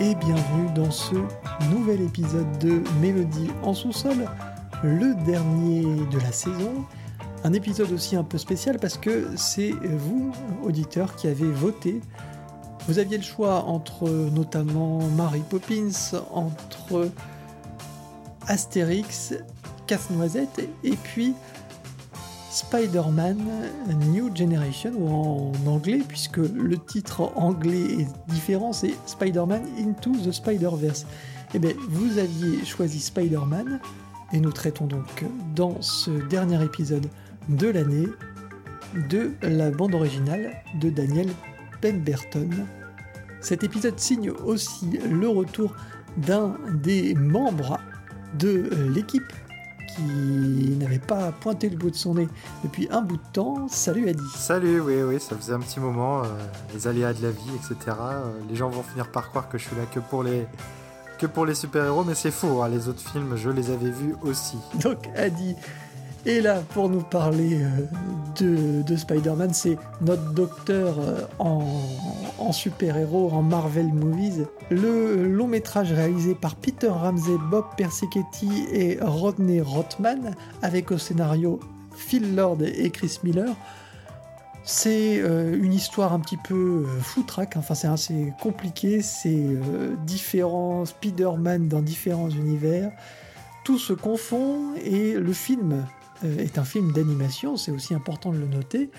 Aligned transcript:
et 0.00 0.14
bienvenue 0.16 0.72
dans 0.74 0.90
ce 0.90 1.14
nouvel 1.70 2.00
épisode 2.00 2.58
de 2.58 2.82
Mélodie 3.00 3.50
en 3.62 3.74
sous-sol, 3.74 4.28
le 4.82 5.14
dernier 5.24 5.84
de 6.10 6.18
la 6.18 6.32
saison. 6.32 6.84
Un 7.44 7.52
épisode 7.52 7.92
aussi 7.92 8.16
un 8.16 8.24
peu 8.24 8.38
spécial 8.38 8.78
parce 8.80 8.98
que 8.98 9.28
c'est 9.36 9.70
vous, 9.70 10.32
auditeurs, 10.64 11.14
qui 11.14 11.28
avez 11.28 11.50
voté. 11.50 12.00
Vous 12.88 12.98
aviez 12.98 13.18
le 13.18 13.22
choix 13.22 13.64
entre 13.64 14.08
notamment 14.08 14.98
Mary 15.16 15.42
Poppins, 15.48 16.18
entre 16.32 17.08
Astérix, 18.48 19.34
Casse-Noisette 19.86 20.68
et 20.82 20.96
puis 20.96 21.34
Spider-Man 22.52 23.38
New 24.12 24.34
Generation, 24.36 24.92
ou 24.94 25.08
en 25.08 25.52
anglais, 25.66 26.02
puisque 26.06 26.36
le 26.36 26.76
titre 26.76 27.32
anglais 27.34 28.00
est 28.00 28.30
différent, 28.30 28.74
c'est 28.74 28.92
Spider-Man 29.06 29.62
Into 29.78 30.12
the 30.22 30.30
Spider-Verse. 30.30 31.06
Eh 31.54 31.58
bien, 31.58 31.72
vous 31.88 32.18
aviez 32.18 32.62
choisi 32.66 33.00
Spider-Man, 33.00 33.80
et 34.34 34.38
nous 34.38 34.52
traitons 34.52 34.84
donc 34.84 35.24
dans 35.54 35.80
ce 35.80 36.10
dernier 36.28 36.62
épisode 36.62 37.06
de 37.48 37.68
l'année 37.68 38.08
de 39.08 39.32
la 39.40 39.70
bande 39.70 39.94
originale 39.94 40.52
de 40.78 40.90
Daniel 40.90 41.28
Pemberton. 41.80 42.50
Cet 43.40 43.64
épisode 43.64 43.98
signe 43.98 44.30
aussi 44.30 45.00
le 45.10 45.28
retour 45.28 45.74
d'un 46.18 46.56
des 46.82 47.14
membres 47.14 47.78
de 48.38 48.68
l'équipe 48.94 49.32
qui 49.94 50.76
n'avait 50.78 50.98
pas 50.98 51.32
pointé 51.32 51.68
le 51.68 51.76
bout 51.76 51.90
de 51.90 51.96
son 51.96 52.14
nez 52.14 52.28
depuis 52.64 52.88
un 52.90 53.02
bout 53.02 53.16
de 53.16 53.32
temps. 53.32 53.68
Salut 53.68 54.08
Adi. 54.08 54.22
Salut, 54.36 54.80
oui, 54.80 55.02
oui, 55.02 55.20
ça 55.20 55.36
faisait 55.36 55.52
un 55.52 55.60
petit 55.60 55.80
moment, 55.80 56.22
euh, 56.22 56.26
les 56.74 56.86
aléas 56.86 57.12
de 57.12 57.22
la 57.22 57.30
vie, 57.30 57.50
etc. 57.56 57.96
Euh, 58.00 58.30
les 58.48 58.56
gens 58.56 58.68
vont 58.68 58.82
finir 58.82 59.10
par 59.10 59.28
croire 59.28 59.48
que 59.48 59.58
je 59.58 59.66
suis 59.66 59.76
là 59.76 59.82
que 59.92 60.00
pour 60.00 60.22
les, 60.22 60.46
que 61.18 61.26
pour 61.26 61.46
les 61.46 61.54
super-héros, 61.54 62.04
mais 62.04 62.14
c'est 62.14 62.30
faux, 62.30 62.62
hein, 62.62 62.68
les 62.68 62.88
autres 62.88 63.00
films, 63.00 63.36
je 63.36 63.50
les 63.50 63.70
avais 63.70 63.90
vus 63.90 64.14
aussi. 64.22 64.58
Donc 64.82 65.08
Adi 65.16 65.56
et 66.24 66.40
là, 66.40 66.62
pour 66.72 66.88
nous 66.88 67.02
parler 67.02 67.60
euh, 68.40 68.82
de, 68.82 68.96
Spider-Man, 68.96 69.52
c'est 69.52 69.76
notre 70.00 70.30
docteur 70.32 70.96
euh, 71.00 71.26
en, 71.38 72.52
super-héros, 72.52 73.30
en 73.32 73.42
Marvel 73.42 73.92
Movies. 73.92 74.46
Le 74.70 75.26
long 75.26 75.48
métrage 75.48 75.92
réalisé 75.92 76.34
par 76.34 76.54
Peter 76.56 76.88
Ramsey, 76.88 77.36
Bob 77.50 77.64
Persichetti 77.76 78.66
et 78.72 78.98
Rodney 79.00 79.60
Rothman, 79.60 80.34
avec 80.62 80.92
au 80.92 80.98
scénario 80.98 81.58
Phil 81.96 82.34
Lord 82.36 82.58
et 82.62 82.90
Chris 82.90 83.18
Miller. 83.24 83.54
C'est 84.64 85.18
euh, 85.20 85.58
une 85.60 85.72
histoire 85.72 86.12
un 86.12 86.20
petit 86.20 86.36
peu 86.36 86.84
foutraque, 87.00 87.56
enfin 87.56 87.74
c'est 87.74 87.88
assez 87.88 88.32
compliqué, 88.40 89.02
c'est 89.02 89.48
différents 90.06 90.84
Spider-Man 90.84 91.66
dans 91.66 91.82
différents 91.82 92.30
univers 92.30 92.92
tout 93.64 93.78
se 93.78 93.92
confond 93.92 94.74
et 94.84 95.14
le 95.14 95.32
film 95.32 95.72
euh, 95.72 95.82
est 96.24 96.58
un 96.58 96.64
film 96.64 96.92
d'animation, 96.92 97.56
c'est 97.56 97.70
aussi 97.70 97.94
important 97.94 98.32
de 98.32 98.38
le 98.38 98.46
noter. 98.46 98.90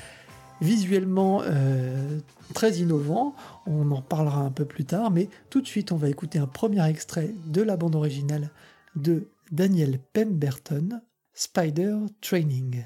Visuellement 0.61 1.41
euh, 1.43 2.19
très 2.53 2.73
innovant, 2.77 3.35
on 3.65 3.91
en 3.91 4.01
parlera 4.01 4.41
un 4.41 4.51
peu 4.51 4.65
plus 4.65 4.85
tard, 4.85 5.11
mais 5.11 5.27
tout 5.49 5.61
de 5.61 5.67
suite 5.67 5.91
on 5.91 5.97
va 5.97 6.09
écouter 6.09 6.39
un 6.39 6.47
premier 6.47 6.87
extrait 6.87 7.33
de 7.47 7.61
la 7.61 7.75
bande 7.75 7.95
originale 7.95 8.49
de 8.95 9.27
Daniel 9.51 9.99
Pemberton, 10.13 11.01
Spider 11.33 11.97
Training. 12.21 12.83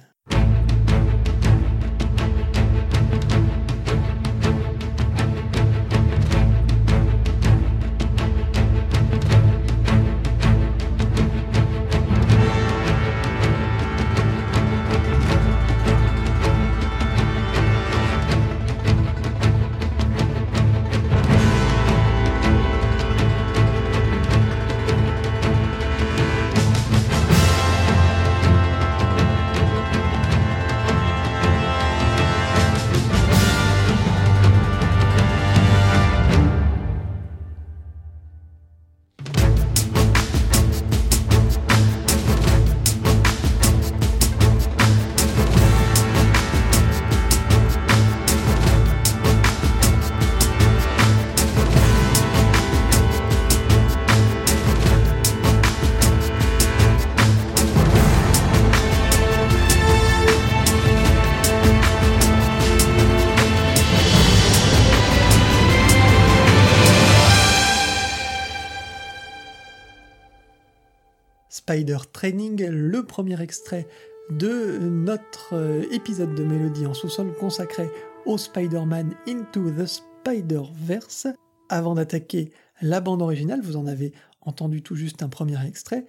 Spider 71.78 71.98
Training, 72.12 72.66
le 72.72 73.04
premier 73.04 73.40
extrait 73.40 73.88
de 74.32 74.80
notre 74.80 75.54
euh, 75.54 75.84
épisode 75.92 76.34
de 76.34 76.44
Mélodie 76.44 76.88
en 76.88 76.96
sous-sol 76.96 77.36
consacré 77.36 77.88
au 78.26 78.40
Spider-Man 78.40 79.14
Into 79.28 79.70
the 79.70 79.86
Spider-Verse. 79.86 81.28
Avant 81.70 81.94
d'attaquer 81.94 82.52
la 82.82 83.00
bande 83.00 83.22
originale, 83.22 83.62
vous 83.62 83.78
en 83.78 83.86
avez 83.86 84.12
entendu 84.42 84.82
tout 84.82 84.96
juste 84.96 85.22
un 85.22 85.30
premier 85.30 85.64
extrait, 85.68 86.08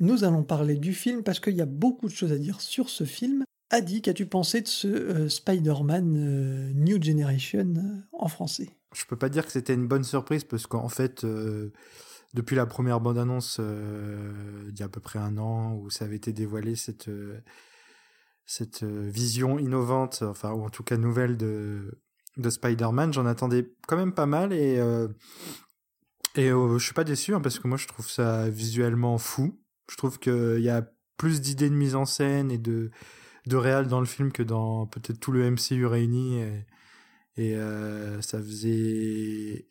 nous 0.00 0.24
allons 0.24 0.42
parler 0.42 0.74
du 0.74 0.92
film 0.92 1.22
parce 1.22 1.38
qu'il 1.38 1.54
y 1.54 1.62
a 1.62 1.66
beaucoup 1.66 2.08
de 2.08 2.14
choses 2.14 2.32
à 2.32 2.38
dire 2.38 2.60
sur 2.60 2.88
ce 2.88 3.04
film. 3.04 3.44
Adi, 3.70 4.02
qu'as-tu 4.02 4.26
pensé 4.26 4.62
de 4.62 4.68
ce 4.68 4.88
euh, 4.88 5.28
Spider-Man 5.28 6.14
euh, 6.16 6.72
New 6.74 7.00
Generation 7.00 7.72
en 8.12 8.26
français? 8.26 8.70
Je 8.92 9.04
peux 9.04 9.16
pas 9.16 9.28
dire 9.28 9.46
que 9.46 9.52
c'était 9.52 9.74
une 9.74 9.86
bonne 9.86 10.02
surprise 10.02 10.42
parce 10.42 10.66
qu'en 10.66 10.88
fait, 10.88 11.24
depuis 12.34 12.56
la 12.56 12.66
première 12.66 13.00
bande-annonce 13.00 13.58
euh, 13.60 14.70
d'il 14.70 14.80
y 14.80 14.82
a 14.82 14.86
à 14.86 14.88
peu 14.88 15.00
près 15.00 15.20
un 15.20 15.38
an 15.38 15.74
où 15.74 15.88
ça 15.88 16.04
avait 16.04 16.16
été 16.16 16.32
dévoilé 16.32 16.74
cette 16.74 17.08
euh, 17.08 17.40
cette 18.44 18.82
euh, 18.82 19.08
vision 19.08 19.58
innovante, 19.58 20.22
enfin 20.22 20.50
ou 20.52 20.64
en 20.64 20.68
tout 20.68 20.82
cas 20.82 20.96
nouvelle 20.96 21.36
de 21.36 22.02
de 22.36 22.50
Spider-Man, 22.50 23.12
j'en 23.12 23.26
attendais 23.26 23.72
quand 23.86 23.96
même 23.96 24.12
pas 24.12 24.26
mal 24.26 24.52
et 24.52 24.80
et 26.34 26.48
je 26.48 26.78
suis 26.80 26.92
pas 26.92 27.04
déçu 27.04 27.32
hein, 27.32 27.40
parce 27.40 27.60
que 27.60 27.68
moi 27.68 27.76
je 27.76 27.86
trouve 27.86 28.10
ça 28.10 28.50
visuellement 28.50 29.18
fou. 29.18 29.60
Je 29.88 29.96
trouve 29.96 30.18
qu'il 30.18 30.60
y 30.60 30.68
a 30.68 30.84
plus 31.16 31.40
d'idées 31.40 31.70
de 31.70 31.76
mise 31.76 31.94
en 31.94 32.06
scène 32.06 32.50
et 32.50 32.58
de 32.58 32.90
de 33.46 33.56
réel 33.56 33.86
dans 33.86 34.00
le 34.00 34.06
film 34.06 34.32
que 34.32 34.42
dans 34.42 34.88
peut-être 34.88 35.20
tout 35.20 35.30
le 35.30 35.48
MCU 35.48 35.86
réuni 35.86 36.42
et 37.36 37.56
ça 38.20 38.42
faisait 38.42 39.68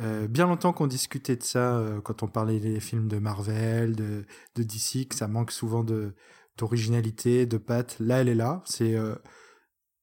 euh, 0.00 0.28
bien 0.28 0.46
longtemps 0.46 0.72
qu'on 0.72 0.86
discutait 0.86 1.36
de 1.36 1.42
ça 1.42 1.76
euh, 1.76 2.00
quand 2.00 2.22
on 2.22 2.28
parlait 2.28 2.60
des 2.60 2.80
films 2.80 3.08
de 3.08 3.18
Marvel, 3.18 3.94
de, 3.96 4.24
de 4.56 4.62
DC, 4.62 5.08
que 5.08 5.14
ça 5.14 5.28
manque 5.28 5.52
souvent 5.52 5.84
de 5.84 6.14
d'originalité, 6.56 7.46
de 7.46 7.58
patte. 7.58 7.98
Là, 8.00 8.20
elle 8.20 8.28
est 8.28 8.34
là. 8.34 8.62
C'est 8.66 8.94
euh, 8.94 9.14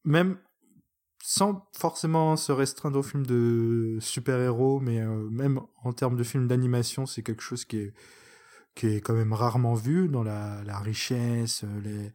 même 0.03 0.39
sans 1.23 1.67
forcément 1.77 2.35
se 2.37 2.51
restreindre 2.51 2.99
aux 2.99 3.03
films 3.03 3.25
de 3.25 3.97
super-héros, 3.99 4.79
mais 4.79 5.05
même 5.31 5.59
en 5.83 5.93
termes 5.93 6.15
de 6.15 6.23
films 6.23 6.47
d'animation, 6.47 7.05
c'est 7.05 7.23
quelque 7.23 7.41
chose 7.43 7.65
qui 7.65 7.77
est 7.79 7.93
qui 8.75 8.87
est 8.87 9.01
quand 9.01 9.15
même 9.15 9.33
rarement 9.33 9.73
vu 9.73 10.07
dans 10.07 10.23
la, 10.23 10.63
la 10.63 10.79
richesse, 10.79 11.63
les, 11.83 12.13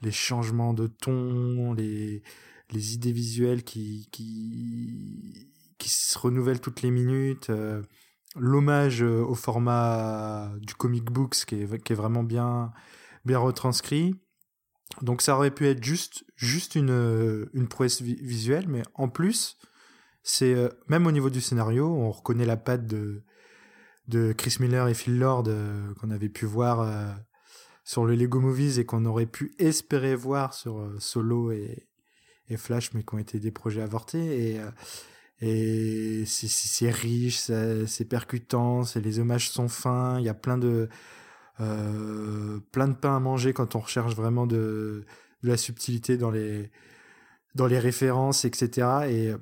les 0.00 0.12
changements 0.12 0.72
de 0.72 0.86
ton, 0.86 1.72
les, 1.74 2.22
les 2.70 2.94
idées 2.94 3.12
visuelles 3.12 3.64
qui, 3.64 4.08
qui, 4.12 5.52
qui 5.78 5.90
se 5.90 6.18
renouvelle 6.18 6.60
toutes 6.60 6.82
les 6.82 6.90
minutes, 6.90 7.50
euh, 7.50 7.82
l'hommage 8.36 9.02
euh, 9.02 9.22
au 9.22 9.34
format 9.34 10.52
du 10.60 10.74
comic 10.74 11.04
books 11.04 11.44
qui 11.46 11.62
est, 11.62 11.94
vraiment 11.94 12.22
bien, 12.22 12.72
bien 13.24 13.38
retranscrit. 13.38 14.14
Donc 15.02 15.22
ça 15.22 15.36
aurait 15.36 15.50
pu 15.50 15.66
être 15.66 15.82
juste, 15.82 16.24
juste 16.36 16.74
une, 16.74 16.90
euh, 16.90 17.50
une 17.52 17.68
prouesse 17.68 18.02
visuelle, 18.02 18.68
mais 18.68 18.82
en 18.94 19.08
plus, 19.08 19.56
c'est 20.22 20.54
même 20.88 21.06
au 21.06 21.12
niveau 21.12 21.28
du 21.28 21.42
scénario, 21.42 21.86
on 21.86 22.10
reconnaît 22.10 22.46
la 22.46 22.56
patte 22.56 22.86
de, 22.86 23.22
de 24.08 24.32
Chris 24.32 24.56
Miller 24.58 24.88
et 24.88 24.94
Phil 24.94 25.18
Lord 25.18 25.50
qu'on 26.00 26.10
avait 26.10 26.30
pu 26.30 26.46
voir 26.46 27.14
sur 27.84 28.06
le 28.06 28.14
Lego 28.14 28.40
Movies 28.40 28.78
et 28.78 28.86
qu'on 28.86 29.04
aurait 29.04 29.26
pu 29.26 29.54
espérer 29.58 30.14
voir 30.16 30.54
sur 30.54 30.90
Solo 30.98 31.52
et, 31.52 31.86
et 32.48 32.56
Flash, 32.56 32.94
mais 32.94 33.02
qui 33.02 33.14
ont 33.14 33.18
été 33.18 33.38
des 33.38 33.50
projets 33.50 33.82
avortés. 33.82 34.52
Et 34.54 34.60
et 35.40 36.24
c'est 36.26 36.90
riche, 36.90 37.38
c'est 37.38 38.04
percutant, 38.08 38.82
les 38.96 39.18
hommages 39.18 39.50
sont 39.50 39.68
fins, 39.68 40.18
il 40.18 40.24
y 40.24 40.28
a 40.28 40.34
plein 40.34 40.58
de 40.58 40.88
euh, 41.60 42.58
plein 42.72 42.88
de 42.88 42.94
pain 42.94 43.16
à 43.16 43.20
manger 43.20 43.52
quand 43.52 43.76
on 43.76 43.80
recherche 43.80 44.14
vraiment 44.16 44.46
de, 44.46 45.04
de 45.42 45.48
la 45.48 45.56
subtilité 45.56 46.16
dans 46.16 46.30
les 46.30 46.70
dans 47.54 47.66
les 47.66 47.78
références, 47.78 48.44
etc. 48.44 48.88
Et, 49.08 49.32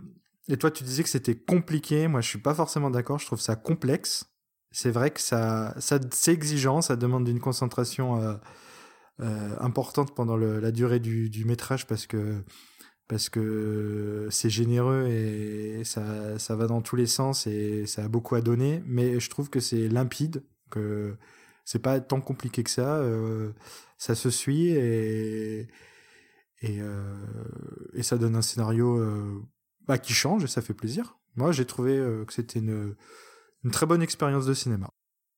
et 0.53 0.57
toi, 0.59 0.71
tu 0.71 0.85
disais 0.85 1.03
que 1.03 1.09
c'était 1.09 1.37
compliqué. 1.37 2.09
Moi, 2.09 2.21
je 2.21 2.29
suis 2.29 2.39
pas 2.39 2.55
forcément 2.55 2.91
d'accord. 2.91 3.19
Je 3.19 3.27
trouve 3.27 3.41
ça 3.41 3.57
complexe. 3.57 4.27
C'est 4.71 4.91
vrai 4.91 5.11
que 5.11 5.21
ça, 5.21 5.75
ça 5.79 5.99
c'est 6.11 6.33
exigeant. 6.33 6.83
Ça 6.83 6.97
demande 6.97 7.29
une 7.29 7.41
concentration 7.41 8.21
euh, 8.21 8.35
euh, 9.21 9.57
importante 9.61 10.15
pendant 10.15 10.37
la 10.37 10.73
durée 10.73 11.01
du, 11.01 11.31
du 11.31 11.45
métrage 11.45 11.87
parce 11.87 12.07
que 12.07 12.43
parce 13.09 13.29
que 13.29 14.29
c'est 14.31 14.51
généreux 14.51 15.07
et 15.09 15.85
ça, 15.85 16.39
ça 16.39 16.57
va 16.57 16.67
dans 16.67 16.81
tous 16.81 16.97
les 16.97 17.07
sens 17.07 17.47
et 17.47 17.87
ça 17.87 18.05
a 18.05 18.09
beaucoup 18.09 18.35
à 18.35 18.41
donner. 18.41 18.83
Mais 18.87 19.21
je 19.21 19.29
trouve 19.29 19.51
que 19.51 19.61
c'est 19.61 19.89
limpide, 19.89 20.43
que 20.71 21.17
c'est 21.65 21.81
pas 21.81 22.01
tant 22.01 22.21
compliqué 22.21 22.63
que 22.63 22.71
ça. 22.71 22.97
Euh, 22.97 23.53
ça 23.99 24.15
se 24.15 24.31
suit 24.31 24.69
et 24.69 25.69
et, 26.65 26.81
euh, 26.81 27.27
et 27.93 28.05
ça 28.05 28.19
donne 28.19 28.37
un 28.37 28.43
scénario 28.43 28.97
euh, 28.97 29.43
bah, 29.89 29.99
qui 29.99 30.13
change 30.13 30.45
et 30.45 30.47
ça 30.47 30.63
fait 30.63 30.75
plaisir. 30.75 31.19
Moi, 31.35 31.51
j'ai 31.51 31.65
trouvé 31.65 31.97
que 32.27 32.33
c'était 32.33 32.61
une, 32.61 32.95
une 33.65 33.71
très 33.73 33.87
bonne 33.87 34.03
expérience 34.03 34.47
de 34.47 34.55
cinéma. 34.55 34.89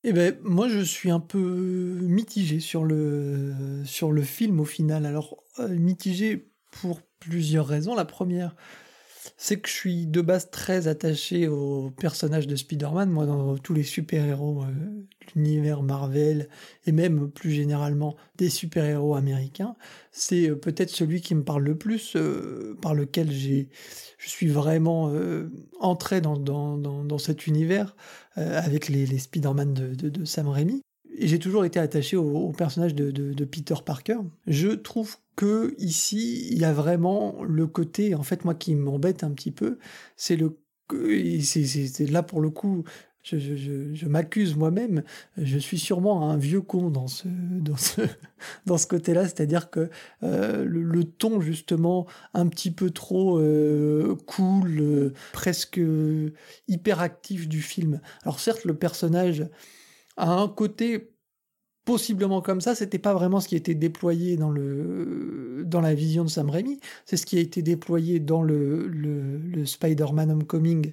Eh 0.02 0.12
ben, 0.12 0.36
moi, 0.42 0.68
je 0.68 0.80
suis 0.80 1.10
un 1.10 1.20
peu 1.20 1.38
mitigé 2.02 2.60
sur 2.60 2.84
le, 2.84 3.82
sur 3.86 4.12
le 4.12 4.20
film 4.20 4.60
au 4.60 4.66
final. 4.66 5.06
Alors, 5.06 5.42
mitigé 5.70 6.52
pour 6.80 7.00
plusieurs 7.20 7.66
raisons. 7.66 7.94
La 7.94 8.04
première, 8.04 8.54
c'est 9.36 9.58
que 9.58 9.68
je 9.68 9.74
suis 9.74 10.06
de 10.06 10.20
base 10.20 10.50
très 10.50 10.88
attaché 10.88 11.48
au 11.48 11.90
personnage 11.90 12.46
de 12.46 12.56
Spider-Man. 12.56 13.10
Moi, 13.10 13.26
dans 13.26 13.56
tous 13.56 13.74
les 13.74 13.82
super-héros 13.82 14.62
euh, 14.62 14.66
de 14.66 15.06
l'univers 15.34 15.82
Marvel, 15.82 16.48
et 16.86 16.92
même 16.92 17.30
plus 17.30 17.50
généralement 17.50 18.16
des 18.36 18.50
super-héros 18.50 19.14
américains, 19.14 19.76
c'est 20.12 20.50
euh, 20.50 20.56
peut-être 20.56 20.90
celui 20.90 21.20
qui 21.20 21.34
me 21.34 21.42
parle 21.42 21.64
le 21.64 21.76
plus, 21.76 22.16
euh, 22.16 22.76
par 22.82 22.94
lequel 22.94 23.30
j'ai, 23.30 23.70
je 24.18 24.28
suis 24.28 24.48
vraiment 24.48 25.12
entré 25.80 26.20
dans, 26.20 27.18
cet 27.18 27.46
univers 27.46 27.94
avec 28.36 28.88
les, 28.88 29.18
Spider-Man 29.18 29.74
de, 29.74 30.24
Sam 30.24 30.48
Raimi 30.48 30.82
j'ai 31.18 31.38
toujours 31.38 31.64
été 31.64 31.78
attaché 31.78 32.16
au, 32.16 32.52
personnage 32.52 32.94
de, 32.94 33.44
Peter 33.44 33.74
Parker. 33.84 34.18
Je 34.46 34.68
trouve 34.68 35.16
que 35.36 35.74
ici, 35.78 36.48
il 36.50 36.58
y 36.58 36.64
a 36.64 36.72
vraiment 36.72 37.42
le 37.42 37.66
côté, 37.66 38.14
en 38.14 38.22
fait, 38.22 38.44
moi 38.44 38.54
qui 38.54 38.74
m'embête 38.74 39.24
un 39.24 39.30
petit 39.30 39.50
peu, 39.50 39.78
c'est 40.16 40.36
le, 40.36 40.58
c'est 41.42 42.10
là 42.10 42.22
pour 42.22 42.40
le 42.40 42.50
coup, 42.50 42.84
je, 43.24 44.06
m'accuse 44.06 44.54
moi-même, 44.54 45.02
je 45.38 45.58
suis 45.58 45.78
sûrement 45.78 46.30
un 46.30 46.36
vieux 46.36 46.60
con 46.60 46.90
dans 46.90 47.06
ce, 47.06 47.26
dans 47.26 47.76
ce, 47.76 48.02
dans 48.66 48.76
ce 48.76 48.86
côté-là, 48.86 49.24
c'est-à-dire 49.24 49.70
que 49.70 49.88
euh, 50.22 50.64
le, 50.64 51.04
ton 51.04 51.40
justement 51.40 52.06
un 52.34 52.46
petit 52.48 52.70
peu 52.70 52.90
trop 52.90 53.38
euh, 53.38 54.16
cool, 54.26 54.78
euh, 54.80 55.12
presque 55.32 55.80
hyperactif 56.68 57.48
du 57.48 57.62
film. 57.62 58.00
Alors 58.22 58.40
certes, 58.40 58.64
le 58.64 58.74
personnage 58.74 59.46
a 60.16 60.30
un 60.30 60.48
côté 60.48 61.14
possiblement 61.84 62.40
comme 62.40 62.60
ça, 62.60 62.74
c'était 62.74 62.98
pas 62.98 63.12
vraiment 63.12 63.40
ce 63.40 63.48
qui 63.48 63.56
était 63.56 63.74
déployé 63.74 64.36
dans 64.36 64.50
le 64.50 65.64
dans 65.66 65.80
la 65.80 65.94
vision 65.94 66.24
de 66.24 66.28
Sam 66.28 66.50
Raimi, 66.50 66.78
c'est 67.04 67.16
ce 67.16 67.26
qui 67.26 67.38
a 67.38 67.40
été 67.40 67.62
déployé 67.62 68.20
dans 68.20 68.42
le, 68.42 68.86
le, 68.86 69.64
Spider-Man 69.64 70.30
Homecoming 70.30 70.92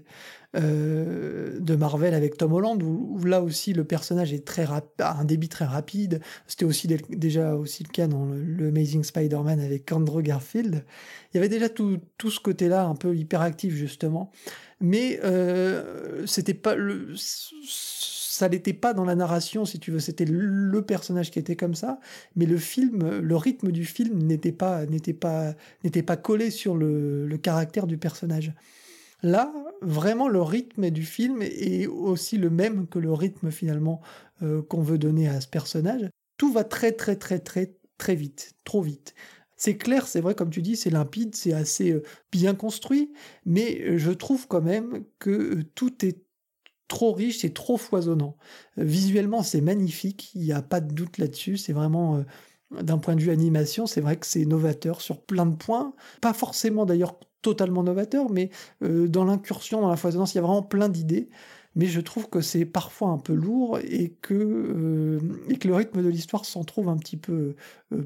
euh, 0.56 1.60
de 1.60 1.76
Marvel 1.76 2.14
avec 2.14 2.38
Tom 2.38 2.54
Holland, 2.54 2.82
où, 2.82 3.22
là 3.26 3.42
aussi 3.42 3.74
le 3.74 3.84
personnage 3.84 4.34
est 4.34 4.46
très 4.46 4.66
a 5.00 5.20
un 5.20 5.26
débit 5.26 5.50
très 5.50 5.66
rapide. 5.66 6.22
C'était 6.48 6.66
aussi 6.66 6.88
déjà 6.88 7.56
aussi 7.56 7.84
le 7.84 7.90
cas 7.90 8.08
dans 8.08 8.26
le, 8.26 8.68
Amazing 8.70 9.04
Spider-Man 9.04 9.60
avec 9.60 9.92
Andrew 9.92 10.22
Garfield. 10.22 10.86
Il 11.34 11.38
y 11.38 11.40
avait 11.40 11.50
déjà 11.50 11.68
tout, 11.70 12.00
tout 12.18 12.32
ce 12.32 12.40
côté-là 12.40 12.86
un 12.86 12.96
peu 12.96 13.16
hyperactif 13.16 13.74
justement, 13.74 14.32
mais 14.80 15.20
euh, 15.24 16.26
c'était 16.26 16.54
pas 16.54 16.76
le 16.76 17.14
ça 18.42 18.50
n'était 18.50 18.74
pas 18.74 18.96
dans 18.96 19.06
la 19.06 19.14
narration, 19.14 19.66
si 19.66 19.78
tu 19.78 19.92
veux, 19.92 20.00
c'était 20.00 20.26
le 20.26 20.82
personnage 20.82 21.30
qui 21.30 21.38
était 21.38 21.56
comme 21.56 21.76
ça, 21.76 22.00
mais 22.36 22.48
le 22.48 22.58
film, 22.58 23.20
le 23.20 23.36
rythme 23.36 23.72
du 23.72 23.86
film 23.86 24.18
n'était 24.24 24.52
pas, 24.52 24.88
n'était 24.88 25.14
pas, 25.14 25.54
n'était 25.84 26.02
pas 26.02 26.18
collé 26.18 26.50
sur 26.50 26.76
le, 26.76 27.38
caractère 27.44 27.86
du 27.86 28.00
personnage. 28.00 28.52
Là, 29.22 29.54
vraiment, 29.84 30.28
le 30.28 30.42
rythme 30.42 30.90
du 30.90 31.04
film 31.04 31.44
est 31.44 31.86
aussi 31.86 32.40
le 32.40 32.50
même 32.50 32.88
que 32.88 32.98
le 32.98 33.14
rythme 33.14 33.52
finalement 33.52 34.02
euh, 34.42 34.64
qu'on 34.64 34.82
veut 34.82 34.98
donner 34.98 35.28
à 35.28 35.40
ce 35.40 35.48
personnage. 35.48 36.10
Tout 36.38 36.52
va 36.52 36.64
très 36.64 36.94
très 36.94 37.18
très 37.18 37.38
très 37.38 37.76
très 38.00 38.16
vite, 38.16 38.54
trop 38.64 38.82
vite. 38.82 39.14
C'est 39.56 39.78
clair, 39.78 40.08
c'est 40.08 40.22
vrai, 40.22 40.34
comme 40.34 40.50
tu 40.50 40.64
dis, 40.64 40.76
c'est 40.76 40.90
limpide, 40.90 41.36
c'est 41.36 41.54
assez 41.54 41.92
euh, 41.92 42.02
bien 42.32 42.56
construit, 42.56 43.14
mais 43.46 44.00
je 44.00 44.10
trouve 44.10 44.48
quand 44.48 44.64
même 44.64 45.04
que 45.20 45.62
tout 45.76 46.04
est 46.04 46.24
trop 46.92 47.14
riche, 47.14 47.40
c'est 47.40 47.54
trop 47.54 47.78
foisonnant. 47.78 48.36
Euh, 48.78 48.84
visuellement, 48.84 49.44
c'est 49.44 49.62
magnifique, 49.62 50.32
il 50.36 50.42
n'y 50.42 50.52
a 50.52 50.62
pas 50.62 50.82
de 50.82 50.94
doute 50.94 51.18
là-dessus, 51.18 51.58
c'est 51.58 51.74
vraiment... 51.74 52.18
Euh, 52.18 52.24
d'un 52.82 53.00
point 53.00 53.16
de 53.16 53.22
vue 53.22 53.32
animation, 53.32 53.86
c'est 53.86 54.00
vrai 54.00 54.16
que 54.16 54.26
c'est 54.26 54.46
novateur 54.46 55.02
sur 55.02 55.22
plein 55.22 55.46
de 55.46 55.58
points. 55.58 55.94
Pas 56.22 56.32
forcément 56.32 56.86
d'ailleurs 56.86 57.20
totalement 57.42 57.84
novateur, 57.84 58.30
mais 58.30 58.50
euh, 58.82 59.10
dans 59.10 59.26
l'incursion, 59.26 59.82
dans 59.82 59.90
la 59.90 59.98
foisonnance, 59.98 60.34
il 60.34 60.38
y 60.38 60.40
a 60.40 60.42
vraiment 60.42 60.64
plein 60.64 60.88
d'idées. 60.88 61.30
Mais 61.76 61.88
je 61.88 62.00
trouve 62.00 62.30
que 62.30 62.40
c'est 62.40 62.64
parfois 62.64 63.10
un 63.10 63.18
peu 63.18 63.34
lourd 63.34 63.78
et 63.80 64.16
que, 64.22 65.20
et 65.50 65.58
que 65.58 65.68
le 65.68 65.76
rythme 65.76 66.02
de 66.02 66.08
l'histoire 66.08 66.46
s'en 66.46 66.64
trouve 66.64 66.88
un 66.88 66.98
petit 66.98 67.18
peu 67.18 67.56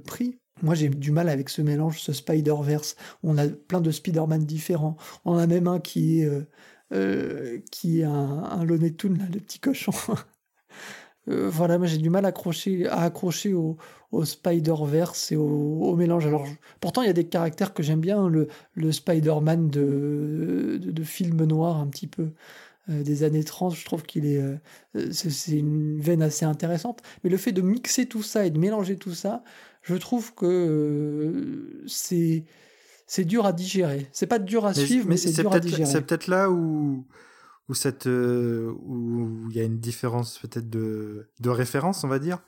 pris. 0.05 0.39
Moi, 0.63 0.73
j'ai 0.73 0.89
du 0.89 1.11
mal 1.11 1.29
avec 1.29 1.49
ce 1.49 1.61
mélange, 1.61 1.99
ce 1.99 2.13
Spider-Verse. 2.13 2.95
On 3.21 3.37
a 3.37 3.47
plein 3.47 3.81
de 3.81 3.91
Spider-Man 3.91 4.45
différents. 4.45 4.97
On 5.25 5.37
a 5.37 5.45
même 5.45 5.67
un 5.67 5.79
qui 5.79 6.21
est 6.21 6.29
euh, 6.93 7.59
qui 7.71 8.01
est 8.01 8.03
un, 8.03 8.43
un 8.43 8.63
le 8.63 8.77
petit 8.77 9.59
cochon. 9.59 9.92
Euh, 11.27 11.49
voilà, 11.49 11.80
moi 11.80 11.87
j'ai 11.87 11.97
du 11.97 12.11
mal 12.11 12.23
à 12.25 12.27
accrocher, 12.27 12.87
à 12.87 12.99
accrocher 13.01 13.54
au, 13.54 13.77
Spider-Verse 14.23 15.31
et 15.31 15.35
au, 15.35 15.95
mélange. 15.95 16.27
Alors, 16.27 16.45
pourtant, 16.80 17.01
il 17.01 17.07
y 17.07 17.09
a 17.09 17.13
des 17.13 17.27
caractères 17.27 17.73
que 17.73 17.81
j'aime 17.81 17.99
bien, 17.99 18.30
le, 18.30 18.47
le 18.75 18.92
Spider-Man 18.92 19.69
de, 19.69 20.80
de, 20.80 21.04
film 21.04 21.44
noir 21.45 21.77
un 21.77 21.87
petit 21.87 22.06
peu 22.06 22.30
euh, 22.89 23.01
des 23.01 23.23
années 23.23 23.44
30, 23.44 23.73
je 23.75 23.83
trouve 23.85 24.04
qu'il 24.04 24.27
est, 24.27 24.39
c'est 25.11 25.57
une 25.57 25.99
veine 25.99 26.21
assez 26.21 26.45
intéressante. 26.45 27.01
Mais 27.23 27.31
le 27.31 27.37
fait 27.37 27.51
de 27.54 27.61
mixer 27.61 28.06
tout 28.06 28.23
ça 28.23 28.45
et 28.45 28.51
de 28.51 28.59
mélanger 28.59 28.95
tout 28.95 29.15
ça, 29.15 29.44
je 29.81 29.95
trouve 29.95 30.33
que 30.35 31.83
c'est 31.87 32.45
c'est 33.07 33.26
dur 33.26 33.45
à 33.45 33.54
digérer. 33.54 34.09
C'est 34.12 34.28
pas 34.28 34.40
dur 34.40 34.66
à 34.66 34.74
suivre, 34.74 35.07
mais, 35.07 35.18
c'est 35.18 35.42
dur 35.42 35.54
à 35.54 35.59
digérer. 35.59 35.85
C'est 35.85 36.02
peut-être 36.02 36.28
là 36.28 36.50
où 36.50 37.06
où 37.68 37.74
cette 37.74 38.07
euh, 38.07 38.71
où 38.83 39.47
il 39.50 39.56
y 39.56 39.59
a 39.59 39.64
une 39.64 39.80
différence 39.80 40.38
peut-être 40.40 40.69
de 40.69 41.28
de 41.40 41.50
référence, 41.50 42.04
on 42.04 42.07
va 42.07 42.19
dire, 42.19 42.40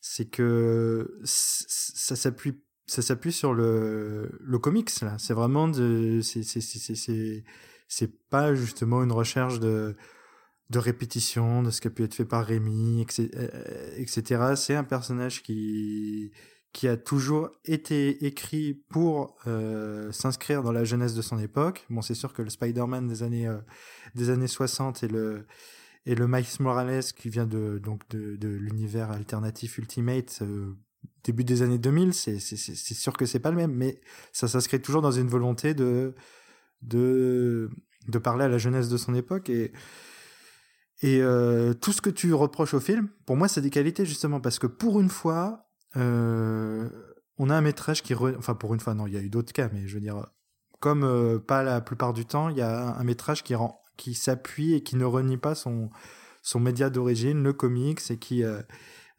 c'est 0.00 0.26
que 0.26 1.20
ça 1.24 2.16
s'appuie 2.16 2.60
ça 2.86 3.02
s'appuie 3.02 3.32
sur 3.32 3.54
le 3.54 4.30
le 4.40 4.58
comics 4.58 5.00
là. 5.00 5.16
C'est 5.18 5.34
vraiment 5.34 5.68
de 5.68 6.20
c'est 6.22 6.42
c'est 6.42 6.60
c'est 6.60 7.44
c'est 7.88 8.28
pas 8.30 8.54
justement 8.54 9.02
une 9.02 9.12
recherche 9.12 9.60
de 9.60 9.96
de 10.70 10.78
répétition 10.78 11.62
de 11.62 11.70
ce 11.70 11.80
qui 11.80 11.88
a 11.88 11.90
pu 11.90 12.04
être 12.04 12.14
fait 12.14 12.24
par 12.24 12.44
Rémi, 12.44 13.02
etc. 13.02 14.54
C'est 14.56 14.74
un 14.74 14.84
personnage 14.84 15.42
qui 15.42 16.32
qui 16.74 16.88
a 16.88 16.96
toujours 16.96 17.50
été 17.64 18.26
écrit 18.26 18.74
pour 18.74 19.36
euh, 19.46 20.10
s'inscrire 20.10 20.64
dans 20.64 20.72
la 20.72 20.82
jeunesse 20.82 21.14
de 21.14 21.22
son 21.22 21.38
époque. 21.38 21.86
Bon, 21.88 22.02
c'est 22.02 22.14
sûr 22.14 22.32
que 22.32 22.42
le 22.42 22.50
Spider-Man 22.50 23.06
des 23.06 23.22
années 23.22 23.46
euh, 23.46 23.58
des 24.16 24.28
années 24.28 24.48
60 24.48 25.04
et 25.04 25.08
le 25.08 25.46
et 26.04 26.16
le 26.16 26.26
Miles 26.26 26.44
Morales 26.58 27.04
qui 27.16 27.30
vient 27.30 27.46
de 27.46 27.78
donc 27.78 28.00
de, 28.10 28.48
l'univers 28.48 29.12
alternatif 29.12 29.78
Ultimate 29.78 30.40
euh, 30.42 30.74
début 31.22 31.44
des 31.44 31.62
années 31.62 31.78
2000, 31.78 32.12
c'est 32.12 32.40
c'est 32.40 32.74
sûr 32.94 33.12
que 33.16 33.24
c'est 33.24 33.38
pas 33.38 33.50
le 33.50 33.56
même, 33.56 33.72
mais 33.72 34.00
ça 34.32 34.48
s'inscrit 34.48 34.82
toujours 34.82 35.00
dans 35.00 35.12
une 35.12 35.28
volonté 35.28 35.74
de 35.74 36.14
de 36.82 37.70
de 38.08 38.18
parler 38.18 38.46
à 38.46 38.48
la 38.48 38.58
jeunesse 38.58 38.88
de 38.88 38.96
son 38.96 39.14
époque 39.14 39.48
et 39.48 39.72
et 41.02 41.20
tout 41.80 41.92
ce 41.92 42.00
que 42.00 42.08
tu 42.08 42.32
reproches 42.32 42.72
au 42.72 42.80
film, 42.80 43.10
pour 43.26 43.36
moi, 43.36 43.46
c'est 43.46 43.60
des 43.60 43.68
qualités 43.68 44.06
justement 44.06 44.40
parce 44.40 44.58
que 44.58 44.66
pour 44.66 45.00
une 45.00 45.10
fois, 45.10 45.63
on 45.96 47.50
a 47.50 47.54
un 47.54 47.60
métrage 47.60 48.02
qui, 48.02 48.14
enfin 48.14 48.54
pour 48.54 48.74
une 48.74 48.80
fois, 48.80 48.94
non, 48.94 49.06
il 49.06 49.14
y 49.14 49.16
a 49.16 49.20
eu 49.20 49.30
d'autres 49.30 49.52
cas, 49.52 49.68
mais 49.72 49.86
je 49.86 49.94
veux 49.94 50.00
dire, 50.00 50.26
comme 50.80 51.40
pas 51.46 51.62
la 51.62 51.80
plupart 51.80 52.12
du 52.12 52.26
temps, 52.26 52.48
il 52.48 52.56
y 52.56 52.62
a 52.62 52.96
un, 52.96 53.04
métrage 53.04 53.42
qui 53.42 53.54
qui 53.96 54.14
s'appuie 54.14 54.74
et 54.74 54.82
qui 54.82 54.96
ne 54.96 55.04
renie 55.04 55.36
pas 55.36 55.54
son 55.54 55.90
son 56.42 56.60
média 56.60 56.90
d'origine, 56.90 57.42
le 57.42 57.52
comics, 57.52 58.10
et 58.10 58.18
qui 58.18 58.42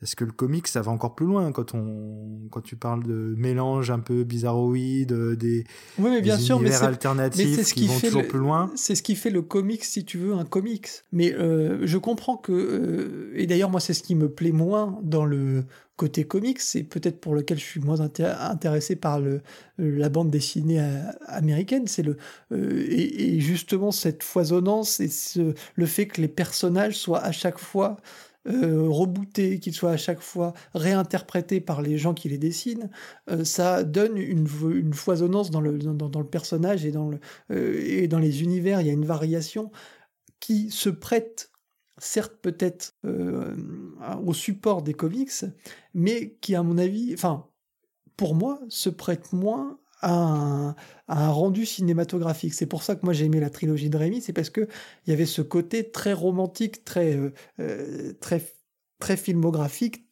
est-ce 0.01 0.15
que 0.15 0.25
le 0.25 0.31
comics 0.31 0.67
ça 0.67 0.81
va 0.81 0.91
encore 0.91 1.15
plus 1.15 1.25
loin 1.25 1.51
quand 1.51 1.73
on 1.73 2.47
quand 2.51 2.61
tu 2.61 2.75
parles 2.75 3.03
de 3.03 3.33
mélange 3.37 3.91
un 3.91 3.99
peu 3.99 4.23
bizarroïde 4.23 5.13
des 5.13 5.63
oui 5.97 6.09
mais 6.09 6.21
bien 6.21 6.37
sûr 6.37 6.59
mais 6.59 6.73
alternatifs 6.73 7.61
ce 7.61 7.73
qui, 7.73 7.87
vont 7.87 7.99
toujours 7.99 8.27
plus 8.27 8.39
loin. 8.39 8.71
c'est 8.75 8.95
ce 8.95 9.01
qui 9.01 9.15
fait 9.15 9.29
le 9.29 9.41
comics 9.41 9.83
si 9.83 10.05
tu 10.05 10.17
veux 10.17 10.33
un 10.33 10.45
comics. 10.45 10.87
Mais 11.11 11.33
euh, 11.33 11.85
je 11.85 11.97
comprends 11.97 12.37
que 12.37 12.51
euh, 12.51 13.33
et 13.35 13.47
d'ailleurs 13.47 13.69
moi 13.69 13.79
c'est 13.79 13.93
ce 13.93 14.03
qui 14.03 14.15
me 14.15 14.29
plaît 14.29 14.51
moins 14.51 14.99
dans 15.03 15.25
le 15.25 15.65
côté 15.97 16.25
comics 16.25 16.59
c'est 16.59 16.83
peut-être 16.83 17.21
pour 17.21 17.35
lequel 17.35 17.57
je 17.57 17.63
suis 17.63 17.79
moins 17.79 18.01
intéressé 18.01 18.95
par 18.95 19.19
le 19.19 19.41
la 19.77 20.09
bande 20.09 20.29
dessinée 20.29 20.79
euh, 20.81 21.01
américaine. 21.27 21.87
C'est 21.87 22.03
le 22.03 22.17
et, 22.53 23.35
et, 23.35 23.39
justement 23.39 23.91
cette 23.91 24.23
foisonnance 24.23 24.99
et 24.99 25.07
ce, 25.07 25.53
le 25.75 25.85
fait 25.85 26.07
que 26.07 26.21
les 26.21 26.27
personnages 26.27 26.97
soient 26.97 27.23
à 27.23 27.31
chaque 27.31 27.59
fois 27.59 27.97
euh, 28.47 28.87
rebootés, 28.87 29.59
qu'ils 29.59 29.73
soient 29.73 29.91
à 29.91 29.97
chaque 29.97 30.21
fois 30.21 30.53
réinterprétés 30.73 31.61
par 31.61 31.81
les 31.81 31.97
gens 31.97 32.13
qui 32.13 32.29
les 32.29 32.37
dessinent, 32.37 32.89
euh, 33.29 33.43
ça 33.43 33.83
donne 33.83 34.17
une, 34.17 34.47
une 34.71 34.93
foisonnance 34.93 35.49
dans 35.49 35.61
le, 35.61 35.77
dans, 35.79 36.19
le 36.19 36.27
personnage 36.27 36.85
et 36.85 36.91
dans, 36.91 37.09
le, 37.09 37.19
euh, 37.51 37.81
et 37.83 38.07
dans 38.07 38.19
les 38.19 38.43
univers. 38.43 38.81
Il 38.81 38.87
y 38.87 38.89
a 38.89 38.93
une 38.93 39.05
variation 39.05 39.71
qui 40.39 40.69
se 40.69 40.89
prête, 40.89 41.51
certes 41.97 42.35
peut-être 42.41 42.93
au 44.23 44.33
support 44.33 44.83
des 44.83 44.93
comics, 44.93 45.45
mais 45.93 46.37
qui, 46.41 46.53
à 46.53 46.61
mon 46.61 46.77
avis, 46.77 47.13
enfin, 47.13 47.47
pour 48.15 48.35
moi, 48.35 48.59
se 48.69 48.89
prête 48.89 49.33
moins 49.33 49.79
un, 50.01 50.75
rendu 51.07 51.65
cinématographique. 51.65 52.53
C'est 52.53 52.65
pour 52.65 52.83
ça 52.83 52.95
que 52.95 53.05
moi 53.05 53.13
j'ai 53.13 53.25
aimé 53.25 53.39
la 53.39 53.49
trilogie 53.49 53.89
de 53.89 53.97
Rémi, 53.97 54.21
c'est 54.21 54.33
parce 54.33 54.49
que 54.49 54.67
il 55.05 55.09
y 55.09 55.13
avait 55.13 55.25
ce 55.25 55.41
côté 55.41 55.91
très 55.91 56.13
romantique, 56.13 56.83
très 56.85 57.15
euh, 57.15 57.33
euh, 57.59 58.13
très 58.19 58.43
très 58.99 59.17
filmographique, 59.17 60.07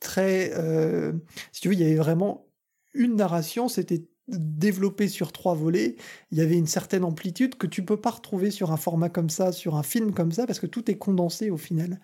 très 0.00 0.52
euh, 0.54 1.12
si 1.52 1.60
tu 1.60 1.68
veux, 1.68 1.74
il 1.74 1.80
y 1.80 1.84
avait 1.84 1.96
vraiment 1.96 2.46
une 2.94 3.16
narration, 3.16 3.68
c'était 3.68 4.04
développé 4.28 5.08
sur 5.08 5.32
trois 5.32 5.54
volets, 5.54 5.96
il 6.30 6.38
y 6.38 6.40
avait 6.40 6.56
une 6.56 6.66
certaine 6.66 7.04
amplitude 7.04 7.56
que 7.56 7.66
tu 7.66 7.84
peux 7.84 8.00
pas 8.00 8.10
retrouver 8.10 8.50
sur 8.50 8.70
un 8.72 8.76
format 8.76 9.08
comme 9.08 9.30
ça, 9.30 9.52
sur 9.52 9.74
un 9.76 9.82
film 9.82 10.12
comme 10.12 10.32
ça, 10.32 10.46
parce 10.46 10.60
que 10.60 10.66
tout 10.66 10.90
est 10.90 10.96
condensé 10.96 11.50
au 11.50 11.56
final 11.56 12.00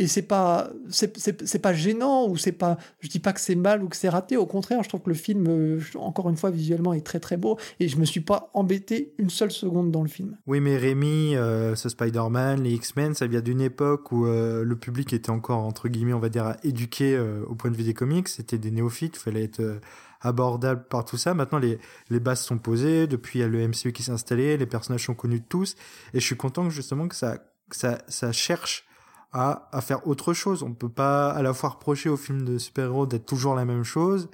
et 0.00 0.06
c'est 0.06 0.22
pas 0.22 0.70
c'est 0.88 1.58
pas 1.58 1.74
gênant 1.74 2.26
ou 2.26 2.38
c'est 2.38 2.52
pas 2.52 2.78
je 3.00 3.08
dis 3.08 3.18
pas 3.18 3.34
que 3.34 3.40
c'est 3.40 3.54
mal 3.54 3.84
ou 3.84 3.88
que 3.88 3.96
c'est 3.96 4.08
raté 4.08 4.38
au 4.38 4.46
contraire 4.46 4.82
je 4.82 4.88
trouve 4.88 5.02
que 5.02 5.10
le 5.10 5.14
film 5.14 5.46
euh, 5.46 5.80
encore 5.96 6.30
une 6.30 6.38
fois 6.38 6.50
visuellement 6.50 6.94
est 6.94 7.04
très 7.04 7.20
très 7.20 7.36
beau 7.36 7.58
et 7.78 7.86
je 7.86 7.98
me 7.98 8.06
suis 8.06 8.22
pas 8.22 8.50
embêté 8.54 9.12
une 9.18 9.28
seule 9.28 9.50
seconde 9.50 9.90
dans 9.90 10.02
le 10.02 10.08
film 10.08 10.38
oui 10.46 10.60
mais 10.60 10.78
Rémi 10.78 11.36
euh, 11.36 11.76
ce 11.76 11.90
Spider-Man 11.90 12.62
les 12.62 12.72
X-Men 12.72 13.14
ça 13.14 13.26
vient 13.26 13.42
d'une 13.42 13.60
époque 13.60 14.10
où 14.10 14.26
euh, 14.26 14.64
le 14.64 14.76
public 14.76 15.12
était 15.12 15.30
encore 15.30 15.58
entre 15.58 15.88
guillemets 15.88 16.14
on 16.14 16.18
va 16.18 16.30
dire 16.30 16.56
éduqué 16.64 17.18
au 17.46 17.54
point 17.54 17.70
de 17.70 17.76
vue 17.76 17.84
des 17.84 17.94
comics 17.94 18.28
c'était 18.28 18.58
des 18.58 18.70
néophytes 18.70 19.16
il 19.16 19.20
fallait 19.20 19.44
être 19.44 19.80
abordable 20.22 20.84
par 20.90 21.06
tout 21.06 21.16
ça. 21.16 21.32
Maintenant, 21.32 21.58
les, 21.58 21.78
les 22.10 22.20
bases 22.20 22.42
sont 22.42 22.58
posées. 22.58 23.06
Depuis, 23.06 23.38
il 23.38 23.42
y 23.42 23.44
a 23.44 23.48
le 23.48 23.66
MCU 23.66 23.90
qui 23.90 24.02
s'est 24.02 24.12
installé. 24.12 24.58
Les 24.58 24.66
personnages 24.66 25.06
sont 25.06 25.14
connus 25.14 25.40
de 25.40 25.46
tous. 25.48 25.76
Et 26.12 26.20
je 26.20 26.24
suis 26.26 26.36
content 26.36 26.64
que, 26.64 26.74
justement 26.74 27.08
que 27.08 27.16
ça, 27.16 27.38
ça, 27.70 28.02
ça 28.06 28.30
cherche 28.30 28.84
à, 29.32 29.68
à 29.72 29.80
faire 29.80 30.06
autre 30.06 30.32
chose. 30.32 30.62
On 30.62 30.72
peut 30.72 30.88
pas 30.88 31.30
à 31.30 31.42
la 31.42 31.54
fois 31.54 31.70
reprocher 31.70 32.08
au 32.08 32.16
film 32.16 32.44
de 32.44 32.58
super-héros 32.58 33.06
d'être 33.06 33.26
toujours 33.26 33.54
la 33.54 33.64
même 33.64 33.84
chose 33.84 34.28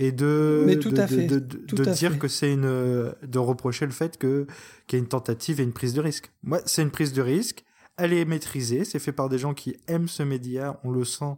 et 0.00 0.12
de 0.12 0.64
de, 0.66 1.38
de, 1.38 1.84
dire 1.92 2.18
que 2.18 2.26
c'est 2.26 2.52
une 2.52 2.62
de 3.22 3.38
reprocher 3.38 3.84
le 3.84 3.92
fait 3.92 4.16
que 4.16 4.46
qu'il 4.86 4.98
y 4.98 5.00
a 5.00 5.02
une 5.02 5.08
tentative 5.08 5.60
et 5.60 5.62
une 5.62 5.72
prise 5.72 5.92
de 5.92 6.00
risque. 6.00 6.32
Moi, 6.42 6.60
c'est 6.64 6.82
une 6.82 6.90
prise 6.90 7.12
de 7.12 7.22
risque. 7.22 7.64
Elle 7.96 8.14
est 8.14 8.24
maîtrisée. 8.24 8.84
C'est 8.84 8.98
fait 8.98 9.12
par 9.12 9.28
des 9.28 9.38
gens 9.38 9.52
qui 9.52 9.76
aiment 9.86 10.08
ce 10.08 10.22
média. 10.22 10.80
On 10.84 10.90
le 10.90 11.04
sent 11.04 11.36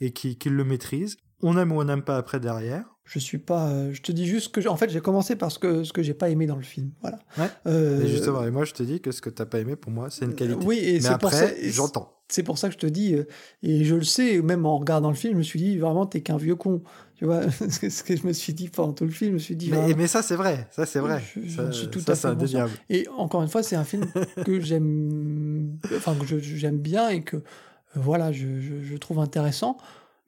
et 0.00 0.12
qui, 0.12 0.38
qui 0.38 0.48
le 0.48 0.64
maîtrisent. 0.64 1.18
On 1.42 1.56
aime 1.58 1.70
ou 1.70 1.80
on 1.80 1.84
n'aime 1.84 2.02
pas 2.02 2.16
après 2.16 2.40
derrière. 2.40 2.84
Je 3.08 3.18
suis 3.18 3.38
pas. 3.38 3.68
Euh, 3.68 3.90
je 3.94 4.02
te 4.02 4.12
dis 4.12 4.26
juste 4.26 4.54
que 4.54 4.68
en 4.68 4.76
fait 4.76 4.90
j'ai 4.90 5.00
commencé 5.00 5.34
par 5.34 5.50
ce 5.50 5.58
que 5.58 5.82
ce 5.82 5.94
que 5.94 6.02
j'ai 6.02 6.12
pas 6.12 6.28
aimé 6.28 6.46
dans 6.46 6.56
le 6.56 6.62
film. 6.62 6.90
Voilà. 7.00 7.18
Ouais. 7.38 7.48
Euh... 7.66 8.02
Et 8.02 8.08
justement, 8.08 8.44
et 8.44 8.50
moi 8.50 8.66
je 8.66 8.74
te 8.74 8.82
dis 8.82 9.00
que 9.00 9.12
ce 9.12 9.22
que 9.22 9.30
t'as 9.30 9.46
pas 9.46 9.60
aimé 9.60 9.76
pour 9.76 9.90
moi 9.90 10.08
c'est 10.10 10.26
une 10.26 10.34
qualité. 10.34 10.62
Oui, 10.66 10.76
et 10.76 11.00
c'est 11.00 11.16
pour 11.16 11.32
ça. 11.32 11.46
J'entends. 11.62 12.14
C'est 12.30 12.42
pour 12.42 12.58
ça 12.58 12.68
que 12.68 12.74
je 12.74 12.78
te 12.78 12.86
dis, 12.86 13.14
euh, 13.14 13.26
et 13.62 13.84
je 13.84 13.94
le 13.94 14.04
sais, 14.04 14.42
même 14.42 14.66
en 14.66 14.76
regardant 14.76 15.08
le 15.08 15.14
film, 15.14 15.32
je 15.32 15.38
me 15.38 15.42
suis 15.42 15.58
dit 15.58 15.78
vraiment 15.78 16.04
t'es 16.04 16.20
qu'un 16.20 16.36
vieux 16.36 16.56
con. 16.56 16.82
Tu 17.14 17.24
vois, 17.24 17.50
ce 17.50 18.02
que 18.02 18.14
je 18.14 18.26
me 18.26 18.34
suis 18.34 18.52
dit 18.52 18.68
pendant 18.68 18.92
tout 18.92 19.04
le 19.04 19.10
film, 19.10 19.30
je 19.30 19.34
me 19.34 19.38
suis 19.38 19.56
dit. 19.56 19.70
Mais, 19.70 19.94
mais 19.94 20.06
ça 20.06 20.20
c'est 20.20 20.36
vrai, 20.36 20.68
ça 20.70 20.84
c'est 20.84 21.00
vrai. 21.00 21.22
Je, 21.34 21.48
ça, 21.48 21.72
suis 21.72 21.88
tout 21.88 22.02
à 22.06 22.14
fait 22.14 22.28
indéniable. 22.28 22.72
Et 22.90 23.08
encore 23.16 23.40
une 23.42 23.48
fois, 23.48 23.62
c'est 23.62 23.76
un 23.76 23.84
film 23.84 24.04
que 24.44 24.60
j'aime, 24.60 25.78
enfin 25.96 26.14
que 26.14 26.38
j'aime 26.38 26.78
bien 26.78 27.08
et 27.08 27.22
que 27.22 27.36
euh, 27.96 28.00
voilà, 28.00 28.32
je, 28.32 28.46
je, 28.60 28.96
trouve 28.96 29.18
intéressant 29.18 29.78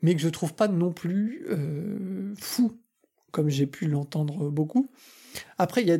mais 0.02 0.14
que 0.14 0.20
je 0.20 0.28
trouve 0.28 0.54
pas 0.54 0.68
non 0.68 0.92
plus 0.92 1.46
euh, 1.48 2.34
fou, 2.38 2.72
comme 3.30 3.48
j'ai 3.48 3.66
pu 3.66 3.86
l'entendre 3.86 4.50
beaucoup. 4.50 4.90
Après, 5.58 5.82
il 5.82 5.88
y 5.88 5.92
a 5.92 5.98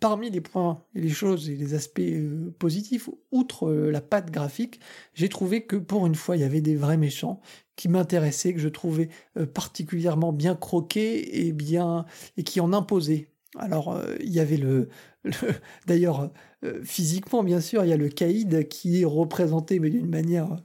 parmi 0.00 0.30
les 0.30 0.40
points 0.40 0.82
et 0.96 1.00
les 1.00 1.10
choses 1.10 1.48
et 1.48 1.54
les 1.54 1.74
aspects 1.74 2.00
euh, 2.00 2.52
positifs, 2.58 3.08
outre 3.30 3.68
euh, 3.68 3.90
la 3.90 4.00
patte 4.00 4.30
graphique, 4.30 4.80
j'ai 5.14 5.28
trouvé 5.28 5.64
que 5.64 5.76
pour 5.76 6.06
une 6.06 6.14
fois, 6.14 6.36
il 6.36 6.40
y 6.40 6.44
avait 6.44 6.60
des 6.60 6.74
vrais 6.74 6.96
méchants 6.96 7.40
qui 7.76 7.88
m'intéressaient, 7.88 8.52
que 8.52 8.60
je 8.60 8.68
trouvais 8.68 9.08
particulièrement 9.54 10.34
bien 10.34 10.54
croqués 10.54 11.46
et 11.46 11.52
bien 11.52 12.04
et 12.36 12.42
qui 12.42 12.60
en 12.60 12.74
imposaient. 12.74 13.28
Alors, 13.56 13.98
il 14.20 14.28
y 14.28 14.38
avait 14.38 14.58
le, 14.58 14.90
d'ailleurs, 15.86 16.30
physiquement, 16.84 17.42
bien 17.42 17.62
sûr, 17.62 17.82
il 17.82 17.88
y 17.88 17.92
a 17.94 17.96
le 17.96 18.10
caïd 18.10 18.68
qui 18.68 19.00
est 19.00 19.06
représenté, 19.06 19.80
mais 19.80 19.88
d'une 19.88 20.10
manière 20.10 20.56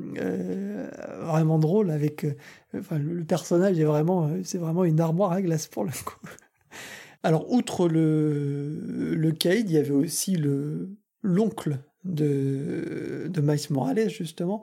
euh, 0.00 0.88
vraiment 1.22 1.58
drôle 1.58 1.90
avec 1.90 2.24
euh, 2.24 2.34
le, 2.72 3.24
personnage 3.24 3.80
est 3.80 3.84
vraiment 3.84 4.28
euh, 4.28 4.40
c'est 4.44 4.58
vraiment 4.58 4.84
une 4.84 5.00
armoire 5.00 5.32
à 5.32 5.42
glace 5.42 5.66
pour 5.66 5.84
le 5.84 5.90
coup. 5.90 6.20
Alors 7.24 7.50
outre 7.50 7.88
le 7.88 9.14
le 9.14 9.32
Kaïd, 9.32 9.68
il 9.68 9.74
y 9.74 9.78
avait 9.78 9.90
aussi 9.90 10.36
le 10.36 10.90
l'oncle 11.22 11.78
de 12.04 13.28
de 13.28 13.40
Miles 13.40 13.58
Morales 13.70 14.08
justement 14.08 14.62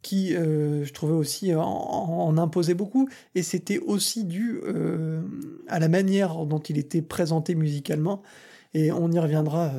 qui 0.00 0.30
je 0.30 0.92
trouvais 0.92 1.12
aussi 1.12 1.52
en, 1.56 2.38
imposait 2.38 2.74
beaucoup 2.74 3.08
et 3.34 3.42
c'était 3.42 3.80
aussi 3.80 4.24
dû 4.24 4.60
à 5.66 5.80
la 5.80 5.88
manière 5.88 6.46
dont 6.46 6.60
il 6.60 6.78
était 6.78 7.02
présenté 7.02 7.56
musicalement 7.56 8.22
et 8.74 8.92
on 8.92 9.10
y 9.10 9.18
reviendra 9.18 9.72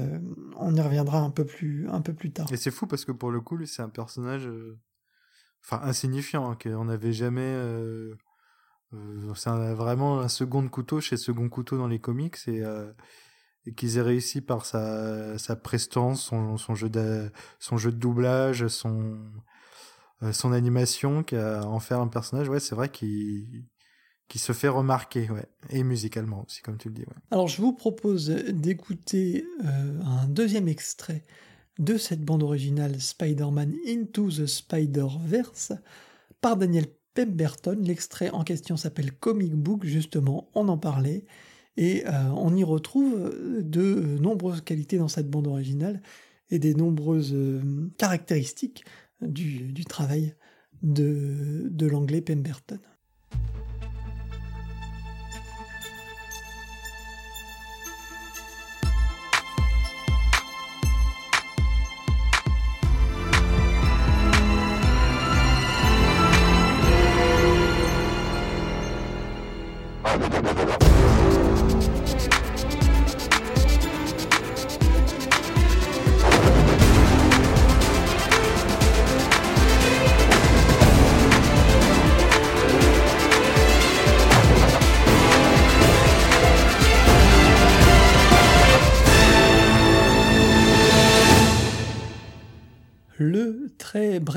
on 0.57 0.75
y 0.75 0.81
reviendra 0.81 1.21
un 1.21 1.29
peu 1.29 1.45
plus 1.45 1.87
un 1.89 2.01
peu 2.01 2.11
plus 2.11 2.31
tard. 2.31 2.51
Et 2.51 2.57
c'est 2.57 2.69
fou 2.69 2.85
parce 2.85 3.05
que 3.05 3.13
pour 3.13 3.31
le 3.31 3.39
coup 3.39 3.65
c'est 3.65 3.81
un 3.81 3.87
personnage 3.87 4.49
enfin 5.63 5.81
insignifiant, 5.83 6.49
hein, 6.49 6.57
qu'on 6.61 6.85
n'avait 6.85 7.13
jamais. 7.13 7.41
Euh, 7.41 8.15
euh, 8.93 9.33
c'est 9.35 9.49
vraiment 9.49 10.19
un 10.19 10.27
second 10.27 10.67
couteau 10.67 10.99
chez 10.99 11.17
second 11.17 11.47
couteau 11.49 11.77
dans 11.77 11.87
les 11.87 11.99
comics 11.99 12.37
et, 12.47 12.63
euh, 12.63 12.91
qu'ils 13.75 13.97
aient 13.97 14.01
réussi 14.01 14.41
par 14.41 14.65
sa, 14.65 15.37
sa 15.37 15.55
prestance, 15.55 16.23
son, 16.23 16.75
jeu 16.75 16.89
de, 16.89 17.31
son 17.59 17.77
jeu 17.77 17.91
de 17.91 17.97
doublage, 17.97 18.67
son, 18.67 19.19
son 20.31 20.51
animation, 20.53 21.21
qu'à 21.21 21.63
en 21.67 21.79
faire 21.79 21.99
un 21.99 22.07
personnage, 22.07 22.49
ouais, 22.49 22.59
c'est 22.59 22.73
vrai 22.73 22.89
qu'il 22.89 23.65
qui 24.27 24.37
se 24.37 24.53
fait 24.53 24.67
remarquer, 24.67 25.29
ouais, 25.31 25.47
et 25.69 25.83
musicalement 25.83 26.43
aussi, 26.45 26.61
comme 26.61 26.77
tu 26.77 26.87
le 26.89 26.93
dis. 26.93 27.05
Alors, 27.31 27.47
je 27.47 27.61
vous 27.61 27.73
propose 27.73 28.29
d'écouter 28.29 29.43
un 29.63 30.27
deuxième 30.27 30.67
extrait 30.67 31.25
de 31.79 31.97
cette 31.97 32.23
bande 32.23 32.43
originale 32.43 32.99
Spider-Man 32.99 33.73
Into 33.87 34.29
the 34.29 34.45
Spider-Verse 34.45 35.73
par 36.41 36.57
Daniel 36.57 36.85
Pemberton. 37.13 37.79
L'extrait 37.81 38.29
en 38.29 38.43
question 38.43 38.77
s'appelle 38.77 39.13
Comic 39.13 39.55
Book, 39.55 39.85
justement, 39.85 40.49
on 40.53 40.67
en 40.67 40.77
parlait. 40.77 41.25
Et 41.77 42.05
euh, 42.05 42.29
on 42.35 42.55
y 42.55 42.63
retrouve 42.63 43.33
de 43.61 44.17
nombreuses 44.19 44.61
qualités 44.61 44.97
dans 44.97 45.07
cette 45.07 45.29
bande 45.29 45.47
originale 45.47 46.01
et 46.51 46.59
des 46.59 46.73
nombreuses 46.73 47.33
euh, 47.33 47.61
caractéristiques 47.97 48.83
du, 49.21 49.85
travail 49.85 50.35
de, 50.81 51.67
de 51.69 51.87
l'anglais 51.87 52.21
Pemberton. 52.21 52.79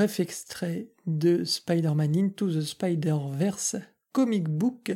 Bref 0.03 0.19
extrait 0.19 0.89
de 1.07 1.45
Spider-Man 1.45 2.17
Into 2.17 2.51
the 2.51 2.59
Spider-Verse 2.59 3.77
comic 4.11 4.49
book. 4.49 4.91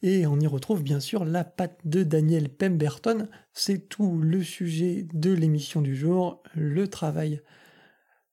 Et 0.00 0.26
on 0.26 0.40
y 0.40 0.46
retrouve 0.46 0.82
bien 0.82 1.00
sûr 1.00 1.26
la 1.26 1.44
patte 1.44 1.78
de 1.84 2.02
Daniel 2.02 2.48
Pemberton. 2.48 3.28
C'est 3.52 3.90
tout 3.90 4.18
le 4.18 4.42
sujet 4.42 5.06
de 5.12 5.34
l'émission 5.34 5.82
du 5.82 5.94
jour, 5.94 6.42
le 6.54 6.88
travail 6.88 7.42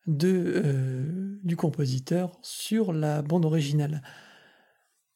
de, 0.07 0.61
euh, 0.63 1.37
du 1.43 1.57
compositeur 1.57 2.39
sur 2.43 2.93
la 2.93 3.21
bande 3.21 3.43
originale. 3.43 4.01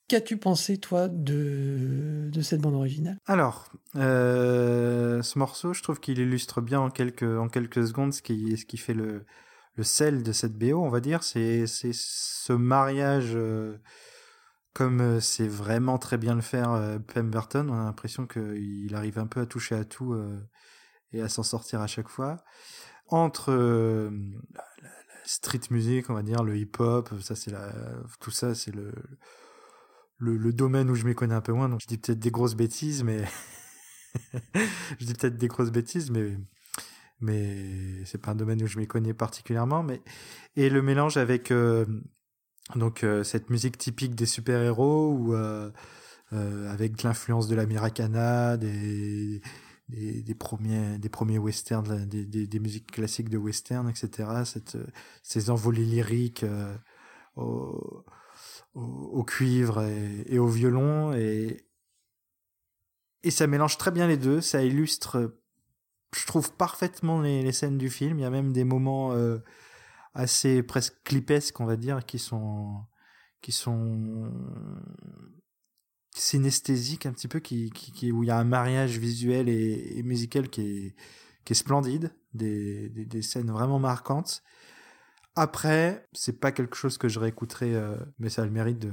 Qu'as-tu 0.09 0.35
pensé, 0.35 0.79
toi, 0.79 1.07
de, 1.07 2.29
de 2.29 2.41
cette 2.41 2.59
bande 2.59 2.75
originale? 2.75 3.19
Alors, 3.25 3.71
euh, 3.95 5.21
ce 5.21 5.39
morceau, 5.39 5.71
je 5.71 5.81
trouve 5.81 6.01
qu'il 6.01 6.19
illustre 6.19 6.59
bien 6.59 6.81
en 6.81 6.89
quelques, 6.89 7.23
secondes 7.23 8.11
ce 8.11 8.21
qui, 8.21 8.57
ce 8.57 8.65
qui 8.65 8.75
fait 8.75 8.93
le, 8.93 9.25
le 9.75 9.84
sel 9.84 10.24
de 10.24 10.32
cette 10.32 10.58
BO, 10.58 10.82
on 10.82 10.89
va 10.89 11.00
dire. 11.00 11.24
C'est 11.24 11.65
ce 11.68 12.53
mariage, 12.53 13.32
euh, 13.36 13.77
comme 14.74 15.20
c'est 15.22 15.48
vraiment 15.48 15.98
très 15.98 16.18
bien 16.18 16.36
le 16.36 16.42
faire 16.42 17.00
Pemberton, 17.13 17.70
on 17.70 17.74
a 17.74 17.84
l'impression 17.84 18.25
qu'il 18.27 18.94
arrive 18.96 19.20
un 19.20 19.27
peu 19.27 19.42
à 19.42 19.46
toucher 19.46 19.75
à 19.75 19.86
tout 19.86 20.15
et 21.12 21.22
à 21.22 21.30
s'en 21.30 21.44
sortir 21.44 21.82
à 21.82 21.88
chaque 21.88 22.10
fois. 22.10 22.44
Entre 23.08 24.12
street 25.25 25.62
music, 25.70 26.10
on 26.10 26.13
va 26.13 26.24
dire, 26.24 26.44
le 26.44 26.58
hip-hop, 26.58 27.10
ça 27.22 27.36
c'est 27.36 27.51
la, 27.51 27.72
tout 28.20 28.32
ça 28.32 28.56
c'est 28.56 28.74
le, 28.74 28.94
le, 30.18 30.53
domaine 30.53 30.89
où 30.89 30.96
je 30.96 31.06
m'y 31.06 31.15
connais 31.15 31.36
un 31.36 31.42
peu 31.42 31.53
moins, 31.53 31.70
donc 31.70 31.82
je 31.82 31.88
dis 31.88 31.98
peut-être 31.98 32.20
des 32.20 32.32
grosses 32.32 32.56
bêtises, 32.56 33.03
mais 33.03 33.25
je 35.00 35.06
dis 35.06 35.13
peut-être 35.13 35.38
des 35.38 35.48
grosses 35.48 35.72
bêtises, 35.72 36.12
mais 36.12 36.38
mais 37.20 38.03
c'est 38.05 38.22
pas 38.22 38.32
un 38.32 38.36
domaine 38.36 38.62
où 38.62 38.67
je 38.67 38.77
m'y 38.77 38.88
connais 38.88 39.13
particulièrement, 39.13 39.84
mais 39.84 40.01
et 40.55 40.70
le 40.70 40.82
mélange 40.82 41.17
avec 41.17 41.51
euh, 41.51 41.86
donc 42.75 43.03
euh, 43.03 43.24
cette 43.24 43.50
musique 43.50 43.77
typique 43.77 44.15
des 44.15 44.25
super-héros 44.25 45.12
ou 45.12 45.34
euh, 45.34 45.72
avec 46.32 47.03
l'influence 47.03 47.48
de 47.48 47.55
l'Americana, 47.55 48.58
des 48.58 49.41
des, 49.89 50.36
premiers 50.36 50.98
des 50.98 51.10
premiers 51.10 51.38
westerns, 51.38 52.05
des, 52.08 52.25
des, 52.25 52.60
musiques 52.60 52.91
classiques 52.91 53.29
de 53.29 53.38
western, 53.38 53.88
etc. 53.89 54.43
Cette, 54.46 54.77
ces 55.22 55.50
envolées 55.51 55.86
lyriques 55.86 56.46
au, 57.36 58.03
au, 58.74 59.24
cuivre 59.24 59.84
et, 59.84 60.39
au 60.39 60.48
violon 60.48 61.13
et 61.13 61.67
et 63.24 63.32
ça 63.32 63.46
mélange 63.46 63.77
très 63.77 63.91
bien 63.91 64.08
les 64.08 64.17
deux. 64.17 64.41
Ça 64.41 64.63
illustre, 64.63 65.36
je 66.15 66.25
trouve 66.25 66.53
parfaitement 66.53 67.22
les, 67.22 67.51
scènes 67.51 67.77
du 67.77 67.89
film. 67.89 68.20
Il 68.20 68.22
y 68.22 68.25
a 68.25 68.29
même 68.29 68.53
des 68.53 68.63
moments 68.63 69.13
euh, 69.13 69.39
assez 70.13 70.63
presque 70.63 70.96
clipesques, 71.03 71.60
on 71.60 71.65
va 71.65 71.75
dire, 71.75 72.05
qui 72.05 72.20
sont 72.20 72.84
qui 73.41 73.51
sont 73.51 74.32
synesthésique 76.15 77.05
un 77.05 77.12
petit 77.12 77.27
peu 77.27 77.39
qui, 77.39 77.72
où 78.12 78.24
il 78.24 78.27
y 78.27 78.32
a 78.32 78.38
un 78.38 78.43
mariage 78.43 78.98
visuel 78.98 79.50
et, 79.50 80.01
musical 80.03 80.50
qui 80.50 80.62
est, 80.62 80.96
qui 81.43 81.53
est 81.53 81.55
splendide, 81.55 82.13
des, 82.34 82.89
des, 82.89 83.22
scènes 83.22 83.51
vraiment 83.51 83.79
marquantes. 83.79 84.43
Après, 85.36 86.08
c'est 86.13 86.39
pas 86.39 86.51
quelque 86.51 86.75
chose 86.75 86.98
que 86.98 87.10
je 87.10 87.20
réécouterai, 87.20 87.75
euh, 87.75 87.98
mais 88.20 88.29
ça 88.29 88.43
a 88.43 88.46
le 88.46 88.51
mérite 88.51 88.79
de, 88.79 88.91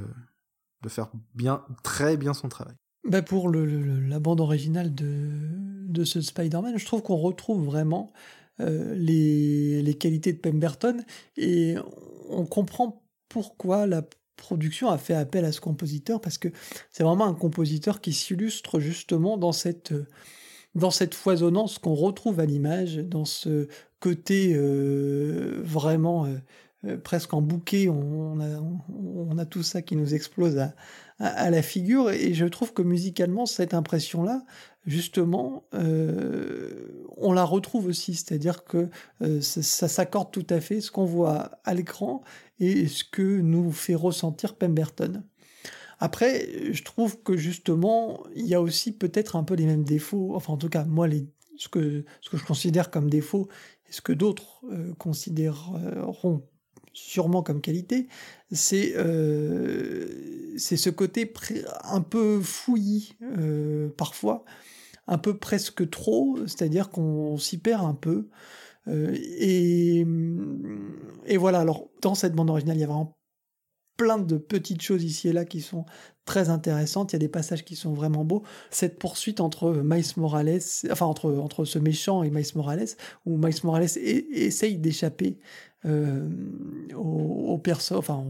de 0.82 0.88
faire 0.88 1.10
bien, 1.34 1.64
très 1.82 2.16
bien 2.16 2.34
son 2.34 2.48
travail. 2.48 2.74
Bah 3.04 3.22
pour 3.22 3.48
le, 3.48 3.64
la 4.00 4.20
bande 4.20 4.40
originale 4.40 4.94
de, 4.94 5.79
de 5.90 6.04
ce 6.04 6.20
Spider-Man, 6.20 6.78
je 6.78 6.86
trouve 6.86 7.02
qu'on 7.02 7.16
retrouve 7.16 7.64
vraiment 7.64 8.12
euh, 8.60 8.94
les, 8.94 9.82
les 9.82 9.94
qualités 9.94 10.32
de 10.32 10.38
Pemberton 10.38 10.98
et 11.36 11.76
on 12.28 12.46
comprend 12.46 13.02
pourquoi 13.28 13.86
la 13.86 14.02
production 14.36 14.90
a 14.90 14.98
fait 14.98 15.14
appel 15.14 15.44
à 15.44 15.52
ce 15.52 15.60
compositeur 15.60 16.20
parce 16.20 16.38
que 16.38 16.48
c'est 16.90 17.04
vraiment 17.04 17.26
un 17.26 17.34
compositeur 17.34 18.00
qui 18.00 18.12
s'illustre 18.12 18.80
justement 18.80 19.36
dans 19.36 19.52
cette, 19.52 19.94
dans 20.74 20.90
cette 20.90 21.14
foisonnance 21.14 21.78
qu'on 21.78 21.94
retrouve 21.94 22.40
à 22.40 22.46
l'image, 22.46 22.96
dans 22.96 23.24
ce 23.24 23.68
côté 24.00 24.54
euh, 24.54 25.60
vraiment 25.62 26.26
euh, 26.86 26.96
presque 26.96 27.34
en 27.34 27.42
bouquet, 27.42 27.88
on 27.88 28.40
a, 29.38 29.44
tout 29.44 29.62
ça 29.62 29.82
qui 29.82 29.96
nous 29.96 30.14
explose 30.14 30.58
à, 30.58 30.74
à, 31.18 31.50
la 31.50 31.60
figure, 31.60 32.10
et 32.10 32.32
je 32.32 32.46
trouve 32.46 32.72
que 32.72 32.82
musicalement, 32.82 33.44
cette 33.44 33.74
impression-là, 33.74 34.44
justement, 34.86 35.64
euh, 35.74 37.04
on 37.16 37.32
la 37.32 37.44
retrouve 37.44 37.86
aussi, 37.86 38.14
c'est-à-dire 38.14 38.64
que 38.64 38.88
euh, 39.22 39.40
ça, 39.40 39.88
s'accorde 39.88 40.30
tout 40.30 40.46
à 40.50 40.60
fait 40.60 40.80
ce 40.80 40.90
qu'on 40.90 41.04
voit 41.04 41.58
à 41.64 41.74
l'écran 41.74 42.22
et 42.58 42.88
ce 42.88 43.04
que 43.04 43.40
nous 43.40 43.70
fait 43.72 43.94
ressentir 43.94 44.56
Pemberton. 44.56 45.22
Après, 45.98 46.72
je 46.72 46.82
trouve 46.82 47.22
que 47.22 47.36
justement, 47.36 48.24
il 48.34 48.46
y 48.46 48.54
a 48.54 48.60
aussi 48.60 48.92
peut-être 48.92 49.36
un 49.36 49.44
peu 49.44 49.54
les 49.54 49.66
mêmes 49.66 49.84
défauts, 49.84 50.34
enfin 50.34 50.54
en 50.54 50.56
tout 50.56 50.70
cas, 50.70 50.84
moi, 50.84 51.06
les, 51.06 51.26
ce, 51.56 51.68
que, 51.68 52.04
ce 52.22 52.30
que 52.30 52.38
je 52.38 52.44
considère 52.44 52.90
comme 52.90 53.10
défaut, 53.10 53.48
et 53.88 53.92
ce 53.92 54.00
que 54.00 54.12
d'autres 54.12 54.64
euh, 54.70 54.94
considéreront 54.94 56.42
sûrement 57.00 57.42
comme 57.42 57.60
qualité, 57.60 58.06
c'est 58.52 58.94
euh, 58.96 60.56
ce 60.58 60.90
côté 60.90 61.32
un 61.84 62.02
peu 62.02 62.40
fouillis 62.40 63.14
euh, 63.22 63.88
parfois, 63.96 64.44
un 65.06 65.18
peu 65.18 65.36
presque 65.36 65.88
trop, 65.90 66.38
c'est-à-dire 66.46 66.90
qu'on 66.90 67.36
s'y 67.36 67.58
perd 67.58 67.84
un 67.84 67.94
peu. 67.94 68.28
Euh, 68.88 69.14
et, 69.14 70.06
et 71.26 71.36
voilà, 71.36 71.60
alors 71.60 71.90
dans 72.02 72.14
cette 72.14 72.34
bande 72.34 72.50
originale, 72.50 72.76
il 72.76 72.80
y 72.80 72.84
a 72.84 72.86
vraiment 72.86 73.16
plein 73.96 74.16
de 74.18 74.38
petites 74.38 74.80
choses 74.80 75.04
ici 75.04 75.28
et 75.28 75.32
là 75.34 75.44
qui 75.44 75.60
sont 75.60 75.84
très 76.24 76.48
intéressantes. 76.48 77.12
Il 77.12 77.16
y 77.16 77.18
a 77.18 77.18
des 77.18 77.28
passages 77.28 77.66
qui 77.66 77.76
sont 77.76 77.92
vraiment 77.92 78.24
beaux. 78.24 78.42
Cette 78.70 78.98
poursuite 78.98 79.40
entre 79.40 79.72
Miles 79.84 80.06
Morales, 80.16 80.60
enfin 80.90 81.04
entre, 81.04 81.30
entre 81.32 81.66
ce 81.66 81.78
méchant 81.78 82.22
et 82.22 82.30
Miles 82.30 82.46
Morales, 82.54 82.86
où 83.26 83.36
Miles 83.36 83.60
Morales 83.62 83.90
essaye 83.98 84.78
d'échapper 84.78 85.38
euh, 85.86 86.28
enfin 86.94 88.24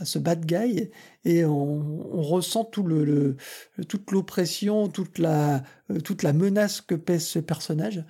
à 0.00 0.04
ce 0.04 0.18
bad 0.18 0.46
guy 0.46 0.90
et 1.24 1.44
on, 1.44 2.22
ressent 2.22 2.64
tout 2.64 2.82
le, 2.82 3.36
toute 3.88 4.10
l'oppression, 4.10 4.88
toute 4.88 5.18
la, 5.18 5.62
euh, 5.90 6.00
toute 6.00 6.22
la 6.22 6.32
menace 6.32 6.80
que 6.80 6.94
pèse 6.94 7.26
ce 7.26 7.38
personnage. 7.38 8.04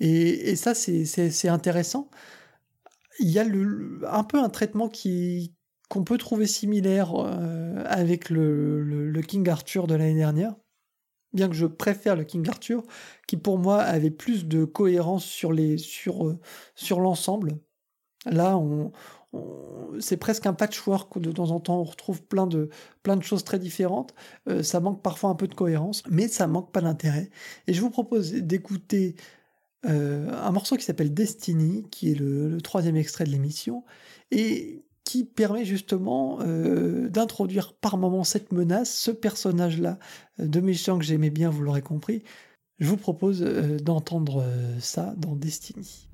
Et, 0.00 0.56
ça, 0.56 0.74
c'est 0.74 1.48
intéressant. 1.48 2.10
Il 3.20 3.30
y 3.30 3.38
a 3.38 3.44
le, 3.44 4.00
un 4.08 4.24
peu 4.24 4.38
un 4.38 4.48
traitement 4.48 4.88
qui, 4.88 5.54
qu'on 5.88 6.04
peut 6.04 6.18
trouver 6.18 6.46
similaire 6.46 7.14
euh, 7.14 7.82
avec 7.86 8.30
le, 8.30 8.82
le, 8.82 9.22
King 9.22 9.48
Arthur 9.48 9.86
de 9.86 9.94
l'année 9.94 10.16
dernière, 10.16 10.56
bien 11.32 11.48
que 11.48 11.54
je 11.54 11.66
préfère 11.66 12.16
le 12.16 12.24
King 12.24 12.48
Arthur, 12.48 12.82
qui 13.28 13.36
pour 13.36 13.58
moi 13.58 13.80
avait 13.80 14.10
plus 14.10 14.46
de 14.46 14.64
cohérence 14.64 15.24
sur 15.24 15.52
les 15.52 15.78
sur 15.78 16.26
euh, 16.26 16.38
sur 16.74 17.00
l'ensemble. 17.00 17.58
Là, 18.26 18.56
on, 18.56 18.92
c'est 19.98 20.16
presque 20.16 20.46
un 20.46 20.54
patchwork 20.54 21.18
de 21.18 21.32
temps 21.32 21.50
en 21.50 21.58
temps 21.58 21.80
on 21.80 21.84
retrouve 21.84 22.22
plein 22.22 22.46
de 22.46 22.68
choses 23.22 23.44
très 23.44 23.58
différentes. 23.58 24.14
Euh, 24.48 24.62
ça 24.62 24.80
manque 24.80 25.02
parfois 25.02 25.30
un 25.30 25.34
peu 25.34 25.48
de 25.48 25.54
cohérence, 25.54 26.02
mais 26.08 26.28
ça 26.28 26.46
manque 26.46 26.70
pas 26.72 26.80
d'intérêt. 26.80 27.30
Et 27.66 27.74
je 27.74 27.80
vous 27.80 27.90
propose 27.90 28.32
d'écouter 28.32 29.16
un 29.86 30.50
morceau 30.50 30.76
qui 30.76 30.82
s'appelle 30.82 31.12
Destiny, 31.12 31.84
qui 31.90 32.10
est 32.10 32.14
le, 32.14 32.58
troisième 32.62 32.96
extrait 32.96 33.24
de 33.24 33.28
l'émission, 33.28 33.84
et 34.30 34.82
qui 35.04 35.24
permet 35.24 35.64
justement 35.64 36.38
euh, 36.40 37.08
d'introduire 37.08 37.74
par 37.74 37.98
moment 37.98 38.24
cette 38.24 38.52
menace, 38.52 38.92
ce 38.92 39.10
personnage-là 39.10 39.98
euh, 40.40 40.46
de 40.46 40.60
méchant 40.60 40.98
que 40.98 41.04
j'aimais 41.04 41.30
bien, 41.30 41.50
vous 41.50 41.62
l'aurez 41.62 41.82
compris. 41.82 42.24
Je 42.78 42.88
vous 42.88 42.96
propose 42.96 43.42
euh, 43.42 43.76
d'entendre 43.76 44.44
ça 44.80 45.14
dans 45.16 45.36
Destiny. 45.36 46.08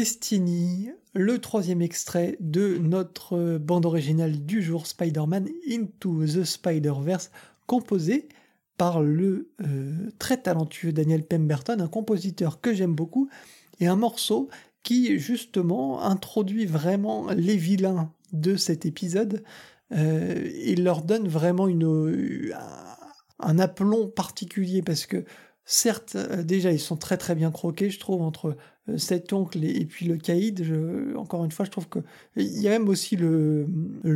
Destiny, 0.00 0.92
le 1.12 1.38
troisième 1.40 1.82
extrait 1.82 2.38
de 2.40 2.78
notre 2.78 3.58
bande 3.58 3.84
originale 3.84 4.46
du 4.46 4.62
jour 4.62 4.86
Spider-Man 4.86 5.46
Into 5.70 6.24
the 6.24 6.42
Spider-Verse, 6.42 7.30
composé 7.66 8.26
par 8.78 9.02
le 9.02 9.50
euh, 9.62 10.08
très 10.18 10.38
talentueux 10.38 10.94
Daniel 10.94 11.22
Pemberton, 11.22 11.80
un 11.80 11.86
compositeur 11.86 12.62
que 12.62 12.72
j'aime 12.72 12.94
beaucoup, 12.94 13.28
et 13.78 13.88
un 13.88 13.96
morceau 13.96 14.48
qui 14.84 15.18
justement 15.18 16.02
introduit 16.02 16.64
vraiment 16.64 17.30
les 17.32 17.58
vilains 17.58 18.10
de 18.32 18.56
cet 18.56 18.86
épisode. 18.86 19.44
Euh, 19.92 20.50
il 20.64 20.82
leur 20.82 21.02
donne 21.02 21.28
vraiment 21.28 21.68
une, 21.68 22.54
un 23.38 23.58
aplomb 23.58 24.08
particulier 24.08 24.80
parce 24.80 25.04
que 25.04 25.26
certes, 25.70 26.16
euh, 26.16 26.42
déjà, 26.42 26.72
ils 26.72 26.80
sont 26.80 26.96
très 26.96 27.16
très 27.16 27.34
bien 27.34 27.50
croqués, 27.50 27.90
je 27.90 28.00
trouve, 28.00 28.22
entre 28.22 28.56
cet 28.96 29.32
oncle 29.32 29.62
et, 29.64 29.84
puis 29.84 30.06
le 30.06 30.16
caïd. 30.16 30.64
encore 31.16 31.44
une 31.44 31.52
fois, 31.52 31.64
je 31.64 31.70
trouve 31.70 31.88
que 31.88 32.00
il 32.36 32.60
y 32.60 32.66
a 32.66 32.70
même 32.70 32.88
aussi 32.88 33.16
le, 33.16 33.66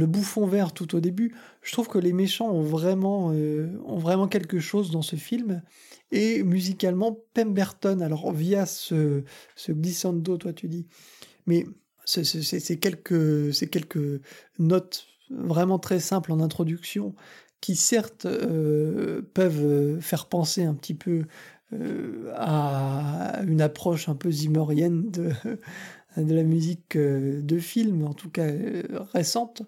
bouffon 0.06 0.46
vert 0.46 0.72
tout 0.72 0.94
au 0.96 1.00
début. 1.00 1.34
Je 1.62 1.72
trouve 1.72 1.88
que 1.88 1.98
les 1.98 2.12
méchants 2.12 2.50
ont 2.50 2.62
vraiment, 2.62 3.26
ont 3.28 3.98
vraiment 3.98 4.26
quelque 4.28 4.58
chose 4.58 4.90
dans 4.90 5.02
ce 5.02 5.16
film. 5.16 5.62
Et 6.10 6.42
musicalement, 6.42 7.18
Pemberton, 7.34 8.00
alors 8.00 8.32
via 8.32 8.66
ce, 8.66 9.22
ce 9.56 9.72
glissando, 9.72 10.36
toi 10.38 10.52
tu 10.52 10.68
dis, 10.68 10.86
mais 11.46 11.66
c'est 12.04 12.78
quelques, 12.78 13.52
quelques 13.70 14.20
notes 14.58 15.06
vraiment 15.30 15.78
très 15.78 16.00
simples 16.00 16.32
en 16.32 16.40
introduction 16.40 17.14
qui 17.60 17.76
certes 17.76 18.26
euh, 18.26 19.22
peuvent 19.32 19.98
faire 20.00 20.26
penser 20.26 20.64
un 20.64 20.74
petit 20.74 20.92
peu 20.92 21.24
euh, 21.74 22.32
à 22.36 23.42
une 23.46 23.60
approche 23.60 24.08
un 24.08 24.14
peu 24.14 24.30
zimorienne 24.30 25.10
de, 26.16 26.34
la 26.34 26.42
musique 26.42 26.96
euh, 26.96 27.42
de 27.42 27.58
film, 27.58 28.04
en 28.04 28.14
tout 28.14 28.30
cas 28.30 28.48
récente. 29.12 29.62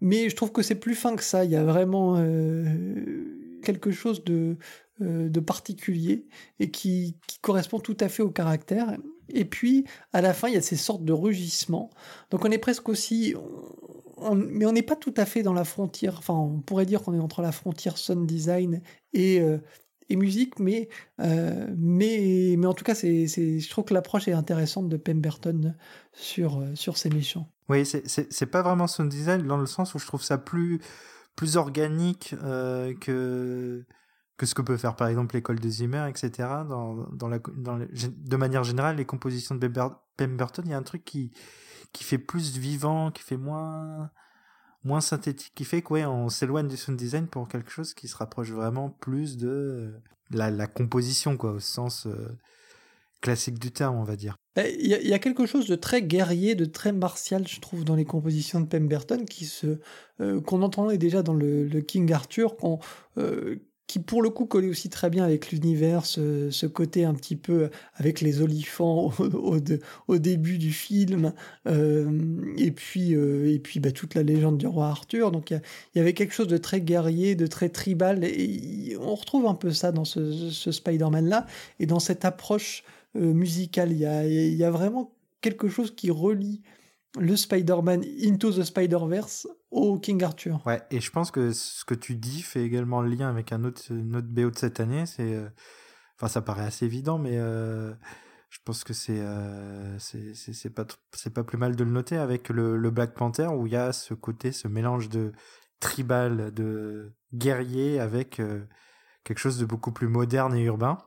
Mais 0.00 0.28
je 0.28 0.36
trouve 0.36 0.52
que 0.52 0.62
c'est 0.62 0.76
plus 0.76 0.94
fin 0.94 1.16
que 1.16 1.24
ça. 1.24 1.44
Il 1.44 1.50
y 1.50 1.56
a 1.56 1.64
vraiment 1.64 2.16
quelque 3.62 3.90
chose 3.90 4.24
de, 4.24 4.56
particulier 5.40 6.26
et 6.58 6.70
qui, 6.70 7.16
correspond 7.42 7.80
tout 7.80 7.96
à 8.00 8.08
fait 8.08 8.22
au 8.22 8.30
caractère. 8.30 8.96
Et 9.28 9.44
puis, 9.44 9.84
à 10.12 10.22
la 10.22 10.32
fin, 10.32 10.48
il 10.48 10.54
y 10.54 10.56
a 10.56 10.62
ces 10.62 10.76
sortes 10.76 11.04
de 11.04 11.12
rugissements. 11.12 11.90
Donc 12.30 12.44
on 12.44 12.50
est 12.50 12.58
presque 12.58 12.88
aussi... 12.88 13.34
mais 14.34 14.64
on 14.64 14.72
n'est 14.72 14.82
pas 14.82 14.96
tout 14.96 15.14
à 15.18 15.26
fait 15.26 15.42
dans 15.42 15.52
la 15.52 15.64
frontière. 15.64 16.16
Enfin, 16.18 16.34
on 16.34 16.60
pourrait 16.60 16.86
dire 16.86 17.02
qu'on 17.02 17.14
est 17.14 17.20
entre 17.20 17.42
la 17.42 17.52
frontière 17.52 17.98
sound 17.98 18.26
design 18.26 18.80
et, 19.12 19.40
euh, 19.40 19.58
musique, 20.16 20.58
mais, 20.58 20.88
euh, 21.20 21.66
mais, 21.76 22.54
mais 22.58 22.66
en 22.66 22.74
tout 22.74 22.84
cas, 22.84 22.94
c'est, 22.94 23.26
je 23.26 23.70
trouve 23.70 23.84
que 23.84 23.94
l'approche 23.94 24.28
est 24.28 24.32
intéressante 24.32 24.88
de 24.88 24.96
Pemberton 24.96 25.74
sur, 26.12 26.60
euh, 26.60 26.74
sur 26.74 26.96
ces 26.96 27.10
méchants. 27.10 27.50
Oui, 27.68 27.84
c'est 27.86 28.46
pas 28.46 28.62
vraiment 28.62 28.86
sound 28.86 29.10
design 29.10 29.46
dans 29.46 29.56
le 29.56 29.66
sens 29.66 29.94
où 29.94 29.98
je 29.98 30.06
trouve 30.06 30.22
ça 30.22 30.38
plus, 30.38 30.80
plus 31.36 31.56
organique 31.56 32.34
que 33.00 33.84
que 34.40 34.46
ce 34.46 34.54
que 34.54 34.62
peut 34.62 34.78
faire 34.78 34.96
par 34.96 35.08
exemple 35.08 35.34
l'école 35.34 35.60
de 35.60 35.68
Zimmer, 35.68 36.06
etc. 36.08 36.48
Dans, 36.66 36.94
dans 37.12 37.28
la, 37.28 37.40
dans 37.58 37.78
de 37.78 38.36
manière 38.36 38.64
générale, 38.64 38.96
les 38.96 39.04
compositions 39.04 39.54
de 39.54 39.70
Pemberton, 40.16 40.62
il 40.64 40.70
y 40.70 40.72
a 40.72 40.78
un 40.78 40.82
truc 40.82 41.04
qui, 41.04 41.30
qui 41.92 42.04
fait 42.04 42.16
plus 42.16 42.56
vivant, 42.56 43.10
qui 43.10 43.22
fait 43.22 43.36
moins, 43.36 44.10
moins 44.84 45.00
synthétique, 45.00 45.52
qui 45.54 45.64
fait 45.64 45.82
qu'on 45.82 46.06
on 46.06 46.28
s'éloigne 46.28 46.68
du 46.68 46.76
sound 46.76 46.98
design 46.98 47.26
pour 47.26 47.48
quelque 47.48 47.70
chose 47.70 47.94
qui 47.94 48.08
se 48.08 48.16
rapproche 48.16 48.50
vraiment 48.50 48.90
plus 48.90 49.36
de 49.36 49.92
la, 50.30 50.50
la 50.50 50.66
composition, 50.66 51.36
quoi, 51.36 51.52
au 51.52 51.60
sens 51.60 52.06
euh, 52.06 52.38
classique 53.20 53.58
du 53.58 53.70
terme, 53.70 53.96
on 53.96 54.04
va 54.04 54.16
dire. 54.16 54.36
Eh, 54.56 54.76
il 54.80 54.88
y, 54.88 55.12
a 55.12 55.18
quelque 55.18 55.46
chose 55.46 55.68
de 55.68 55.76
très 55.76 56.02
guerrier, 56.02 56.54
de 56.54 56.64
très 56.64 56.92
martial, 56.92 57.46
je 57.46 57.60
trouve, 57.60 57.84
dans 57.84 57.94
les 57.94 58.04
compositions 58.04 58.60
de 58.60 58.66
Pemberton, 58.66 59.24
qui 59.24 59.44
se 59.44 59.78
euh, 60.20 60.40
qu'on 60.40 60.62
entendait 60.62 60.98
déjà 60.98 61.22
dans 61.22 61.34
le, 61.34 61.68
King 61.80 62.12
Arthur, 62.12 62.56
euh, 63.16 63.56
qui 63.90 63.98
pour 63.98 64.22
le 64.22 64.30
coup 64.30 64.46
collait 64.46 64.68
aussi 64.68 64.88
très 64.88 65.10
bien 65.10 65.24
avec 65.24 65.50
l'univers, 65.50 66.06
ce, 66.06 66.66
côté 66.66 67.04
un 67.04 67.12
petit 67.12 67.34
peu 67.34 67.70
avec 67.94 68.20
les 68.20 68.40
olifants 68.40 69.12
au, 69.18 70.18
début 70.18 70.58
du 70.58 70.72
film, 70.72 71.32
euh, 71.66 72.54
et 72.56 72.70
puis, 72.70 73.16
euh, 73.16 73.52
et 73.52 73.58
puis 73.58 73.80
bah, 73.80 73.90
toute 73.90 74.14
la 74.14 74.22
légende 74.22 74.58
du 74.58 74.68
roi 74.68 74.86
Arthur. 74.86 75.32
Donc 75.32 75.50
il 75.50 75.60
y, 75.96 75.98
avait 75.98 76.12
quelque 76.12 76.32
chose 76.32 76.46
de 76.46 76.56
très 76.56 76.80
guerrier, 76.80 77.34
de 77.34 77.48
très 77.48 77.68
tribal, 77.68 78.22
et 78.22 78.96
on 79.00 79.16
retrouve 79.16 79.46
un 79.46 79.56
peu 79.56 79.72
ça 79.72 79.90
dans 79.90 80.04
ce, 80.04 80.70
Spider-Man-là, 80.70 81.48
et 81.80 81.86
dans 81.86 81.98
cette 81.98 82.24
approche 82.24 82.84
euh, 83.16 83.32
musicale. 83.32 83.90
Il 83.90 83.98
y 83.98 84.64
a 84.64 84.70
vraiment 84.70 85.12
quelque 85.40 85.68
chose 85.68 85.92
qui 85.96 86.12
relie 86.12 86.62
le 87.18 87.36
Spider-Man 87.36 88.04
Into 88.22 88.52
the 88.52 88.62
Spider-Verse 88.62 89.48
au 89.70 89.98
King 89.98 90.22
Arthur. 90.22 90.64
Ouais, 90.66 90.82
et 90.90 91.00
je 91.00 91.10
pense 91.10 91.30
que 91.30 91.52
ce 91.52 91.84
que 91.84 91.94
tu 91.94 92.14
dis 92.14 92.42
fait 92.42 92.62
également 92.62 93.02
le 93.02 93.08
lien 93.10 93.28
avec 93.28 93.52
un 93.52 93.64
autre, 93.64 93.82
une 93.90 94.16
autre 94.16 94.28
BO 94.28 94.50
de 94.50 94.58
cette 94.58 94.80
année. 94.80 95.06
C'est, 95.06 95.34
euh, 95.34 95.48
enfin, 96.16 96.28
ça 96.28 96.42
paraît 96.42 96.64
assez 96.64 96.86
évident, 96.86 97.18
mais 97.18 97.36
euh, 97.38 97.92
je 98.48 98.58
pense 98.64 98.84
que 98.84 98.92
c'est, 98.92 99.20
euh, 99.20 99.98
pas, 100.74 100.86
pas 101.34 101.44
plus 101.44 101.58
mal 101.58 101.74
de 101.74 101.84
le 101.84 101.90
noter 101.90 102.16
avec 102.16 102.48
le, 102.48 102.76
le 102.76 102.90
Black 102.90 103.14
Panther 103.14 103.48
où 103.48 103.66
il 103.66 103.72
y 103.72 103.76
a 103.76 103.92
ce 103.92 104.14
côté, 104.14 104.52
ce 104.52 104.68
mélange 104.68 105.08
de 105.08 105.32
tribal, 105.80 106.52
de 106.52 107.12
guerrier 107.32 107.98
avec 107.98 108.40
quelque 109.24 109.38
chose 109.38 109.58
de 109.58 109.64
beaucoup 109.64 109.92
plus 109.92 110.08
moderne 110.08 110.54
et 110.54 110.62
urbain, 110.62 110.98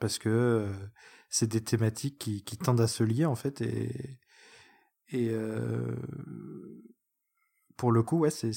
parce 0.00 0.18
que 0.18 0.66
c'est 1.28 1.46
des 1.46 1.62
thématiques 1.62 2.18
qui, 2.18 2.42
qui 2.42 2.56
tendent 2.56 2.80
à 2.80 2.86
se 2.86 3.04
lier 3.04 3.26
en 3.26 3.34
fait 3.34 3.60
et 3.60 4.18
et 5.14 5.28
euh, 5.30 5.94
pour 7.76 7.92
le 7.92 8.02
coup, 8.02 8.18
ouais, 8.18 8.30
c'est 8.30 8.52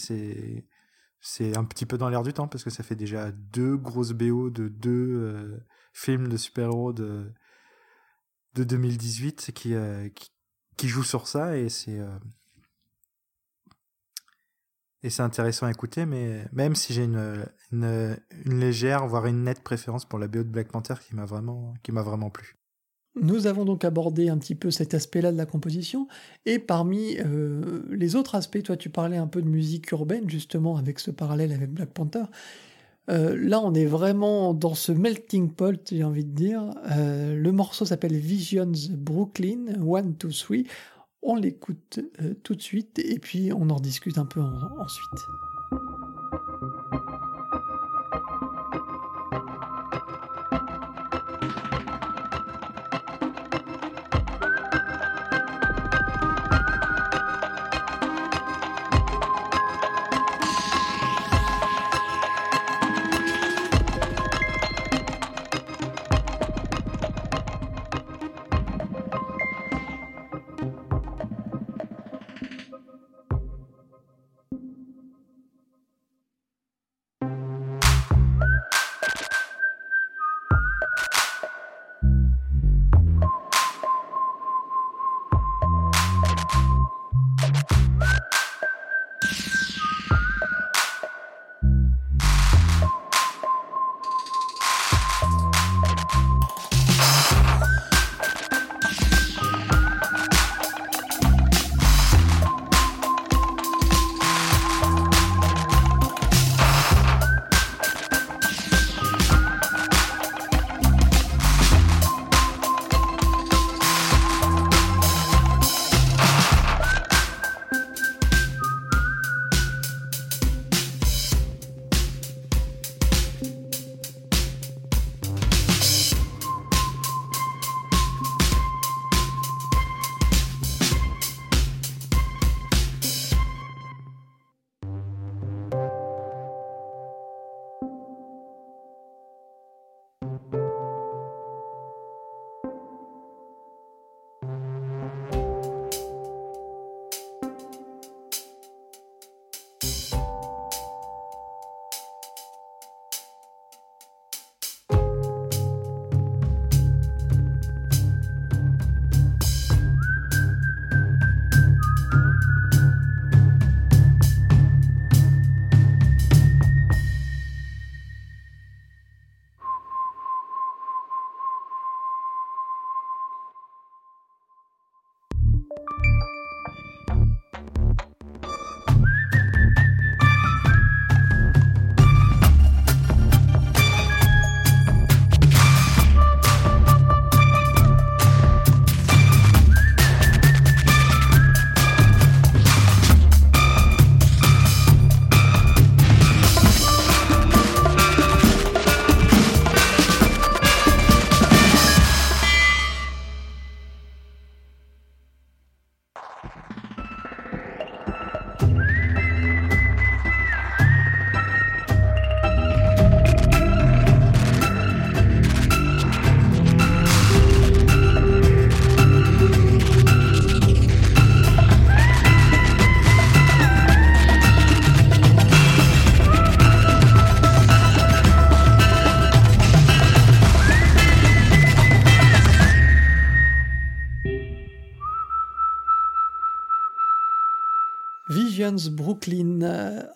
c'est 1.20 1.58
un 1.58 1.65
petit 1.65 1.86
peu 1.86 1.98
dans 1.98 2.10
l'air 2.10 2.24
du 2.24 2.34
temps 2.34 2.48
parce 2.48 2.63
que 2.63 2.70
ça 2.70 2.84
fait 2.84 2.96
déjà 2.96 3.32
deux 3.32 3.78
grosses 3.78 4.13
BO 4.13 4.50
de 4.50 4.67
deux 4.67 4.89
euh, 4.89 5.58
films 5.93 6.30
de 6.30 6.38
super-héros 6.38 6.93
de 6.93 7.32
de 8.56 8.63
2018 8.63 9.52
qui, 9.54 9.76
euh, 9.76 10.10
qui, 10.10 10.32
qui 10.78 10.88
jouent 10.88 11.04
sur 11.04 11.28
ça 11.28 11.58
et 11.58 11.70
c'est 11.70 12.00
intéressant 15.20 15.67
à 15.67 15.72
écouter 15.72 16.06
mais 16.06 16.48
même 16.52 16.76
si 16.76 16.93
j'ai 16.93 17.04
une, 17.04 17.46
une, 17.72 18.17
une 18.46 18.60
légère 18.60 19.06
voire 19.08 19.26
une 19.28 19.43
nette 19.43 19.63
préférence 19.63 20.06
pour 20.06 20.17
la 20.20 20.28
BO 20.28 20.39
de 20.39 20.50
Black 20.50 20.72
Panther 20.72 20.96
qui 21.06 21.15
m'a 21.15 21.26
vraiment 21.26 21.74
qui 21.84 21.91
m'a 21.91 22.02
vraiment 22.04 22.30
plu. 22.30 22.57
Nous 23.21 23.47
avons 23.47 23.65
donc 23.65 23.84
abordé 23.86 24.30
un 24.30 24.38
petit 24.38 24.56
peu 24.56 24.71
cet 24.71 24.93
aspect-là 24.93 25.32
de 25.32 25.38
la 25.38 25.45
composition, 25.45 26.08
et 26.45 26.60
parmi 26.60 27.17
euh, 27.19 27.82
les 27.89 28.15
autres 28.15 28.36
aspects, 28.36 28.62
toi 28.63 28.77
tu 28.77 28.89
parlais 28.89 29.17
un 29.17 29.27
peu 29.27 29.41
de 29.41 29.47
musique 29.47 29.91
urbaine 29.91 30.30
justement 30.30 30.77
avec 30.77 30.99
ce 30.99 31.12
parallèle 31.12 31.51
avec 31.51 31.71
Black 31.71 31.89
Panther. 31.89 32.23
Euh, 33.10 33.38
là, 33.39 33.62
on 33.62 33.73
est 33.73 33.86
vraiment 33.86 34.53
dans 34.53 34.73
ce 34.73 34.91
melting 34.91 35.49
pot, 35.51 35.80
j'ai 35.89 36.03
envie 36.03 36.25
de 36.25 36.36
dire. 36.36 36.73
Euh, 36.91 37.36
le 37.36 37.51
morceau 37.53 37.86
s'appelle 37.86 38.17
Visions 38.17 38.73
Brooklyn, 38.91 39.82
One, 39.82 40.15
Two, 40.15 40.32
Three. 40.32 40.67
On 41.21 41.36
l'écoute 41.36 42.01
tout 42.43 42.56
de 42.56 42.62
suite 42.62 42.99
et 42.99 43.17
puis 43.19 43.51
on 43.53 43.69
en 43.69 43.80
discute 43.80 44.17
un 44.17 44.25
peu 44.25 44.41
ensuite. 44.41 45.46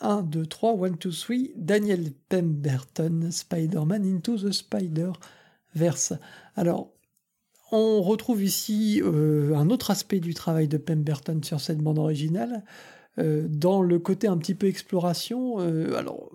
1, 0.02 0.24
2, 0.24 0.46
3, 0.46 0.88
1, 0.88 0.90
2, 0.92 1.12
3, 1.12 1.36
Daniel 1.56 2.12
Pemberton, 2.30 3.30
Spider-Man 3.32 4.06
Into 4.06 4.38
the 4.38 4.52
Spider-Verse. 4.52 6.14
Alors, 6.56 6.92
on 7.72 8.02
retrouve 8.02 8.44
ici 8.44 9.02
euh, 9.04 9.56
un 9.56 9.70
autre 9.70 9.92
aspect 9.92 10.20
du 10.20 10.34
travail 10.34 10.68
de 10.68 10.78
Pemberton 10.78 11.40
sur 11.44 11.62
cette 11.62 11.80
bande 11.80 12.00
originale, 12.00 12.64
euh, 13.18 13.48
dans 13.50 13.82
le 13.82 13.98
côté 14.00 14.28
un 14.28 14.38
petit 14.38 14.56
peu 14.56 14.68
exploration, 14.68 15.60
euh, 15.60 15.96
alors 15.96 16.32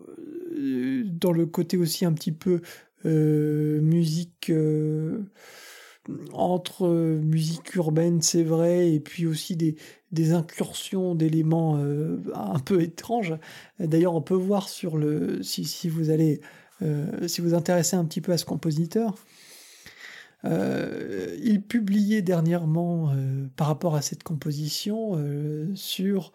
dans 1.04 1.32
le 1.32 1.44
côté 1.44 1.76
aussi 1.76 2.06
un 2.06 2.12
petit 2.14 2.32
peu 2.32 2.62
musique 3.04 4.50
entre 6.32 6.88
musique 6.88 7.74
urbaine, 7.74 8.22
c'est 8.22 8.42
vrai, 8.42 8.92
et 8.92 9.00
puis 9.00 9.26
aussi 9.26 9.54
des, 9.54 9.76
des 10.12 10.32
incursions 10.32 11.14
d'éléments 11.14 11.78
euh, 11.78 12.18
un 12.34 12.58
peu 12.58 12.80
étranges. 12.82 13.34
D'ailleurs, 13.80 14.14
on 14.14 14.22
peut 14.22 14.34
voir 14.34 14.68
sur 14.68 14.96
le 14.96 15.42
si, 15.42 15.64
si 15.64 15.88
vous 15.88 16.10
allez 16.10 16.40
euh, 16.82 17.26
si 17.26 17.40
vous 17.40 17.54
intéressez 17.54 17.96
un 17.96 18.04
petit 18.04 18.20
peu 18.20 18.32
à 18.32 18.38
ce 18.38 18.44
compositeur, 18.44 19.14
euh, 20.44 21.34
il 21.42 21.62
publiait 21.62 22.22
dernièrement 22.22 23.12
par 23.56 23.66
rapport 23.66 23.96
à 23.96 24.02
cette 24.02 24.22
composition 24.22 25.18
sur 25.74 26.32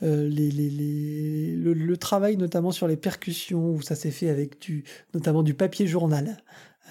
les, 0.00 0.50
les, 0.50 1.54
le, 1.54 1.96
travail 1.96 2.36
notamment 2.36 2.72
sur 2.72 2.88
les 2.88 2.96
percussions 2.96 3.74
où 3.74 3.82
ça 3.82 3.94
s'est 3.94 4.10
fait 4.10 4.28
avec 4.28 4.60
du 4.60 4.84
notamment 5.14 5.42
du 5.42 5.54
papier 5.54 5.86
journal 5.86 6.36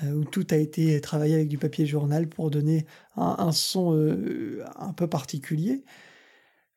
où 0.03 0.23
tout 0.23 0.47
a 0.51 0.55
été 0.55 0.99
travaillé 1.01 1.35
avec 1.35 1.47
du 1.47 1.57
papier 1.57 1.85
journal 1.85 2.27
pour 2.27 2.49
donner 2.49 2.85
un 3.17 3.51
son 3.51 3.93
un 4.77 4.93
peu 4.93 5.07
particulier. 5.07 5.83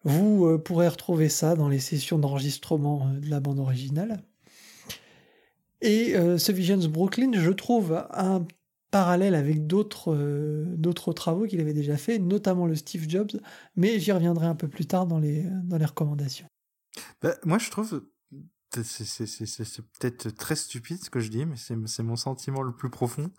Vous 0.07 0.47
euh, 0.47 0.57
pourrez 0.57 0.87
retrouver 0.87 1.29
ça 1.29 1.57
dans 1.57 1.69
les 1.69 1.81
sessions 1.81 2.17
d'enregistrement 2.17 3.09
euh, 3.09 3.19
de 3.19 3.29
la 3.29 3.41
bande 3.41 3.59
originale. 3.59 4.23
Et 5.81 6.15
euh, 6.15 6.39
ce 6.39 6.53
Visions 6.53 6.79
Brooklyn, 6.89 7.33
je 7.35 7.51
trouve 7.51 8.07
un 8.13 8.47
parallèle 8.93 9.35
avec 9.35 9.67
d'autres 9.67 10.15
d'autres 10.77 11.13
travaux 11.13 11.47
qu'il 11.47 11.61
avait 11.61 11.75
déjà 11.75 11.97
fait, 11.97 12.21
notamment 12.21 12.67
le 12.67 12.77
Steve 12.77 13.09
Jobs, 13.09 13.33
mais 13.75 13.99
j'y 13.99 14.13
reviendrai 14.13 14.47
un 14.47 14.55
peu 14.55 14.69
plus 14.69 14.87
tard 14.87 15.07
dans 15.07 15.19
les, 15.19 15.45
dans 15.65 15.77
les 15.77 15.85
recommandations. 15.85 16.47
Bah, 17.21 17.35
moi, 17.45 17.59
je 17.59 17.69
trouve, 17.69 18.05
c'est 18.71 19.83
peut-être 19.99 20.31
très 20.31 20.55
stupide 20.55 21.03
ce 21.03 21.11
que 21.11 21.19
je 21.19 21.31
dis, 21.31 21.45
mais 21.45 21.57
c'est 21.57 22.03
mon 22.05 22.17
sentiment 22.17 22.63
le 22.63 22.73
plus 22.73 22.91
profond, 22.91 23.33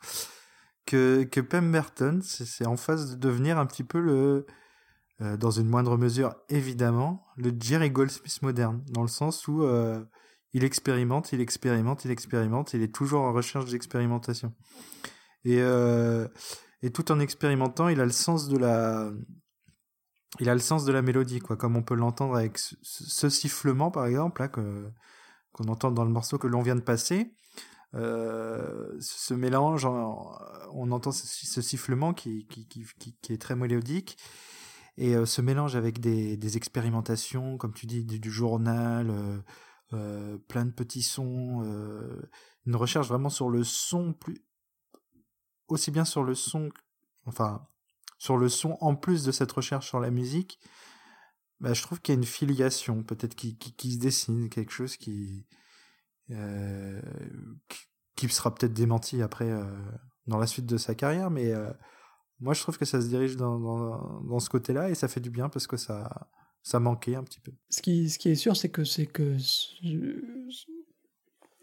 que, 0.85 1.23
que 1.23 1.39
Pemberton, 1.39 2.19
c'est 2.21 2.67
en 2.67 2.75
phase 2.75 3.11
de 3.11 3.15
devenir 3.15 3.57
un 3.57 3.65
petit 3.65 3.85
peu 3.85 4.01
le, 4.01 4.45
euh, 5.19 5.35
dans 5.35 5.49
une 5.49 5.67
moindre 5.67 5.97
mesure 5.97 6.35
évidemment, 6.47 7.25
le 7.37 7.51
Jerry 7.59 7.89
Goldsmith 7.89 8.39
moderne, 8.43 8.83
dans 8.89 9.01
le 9.01 9.07
sens 9.07 9.47
où 9.47 9.63
euh, 9.63 10.03
il 10.53 10.63
expérimente, 10.63 11.31
il 11.33 11.41
expérimente, 11.41 12.05
il 12.05 12.11
expérimente, 12.11 12.75
il 12.75 12.83
est 12.83 12.93
toujours 12.93 13.21
en 13.21 13.33
recherche 13.33 13.71
d'expérimentation. 13.71 14.53
Et, 15.43 15.59
euh, 15.59 16.27
et 16.83 16.91
tout 16.91 17.11
en 17.11 17.19
expérimentant, 17.19 17.87
il 17.87 17.99
a 17.99 18.05
le 18.05 18.11
sens 18.11 18.47
de 18.47 18.59
la, 18.59 19.11
il 20.39 20.49
a 20.49 20.53
le 20.53 20.59
sens 20.59 20.85
de 20.85 20.91
la 20.91 21.01
mélodie, 21.01 21.39
quoi, 21.39 21.57
comme 21.57 21.75
on 21.75 21.83
peut 21.83 21.95
l'entendre 21.95 22.35
avec 22.35 22.59
ce, 22.59 23.29
sifflement, 23.29 23.89
par 23.89 24.05
exemple, 24.05 24.41
là, 24.41 24.49
qu'on 24.49 25.67
entend 25.67 25.89
dans 25.89 26.05
le 26.05 26.11
morceau 26.11 26.37
que 26.37 26.45
l'on 26.45 26.61
vient 26.61 26.75
de 26.75 26.81
passer. 26.81 27.33
Ce 27.93 29.33
mélange, 29.33 29.85
on 29.85 30.91
entend 30.91 31.11
ce, 31.11 31.61
sifflement 31.61 32.13
qui, 32.13 32.47
est 33.29 33.41
très 33.41 33.55
mélodique 33.55 34.17
et 34.97 35.15
euh, 35.15 35.25
ce 35.25 35.41
mélange 35.41 35.75
avec 35.75 35.99
des, 35.99 36.57
expérimentations, 36.57 37.57
comme 37.57 37.73
tu 37.73 37.85
dis, 37.85 38.03
du, 38.03 38.31
journal, 38.31 39.09
euh, 39.09 39.39
euh, 39.93 40.37
plein 40.47 40.65
de 40.65 40.71
petits 40.71 41.03
sons, 41.03 41.61
une 42.65 42.75
recherche 42.75 43.07
vraiment 43.07 43.29
sur 43.29 43.49
le 43.49 43.63
son, 43.63 44.13
plus 44.13 44.43
aussi 45.67 45.91
bien 45.91 46.05
sur 46.05 46.23
le 46.23 46.33
son, 46.35 46.69
enfin 47.25 47.67
sur 48.17 48.37
le 48.37 48.49
son 48.49 48.77
en 48.81 48.95
plus 48.95 49.23
de 49.23 49.31
cette 49.31 49.51
recherche 49.51 49.87
sur 49.87 49.99
la 49.99 50.11
musique, 50.11 50.59
bah, 51.59 51.73
je 51.73 51.81
trouve 51.81 52.01
qu'il 52.01 52.13
y 52.13 52.17
a 52.17 52.19
une 52.19 52.25
filiation 52.25 53.03
peut-être 53.03 53.35
qui, 53.35 53.57
qui, 53.57 53.75
qui, 53.75 53.93
se 53.93 53.99
dessine, 53.99 54.49
quelque 54.49 54.71
chose 54.71 54.97
qui 54.97 55.45
euh, 56.31 57.01
qui, 58.15 58.27
sera 58.29 58.53
peut-être 58.53 58.73
démenti 58.73 59.21
après 59.21 59.49
euh, 59.49 59.63
dans 60.25 60.37
la 60.37 60.47
suite 60.47 60.65
de 60.65 60.77
sa 60.77 60.95
carrière, 60.95 61.29
mais 61.29 61.51
euh, 61.53 61.71
moi, 62.39 62.53
je 62.53 62.61
trouve 62.61 62.77
que 62.77 62.85
ça 62.85 63.01
se 63.01 63.07
dirige 63.07 63.35
dans, 63.35 63.59
dans, 64.21 64.39
ce 64.39 64.49
côté-là 64.49 64.89
et 64.89 64.95
ça 64.95 65.07
fait 65.07 65.19
du 65.19 65.29
bien 65.29 65.49
parce 65.49 65.65
que 65.65 65.77
ça, 65.77 66.27
ça 66.61 66.79
manquait 66.79 67.15
un 67.15 67.23
petit 67.23 67.39
peu. 67.39 67.51
Ce 67.69 67.81
qui, 67.81 68.09
ce 68.09 68.19
qui 68.19 68.29
est 68.29 68.35
sûr, 68.35 68.55
c'est 68.55 68.69
que 68.69 68.83
c'est 68.83 69.07
que 69.07 69.37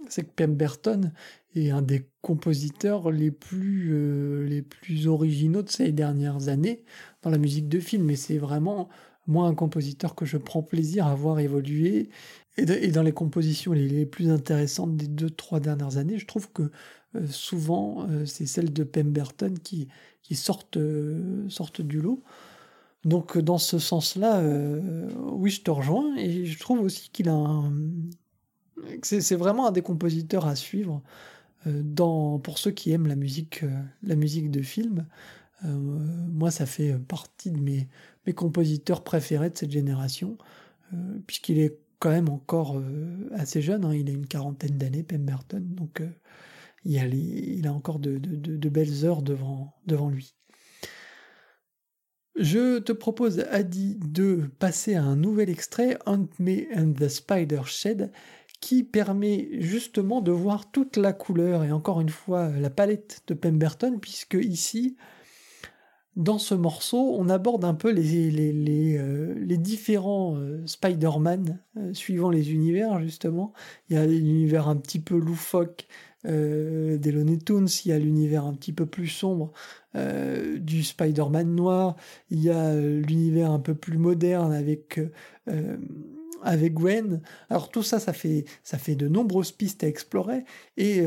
c'est 0.08 0.24
que 0.24 0.30
Pemberton 0.34 1.12
est 1.54 1.70
un 1.70 1.82
des 1.82 2.08
compositeurs 2.20 3.10
les 3.10 3.30
plus 3.30 3.90
euh, 3.92 4.44
les 4.46 4.62
plus 4.62 5.06
originaux 5.06 5.62
de 5.62 5.70
ces 5.70 5.92
dernières 5.92 6.48
années 6.48 6.84
dans 7.22 7.30
la 7.30 7.38
musique 7.38 7.68
de 7.68 7.80
film. 7.80 8.10
Et 8.10 8.16
c'est 8.16 8.38
vraiment 8.38 8.88
moi 9.26 9.46
un 9.46 9.54
compositeur 9.54 10.14
que 10.14 10.26
je 10.26 10.36
prends 10.36 10.62
plaisir 10.62 11.06
à 11.06 11.14
voir 11.14 11.38
évoluer. 11.38 12.10
Et, 12.56 12.90
dans 12.92 13.02
les 13.02 13.12
compositions 13.12 13.72
les, 13.72 13.88
les, 13.88 14.06
plus 14.06 14.30
intéressantes 14.30 14.96
des 14.96 15.08
deux 15.08 15.30
trois 15.30 15.58
dernières 15.58 15.96
années, 15.96 16.18
je 16.18 16.26
trouve 16.26 16.50
que 16.52 16.70
euh, 17.16 17.26
souvent 17.28 18.06
euh, 18.08 18.26
c'est 18.26 18.46
celle 18.46 18.72
de 18.72 18.84
Pemberton 18.84 19.54
qui 19.62 19.88
qui 20.24 20.34
sortent, 20.34 20.78
euh, 20.78 21.48
sortent 21.48 21.82
du 21.82 22.00
lot. 22.00 22.24
Donc 23.04 23.38
dans 23.38 23.58
ce 23.58 23.78
sens-là, 23.78 24.40
euh, 24.40 25.08
oui, 25.30 25.50
je 25.50 25.60
te 25.60 25.70
rejoins 25.70 26.16
et 26.16 26.46
je 26.46 26.58
trouve 26.58 26.80
aussi 26.80 27.10
qu'il 27.10 27.28
a 27.28 27.34
un... 27.34 27.72
C'est 29.02 29.36
vraiment 29.36 29.68
un 29.68 29.72
des 29.72 29.82
compositeurs 29.82 30.46
à 30.46 30.56
suivre 30.56 31.02
euh, 31.66 31.82
dans, 31.84 32.38
pour 32.38 32.58
ceux 32.58 32.72
qui 32.72 32.90
aiment 32.90 33.06
la 33.06 33.14
musique, 33.14 33.64
la 34.02 34.16
musique 34.16 34.50
de 34.50 34.62
film. 34.62 35.06
moi, 35.62 36.50
ça 36.50 36.66
fait 36.66 36.98
partie 36.98 37.50
de 37.50 37.60
mes, 37.60 37.88
mes 38.26 38.32
compositeurs 38.32 39.04
préférés 39.04 39.50
de 39.50 39.56
cette 39.56 39.70
génération, 39.70 40.36
puisqu'il 41.26 41.58
est 41.58 41.78
quand 41.98 42.10
même 42.10 42.28
encore 42.28 42.82
assez 43.32 43.62
jeune, 43.62 43.84
hein. 43.84 43.94
il 43.94 44.08
a 44.10 44.12
une 44.12 44.26
quarantaine 44.26 44.76
d'années, 44.76 45.02
Pemberton, 45.02 45.62
donc 45.62 46.02
il, 46.84 47.66
a 47.66 47.72
encore 47.72 47.98
de, 47.98 48.68
belles 48.68 49.04
heures 49.04 49.22
devant, 49.22 49.74
devant 49.86 50.08
lui. 50.08 50.34
Je 52.36 52.78
te 52.78 52.92
propose, 52.92 53.40
Adi, 53.50 53.96
de 53.96 54.50
passer 54.58 54.94
à 54.96 55.04
un 55.04 55.16
nouvel 55.16 55.50
extrait, 55.50 55.98
Hunt 56.06 56.28
Me 56.40 56.66
and 56.76 56.94
the 56.94 57.08
Spider 57.08 57.62
Shed, 57.66 58.10
qui 58.60 58.82
permet 58.82 59.48
justement 59.60 60.20
de 60.20 60.32
voir 60.32 60.70
toute 60.70 60.96
la 60.96 61.12
couleur 61.12 61.64
et 61.64 61.70
encore 61.70 62.00
une 62.00 62.08
fois 62.08 62.48
la 62.48 62.70
palette 62.70 63.22
de 63.28 63.34
Pemberton, 63.34 63.98
puisque 64.00 64.34
ici, 64.40 64.96
dans 66.16 66.38
ce 66.38 66.54
morceau, 66.54 67.16
on 67.18 67.28
aborde 67.28 67.64
un 67.64 67.74
peu 67.74 67.90
les, 67.90 68.30
les, 68.30 68.52
les, 68.52 68.96
euh, 68.98 69.56
différents 69.56 70.36
euh, 70.36 70.64
Spider-Man 70.66 71.58
euh, 71.76 71.92
suivant 71.94 72.30
les 72.30 72.52
univers, 72.52 73.00
justement. 73.00 73.52
Il 73.88 73.96
y 73.96 73.98
a 73.98 74.06
l'univers 74.06 74.68
un 74.68 74.76
petit 74.76 75.00
peu 75.00 75.16
loufoque 75.16 75.86
des 76.26 77.12
Looney 77.12 77.36
Tunes, 77.36 77.68
il 77.84 77.88
y 77.90 77.92
a 77.92 77.98
l'univers 77.98 78.46
un 78.46 78.54
petit 78.54 78.72
peu 78.72 78.86
plus 78.86 79.08
sombre 79.08 79.52
euh, 79.96 80.58
du 80.58 80.82
Spider-Man 80.82 81.54
noir, 81.54 81.94
il 82.28 82.40
y 82.40 82.50
a 82.50 82.64
euh, 82.64 83.00
l'univers 83.00 83.52
un 83.52 83.60
peu 83.60 83.76
plus 83.76 83.96
moderne 83.96 84.52
avec 84.52 84.98
euh, 85.48 85.76
avec 86.44 86.74
Gwen. 86.74 87.20
Alors 87.50 87.70
tout 87.70 87.82
ça, 87.82 87.98
ça 87.98 88.12
fait, 88.12 88.44
ça 88.62 88.78
fait 88.78 88.94
de 88.94 89.08
nombreuses 89.08 89.52
pistes 89.52 89.82
à 89.84 89.88
explorer 89.88 90.44
et, 90.76 91.04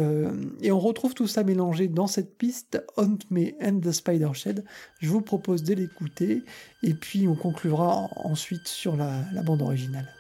et, 0.61 0.71
on 0.71 0.79
retrouve 0.79 1.13
tout 1.13 1.27
ça 1.27 1.43
mélangé 1.43 1.87
dans 1.87 2.07
cette 2.07 2.37
piste 2.37 2.83
Hunt 2.97 3.19
Me 3.29 3.51
and 3.61 3.79
the 3.79 3.91
Spider 3.91 4.29
Shed. 4.33 4.63
Je 4.99 5.09
vous 5.09 5.21
propose 5.21 5.63
de 5.63 5.73
l'écouter 5.73 6.43
et 6.83 6.93
puis 6.93 7.27
on 7.27 7.35
conclura 7.35 8.09
ensuite 8.15 8.67
sur 8.67 8.95
la 8.95 9.43
bande 9.43 9.61
originale. 9.61 10.16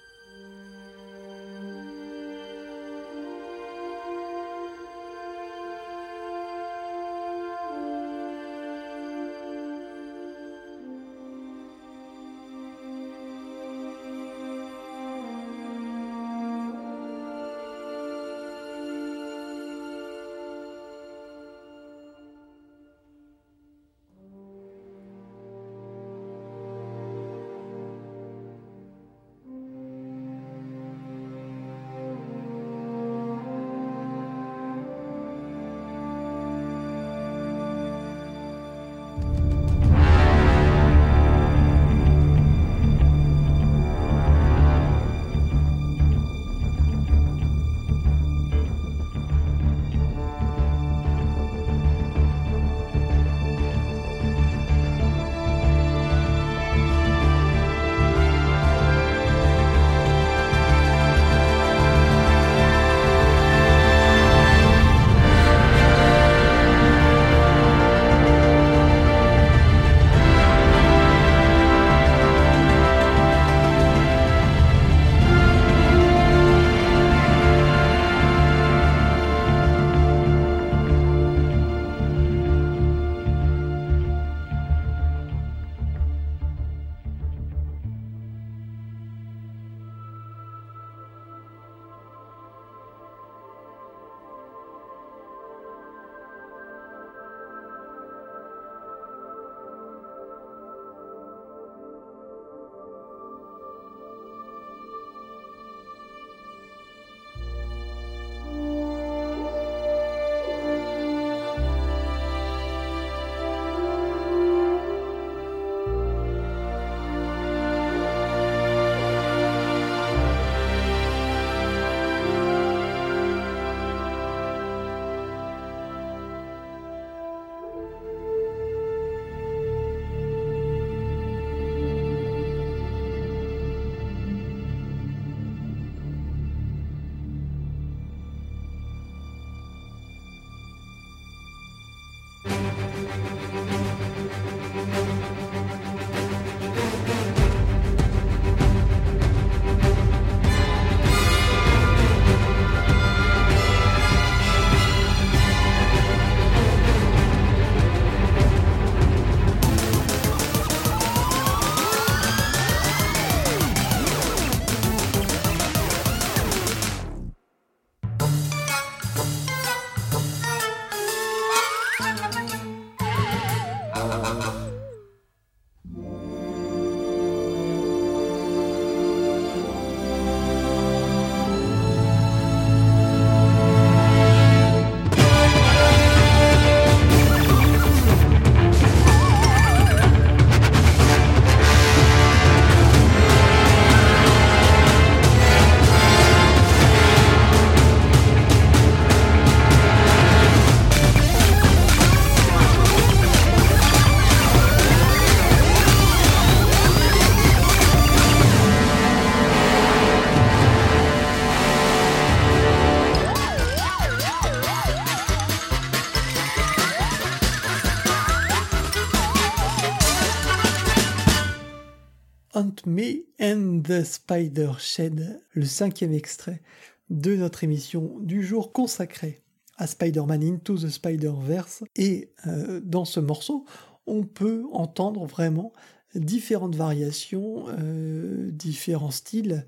The 223.87 224.03
Spider 224.03 224.71
Shed, 224.79 225.41
le 225.53 225.63
cinquième 225.63 226.11
extrait 226.11 226.61
de 227.09 227.37
notre 227.37 227.63
émission 227.63 228.19
du 228.19 228.43
jour 228.43 228.73
consacrée 228.73 229.41
à 229.77 229.87
Spider-Man 229.87 230.43
Into 230.43 230.77
the 230.77 230.89
Spider-Verse. 230.89 231.85
Et 231.95 232.33
euh, 232.47 232.81
dans 232.83 233.05
ce 233.05 233.21
morceau, 233.21 233.65
on 234.05 234.25
peut 234.25 234.65
entendre 234.73 235.25
vraiment 235.25 235.71
différentes 236.15 236.75
variations, 236.75 237.63
euh, 237.79 238.51
différents 238.51 239.11
styles 239.11 239.65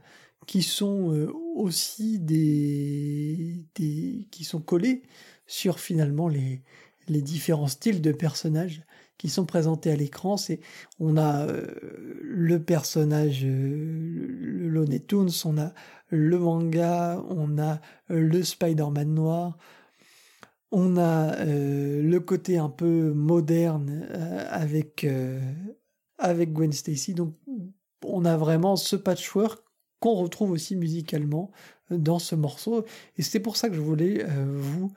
qui 0.47 0.63
sont 0.63 1.13
euh, 1.13 1.31
aussi 1.55 2.19
des, 2.19 3.63
des, 3.75 4.27
qui 4.31 4.43
sont 4.43 4.59
collés 4.59 5.03
sur 5.47 5.79
finalement 5.79 6.27
les, 6.27 6.61
les 7.07 7.21
différents 7.21 7.67
styles 7.67 8.01
de 8.01 8.11
personnages 8.11 8.81
qui 9.19 9.29
sont 9.29 9.45
présentés 9.45 9.91
à 9.91 9.95
l'écran. 9.95 10.35
C'est 10.37 10.59
on 10.99 11.15
a 11.17 11.45
euh, 11.45 11.67
le 12.23 12.59
personnage 12.63 13.45
le 13.45 14.67
Looney 14.67 15.05
on 15.13 15.57
a 15.59 15.73
le 16.07 16.39
manga, 16.39 17.23
on 17.29 17.59
a 17.59 17.79
le 18.07 18.41
Spider-Man 18.41 19.13
noir, 19.13 19.59
on 20.71 20.97
a 20.97 21.45
le 21.45 22.17
côté 22.19 22.57
un 22.57 22.69
peu 22.69 23.13
moderne 23.13 24.07
avec 24.49 25.05
avec 26.17 26.51
Gwen 26.51 26.71
Stacy. 26.71 27.13
Donc 27.13 27.35
on 28.03 28.25
a 28.25 28.37
vraiment 28.37 28.75
ce 28.75 28.95
patchwork 28.95 29.63
qu'on 29.99 30.13
retrouve 30.13 30.51
aussi 30.51 30.75
musicalement 30.75 31.51
euh, 31.91 31.97
dans 31.97 32.19
ce 32.19 32.35
morceau. 32.35 32.85
Et 33.17 33.21
c'est 33.21 33.39
pour 33.39 33.57
ça 33.57 33.69
que 33.69 33.75
je 33.75 33.81
voulais 33.81 34.23
euh, 34.23 34.45
vous 34.47 34.93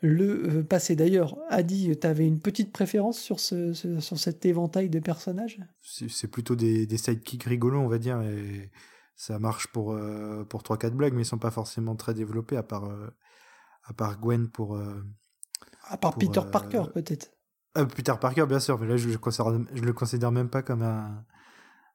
le 0.00 0.58
euh, 0.58 0.62
passer. 0.62 0.96
D'ailleurs, 0.96 1.36
Adi, 1.48 1.96
tu 1.98 2.06
avais 2.06 2.26
une 2.26 2.40
petite 2.40 2.72
préférence 2.72 3.18
sur, 3.18 3.40
ce, 3.40 3.72
sur 3.72 4.18
cet 4.18 4.44
éventail 4.46 4.88
de 4.88 4.98
personnages? 4.98 5.60
C'est 5.80 6.30
plutôt 6.30 6.56
des, 6.56 6.86
des 6.86 6.98
sidekicks 6.98 7.44
rigolos, 7.44 7.80
on 7.80 7.88
va 7.88 7.98
dire, 7.98 8.20
et 8.22 8.70
ça 9.16 9.38
marche 9.38 9.68
pour, 9.68 9.98
pour 10.48 10.62
3-4 10.62 10.90
blagues, 10.90 11.14
mais 11.14 11.22
ils 11.22 11.26
sont 11.26 11.38
pas 11.38 11.50
forcément 11.50 11.96
très 11.96 12.14
développés, 12.14 12.56
à 12.56 12.62
part, 12.62 12.90
à 13.84 13.92
part 13.92 14.18
Gwen 14.18 14.48
pour... 14.48 14.80
à 15.88 15.96
part 15.96 16.16
Peter 16.16 16.40
Parker, 16.50 16.84
peut-être 16.94 17.32
Peter 17.94 18.14
Parker, 18.20 18.46
bien 18.46 18.60
sûr, 18.60 18.80
mais 18.80 18.86
là, 18.88 18.96
je, 18.96 19.08
je, 19.10 19.18
je 19.18 19.82
le 19.82 19.92
considère 19.92 20.32
même 20.32 20.48
pas 20.48 20.62
comme 20.62 20.82
un 20.82 21.24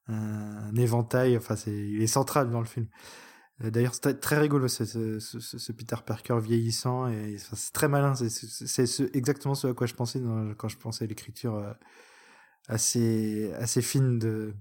un 0.07 0.75
éventail. 0.75 1.37
Enfin, 1.37 1.55
c'est, 1.55 1.71
il 1.71 2.01
est 2.01 2.07
central 2.07 2.49
dans 2.49 2.59
le 2.59 2.65
film. 2.65 2.87
Euh, 3.63 3.71
d'ailleurs, 3.71 3.93
c'est 3.95 4.19
très 4.19 4.37
rigolo 4.37 4.67
ce, 4.67 5.71
Peter 5.71 5.95
Parker 6.05 6.39
vieillissant 6.41 7.07
et 7.07 7.37
c'est 7.37 7.73
très 7.73 7.87
malin. 7.87 8.13
C'est 8.15 9.15
exactement 9.15 9.55
ce 9.55 9.67
à 9.67 9.73
quoi 9.73 9.87
je 9.87 9.93
pensais 9.93 10.21
quand 10.57 10.67
je 10.67 10.77
pensais 10.77 11.05
à 11.05 11.07
l'écriture 11.07 11.55
euh, 11.55 11.73
assez 12.67 13.81
fine 13.81 14.19
de 14.19 14.53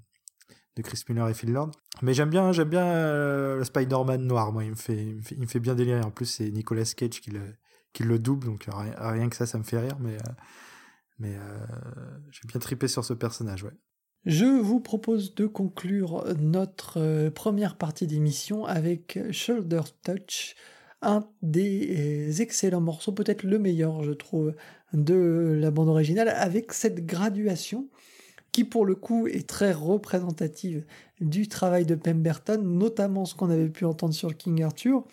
Chris 0.82 1.02
Miller 1.08 1.28
et 1.28 1.34
Phil 1.34 1.52
Lord. 1.52 1.72
Mais 2.02 2.14
j'aime 2.14 2.30
bien 2.30 2.52
j'aime 2.52 2.68
bien 2.68 2.86
euh, 2.86 3.56
le 3.58 3.64
Spider-Man 3.64 4.26
noir. 4.26 4.52
Moi, 4.52 4.64
il 4.64 4.70
me 4.70 4.76
fait 4.76 5.02
il 5.30 5.40
me 5.40 5.46
fait, 5.46 5.60
bien 5.60 5.74
délirer. 5.74 6.02
En 6.02 6.10
plus, 6.10 6.26
c'est 6.26 6.50
Nicolas 6.50 6.84
Cage 6.96 7.20
qui 7.20 8.02
le 8.04 8.18
double, 8.18 8.46
donc 8.46 8.68
rien, 8.68 9.28
que 9.28 9.36
ça, 9.36 9.46
ça 9.46 9.58
me 9.58 9.64
fait 9.64 9.78
rire. 9.78 9.98
Mais 9.98 11.36
j'ai 12.30 12.46
bien 12.46 12.60
tripé 12.60 12.86
sur 12.86 13.04
ce 13.04 13.12
personnage. 13.12 13.66
Je 14.26 14.46
vous 14.46 14.80
propose 14.80 15.34
de 15.34 15.46
conclure 15.46 16.24
notre 16.40 16.98
euh, 16.98 17.30
première 17.30 17.76
partie 17.76 18.06
d'émission 18.06 18.64
avec 18.64 19.18
Shoulder 19.32 19.82
Touch, 20.02 20.54
un 21.02 21.28
des 21.42 22.30
euh, 22.30 22.40
excellents 22.40 22.80
morceaux, 22.80 23.12
peut-être 23.12 23.42
le 23.42 23.58
meilleur, 23.58 24.02
je 24.02 24.12
trouve, 24.12 24.54
de 24.94 25.58
la 25.60 25.70
bande 25.70 25.90
originale, 25.90 26.30
avec 26.30 26.72
cette 26.72 27.04
graduation 27.04 27.88
qui 28.50 28.64
pour 28.64 28.86
le 28.86 28.94
coup 28.94 29.26
est 29.26 29.46
très 29.46 29.72
représentative 29.72 30.86
du 31.20 31.46
travail 31.46 31.84
de 31.84 31.94
Pemberton, 31.94 32.62
notamment 32.62 33.26
ce 33.26 33.34
qu'on 33.34 33.50
avait 33.50 33.68
pu 33.68 33.84
entendre 33.84 34.14
sur 34.14 34.34
King 34.34 34.62
Arthur. 34.62 35.04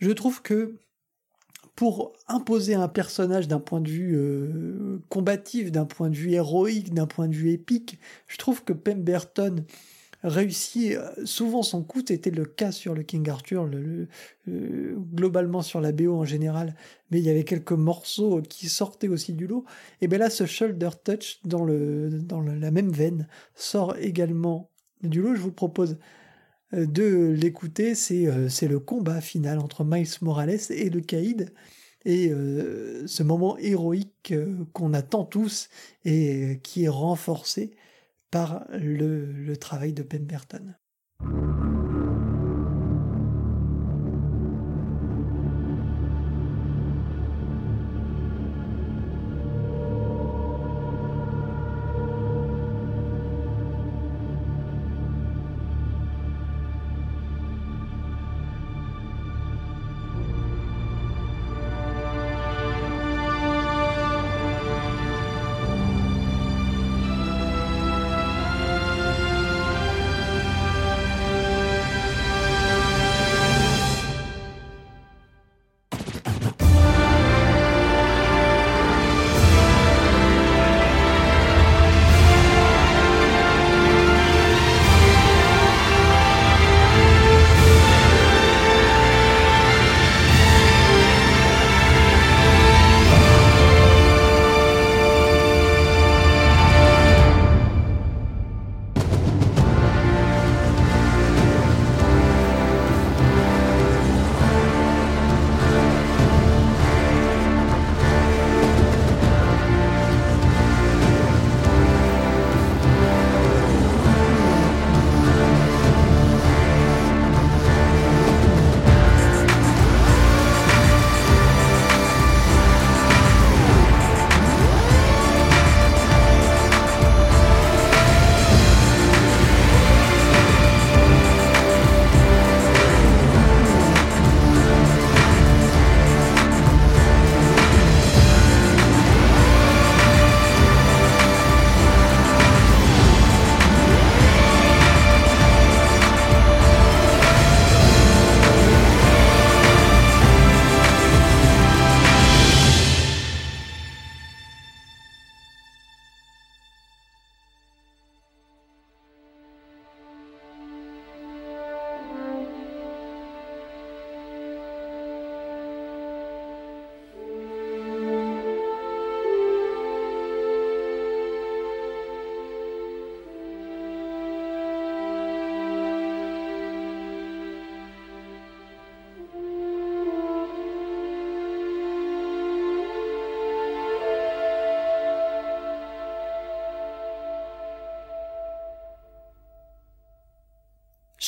Je 0.00 0.10
trouve 0.10 0.42
que 0.42 0.76
pour 1.78 2.12
imposer 2.26 2.74
un 2.74 2.88
personnage 2.88 3.46
d'un 3.46 3.60
point 3.60 3.80
de 3.80 3.88
vue 3.88 4.16
euh, 4.16 4.98
combatif, 5.10 5.70
d'un 5.70 5.84
point 5.84 6.10
de 6.10 6.16
vue 6.16 6.32
héroïque, 6.32 6.92
d'un 6.92 7.06
point 7.06 7.28
de 7.28 7.36
vue 7.36 7.52
épique, 7.52 8.00
je 8.26 8.36
trouve 8.36 8.64
que 8.64 8.72
Pemberton 8.72 9.64
réussit 10.24 10.96
euh, 10.96 11.08
souvent 11.24 11.62
son 11.62 11.84
coup, 11.84 12.02
c'était 12.04 12.32
le 12.32 12.46
cas 12.46 12.72
sur 12.72 12.94
le 12.94 13.04
King 13.04 13.28
Arthur, 13.28 13.64
le, 13.64 14.08
globalement 15.14 15.62
sur 15.62 15.80
la 15.80 15.92
BO 15.92 16.16
en 16.16 16.24
général, 16.24 16.74
mais 17.12 17.20
il 17.20 17.24
y 17.24 17.30
avait 17.30 17.44
quelques 17.44 17.70
morceaux 17.70 18.42
qui 18.42 18.68
sortaient 18.68 19.06
aussi 19.06 19.32
du 19.32 19.46
lot. 19.46 19.64
Et 20.00 20.08
bien 20.08 20.18
là, 20.18 20.30
ce 20.30 20.46
Shoulder 20.46 20.90
Touch, 21.04 21.38
dans, 21.44 21.64
la 21.64 22.70
même 22.72 22.90
veine, 22.90 23.28
sort 23.54 23.94
également 23.98 24.68
du 25.04 25.22
lot. 25.22 25.36
Je 25.36 25.40
vous 25.40 25.52
propose 25.52 25.92
euh, 25.92 25.96
de 26.72 27.30
l'écouter, 27.30 27.94
euh, 28.10 28.48
c'est 28.48 28.68
le 28.68 28.78
combat 28.78 29.20
final 29.20 29.58
entre 29.58 29.84
Miles 29.84 30.08
Morales 30.20 30.58
et 30.70 30.90
le 30.90 31.00
Caïd. 31.00 31.52
Et 32.04 32.30
euh, 32.30 33.06
ce 33.06 33.22
moment 33.22 33.58
héroïque 33.58 34.34
qu'on 34.72 34.94
attend 34.94 35.24
tous 35.24 35.68
et 36.04 36.60
qui 36.62 36.84
est 36.84 36.88
renforcé 36.88 37.72
par 38.30 38.66
le, 38.70 39.32
le 39.32 39.56
travail 39.56 39.92
de 39.92 40.02
Pemberton. 40.02 40.74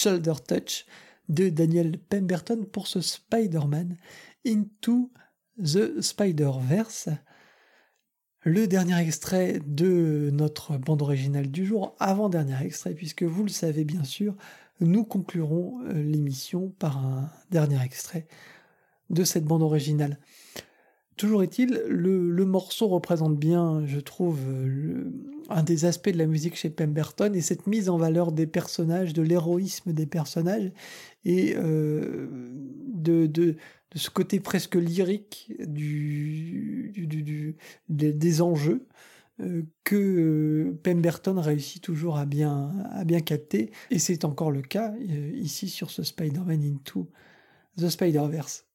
Shoulder 0.01 0.33
Touch 0.49 0.87
de 1.29 1.51
Daniel 1.51 1.99
Pemberton 1.99 2.65
pour 2.65 2.87
ce 2.87 3.03
Spider-Man 3.03 3.99
Into 4.47 5.13
the 5.59 6.01
Spider-Verse. 6.01 7.11
Le 8.43 8.67
dernier 8.67 8.99
extrait 8.99 9.61
de 9.67 10.31
notre 10.33 10.79
bande 10.79 11.03
originale 11.03 11.51
du 11.51 11.67
jour, 11.67 11.95
avant-dernier 12.01 12.57
extrait, 12.65 12.95
puisque 12.95 13.25
vous 13.25 13.43
le 13.43 13.51
savez 13.51 13.85
bien 13.85 14.03
sûr, 14.03 14.35
nous 14.81 15.05
conclurons 15.05 15.83
euh, 15.83 16.03
l'émission 16.03 16.71
par 16.79 16.97
un 16.97 17.31
dernier 17.51 17.83
extrait 17.85 18.27
de 19.11 19.23
cette 19.23 19.45
bande 19.45 19.63
originale. 19.63 20.19
Toujours 21.21 21.43
est-il, 21.43 21.83
le, 21.87 22.45
morceau 22.47 22.89
représente 22.89 23.39
bien, 23.39 23.85
je 23.85 24.01
trouve, 24.01 24.39
un 25.51 25.63
des 25.63 25.85
aspects 25.85 26.09
de 26.09 26.17
la 26.17 26.25
musique 26.25 26.57
chez 26.57 26.71
Pemberton 26.71 27.35
et 27.35 27.43
cette 27.43 27.67
mise 27.67 27.91
en 27.91 27.99
valeur 27.99 28.33
des 28.33 28.47
personnages, 28.47 29.13
de 29.13 29.21
l'héroïsme 29.21 29.93
des 29.93 30.07
personnages 30.07 30.73
et 31.27 31.57
euh, 31.59 32.27
de, 32.87 33.57
ce 33.95 34.09
côté 34.09 34.41
presque 34.41 34.77
lyrique 34.77 35.53
des 37.91 38.41
enjeux 38.41 38.87
euh, 39.41 39.65
que 39.85 39.97
euh, 39.97 40.81
Pemberton 40.83 41.39
réussit 41.39 41.83
toujours 41.83 42.17
à 42.17 42.25
bien, 42.25 42.73
à 42.93 43.05
bien 43.05 43.21
capter. 43.21 43.73
Et 43.91 43.99
c'est 43.99 44.25
encore 44.25 44.51
le 44.51 44.63
cas 44.63 44.95
ici 45.35 45.69
sur 45.69 45.91
ce 45.91 46.03
Spider-Man 46.03 46.65
Into 46.65 47.11
the 47.77 47.91
Spider-Verse. 47.91 48.70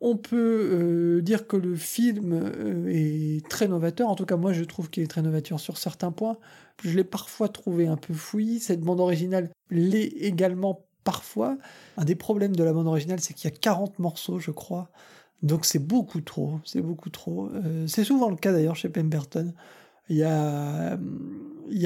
On 0.00 0.16
peut 0.16 0.70
euh, 0.72 1.22
dire 1.22 1.46
que 1.48 1.56
le 1.56 1.74
film 1.74 2.32
euh, 2.32 2.86
est 2.88 3.46
très 3.48 3.66
novateur. 3.66 4.08
En 4.08 4.14
tout 4.14 4.26
cas, 4.26 4.36
moi, 4.36 4.52
je 4.52 4.62
trouve 4.62 4.90
qu'il 4.90 5.02
est 5.02 5.08
très 5.08 5.22
novateur 5.22 5.58
sur 5.58 5.76
certains 5.76 6.12
points. 6.12 6.36
Je 6.84 6.96
l'ai 6.96 7.04
parfois 7.04 7.48
trouvé 7.48 7.88
un 7.88 7.96
peu 7.96 8.14
fouillis. 8.14 8.60
Cette 8.60 8.80
bande 8.80 9.00
originale 9.00 9.50
l'est 9.70 10.06
également 10.06 10.84
parfois. 11.02 11.58
Un 11.96 12.04
des 12.04 12.14
problèmes 12.14 12.54
de 12.54 12.62
la 12.62 12.72
bande 12.72 12.86
originale, 12.86 13.18
c'est 13.18 13.34
qu'il 13.34 13.50
y 13.50 13.52
a 13.52 13.56
40 13.56 13.98
morceaux, 13.98 14.38
je 14.38 14.52
crois. 14.52 14.90
Donc 15.42 15.64
c'est 15.64 15.78
beaucoup 15.80 16.20
trop. 16.20 16.60
C'est 16.64 16.82
beaucoup 16.82 17.10
trop. 17.10 17.48
Euh, 17.48 17.86
c'est 17.88 18.04
souvent 18.04 18.30
le 18.30 18.36
cas 18.36 18.52
d'ailleurs 18.52 18.76
chez 18.76 18.88
Pemberton. 18.88 19.52
Il 20.10 20.16
y, 20.16 20.24
a, 20.24 20.98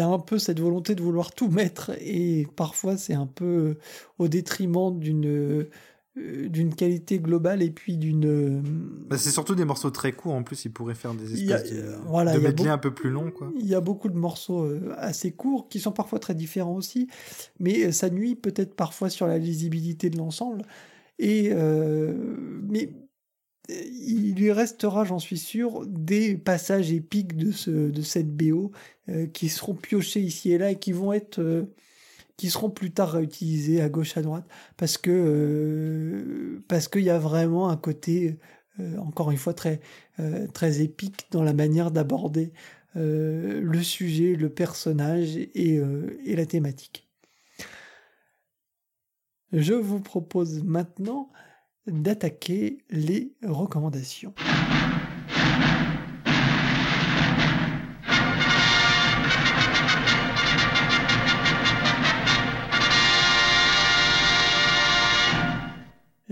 un 0.06 0.18
peu 0.20 0.38
cette 0.38 0.60
volonté 0.60 0.94
de 0.94 1.02
vouloir 1.02 1.32
tout 1.32 1.48
mettre 1.48 1.90
et 2.00 2.46
parfois 2.54 2.96
c'est 2.96 3.14
un 3.14 3.26
peu 3.26 3.78
au 4.18 4.28
détriment 4.28 4.96
d'une 4.96 5.66
d'une 6.14 6.74
qualité 6.74 7.18
globale 7.20 7.62
et 7.62 7.70
puis 7.70 7.96
d'une. 7.96 8.26
Euh, 8.26 8.60
bah, 9.08 9.16
c'est 9.16 9.30
surtout 9.30 9.54
des 9.54 9.64
morceaux 9.64 9.90
très 9.90 10.12
courts 10.12 10.34
en 10.34 10.42
plus, 10.42 10.66
ils 10.66 10.72
pourraient 10.72 10.94
faire 10.94 11.14
des 11.14 11.32
espèces 11.32 11.72
de, 11.72 11.78
euh, 11.78 11.96
voilà, 12.04 12.38
de 12.38 12.68
un 12.68 12.78
peu 12.78 12.92
plus 12.92 13.08
longs. 13.08 13.30
Quoi. 13.30 13.50
Il 13.58 13.66
y 13.66 13.74
a 13.74 13.80
beaucoup 13.80 14.10
de 14.10 14.16
morceaux 14.16 14.68
assez 14.98 15.32
courts 15.32 15.68
qui 15.68 15.80
sont 15.80 15.92
parfois 15.92 16.18
très 16.18 16.34
différents 16.34 16.74
aussi, 16.74 17.08
mais 17.60 17.92
ça 17.92 18.10
nuit 18.10 18.34
peut-être 18.34 18.74
parfois 18.74 19.08
sur 19.08 19.26
la 19.26 19.38
lisibilité 19.38 20.10
de 20.10 20.18
l'ensemble. 20.18 20.62
Et 21.18 21.50
mais 21.54 22.92
il 23.68 24.34
lui 24.34 24.52
restera, 24.52 25.04
j'en 25.04 25.18
suis 25.18 25.38
sûr, 25.38 25.86
des 25.86 26.36
passages 26.36 26.92
épiques 26.92 27.36
de, 27.36 27.52
ce, 27.52 27.70
de 27.70 28.02
cette 28.02 28.36
BO 28.36 28.72
qui 29.32 29.48
seront 29.48 29.74
piochés 29.74 30.20
ici 30.20 30.52
et 30.52 30.58
là 30.58 30.72
et 30.72 30.78
qui 30.78 30.92
vont 30.92 31.12
être 31.12 31.66
qui 32.36 32.50
seront 32.50 32.70
plus 32.70 32.90
tard 32.90 33.12
réutilisés 33.12 33.80
à 33.80 33.88
gauche 33.88 34.16
à 34.16 34.22
droite 34.22 34.44
parce 34.76 34.98
que 34.98 35.10
euh, 35.10 36.64
parce 36.68 36.88
qu'il 36.88 37.02
y 37.02 37.10
a 37.10 37.18
vraiment 37.18 37.68
un 37.68 37.76
côté 37.76 38.38
euh, 38.80 38.96
encore 38.98 39.30
une 39.30 39.38
fois 39.38 39.54
très 39.54 39.80
euh, 40.20 40.46
très 40.48 40.80
épique 40.80 41.26
dans 41.30 41.42
la 41.42 41.52
manière 41.52 41.90
d'aborder 41.90 42.52
le 42.94 43.82
sujet, 43.82 44.36
le 44.36 44.50
personnage 44.50 45.38
et, 45.38 45.80
et 46.26 46.36
la 46.36 46.44
thématique. 46.44 47.08
Je 49.50 49.72
vous 49.72 49.98
propose 49.98 50.62
maintenant 50.62 51.32
d'attaquer 51.86 52.84
les 52.90 53.32
recommandations. 53.42 54.34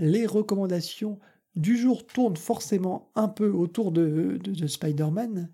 Les 0.01 0.25
recommandations 0.25 1.19
du 1.55 1.77
jour 1.77 2.05
tournent 2.05 2.37
forcément 2.37 3.11
un 3.15 3.27
peu 3.27 3.49
autour 3.49 3.91
de, 3.91 4.39
Spider-Man. 4.67 5.49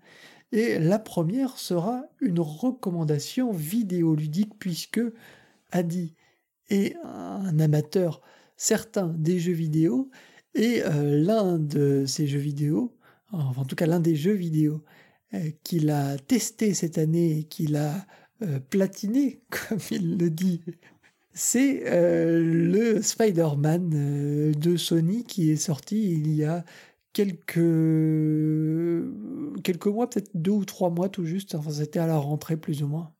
Et 0.50 0.78
la 0.78 0.98
première 0.98 1.58
sera 1.58 2.04
une 2.20 2.40
recommandation 2.40 3.52
vidéoludique 3.52 4.52
puisque 4.58 5.00
Adi 5.70 6.14
est 6.70 6.96
un 7.04 7.58
amateur 7.60 8.22
certain 8.56 9.14
des 9.18 9.38
jeux 9.38 9.52
vidéo 9.52 10.10
et 10.54 10.82
euh, 10.82 11.22
l'un 11.22 11.58
de 11.58 12.04
ces 12.06 12.26
jeux 12.26 12.38
vidéo, 12.38 12.96
en 13.32 13.64
tout 13.66 13.76
cas 13.76 13.86
l'un 13.86 14.00
des 14.00 14.16
jeux 14.16 14.32
vidéo 14.32 14.82
euh, 15.34 15.50
qu'il 15.62 15.90
a 15.90 16.16
testé 16.16 16.72
cette 16.72 16.96
année 16.96 17.46
qu'il 17.50 17.76
a 17.76 18.06
euh, 18.40 18.58
platiné, 18.58 19.42
comme 19.68 19.80
il 19.90 20.16
le 20.16 20.30
dit 20.30 20.62
c'est 21.38 21.84
euh, 21.86 22.42
le 22.42 23.00
Spider-Man 23.00 23.92
euh, 23.94 24.52
de 24.52 24.76
Sony 24.76 25.22
qui 25.22 25.52
est 25.52 25.56
sorti 25.56 26.12
il 26.12 26.34
y 26.34 26.44
a 26.44 26.64
quelques, 27.12 27.54
quelques 29.62 29.86
mois, 29.86 30.10
peut-être 30.10 30.30
deux 30.34 30.50
ou 30.50 30.64
trois 30.64 30.90
mois 30.90 31.08
tout 31.08 31.24
juste. 31.24 31.54
Enfin, 31.54 31.70
c'était 31.70 32.00
à 32.00 32.08
la 32.08 32.16
rentrée 32.16 32.56
plus 32.56 32.82
ou 32.82 32.88
moins. 32.88 33.14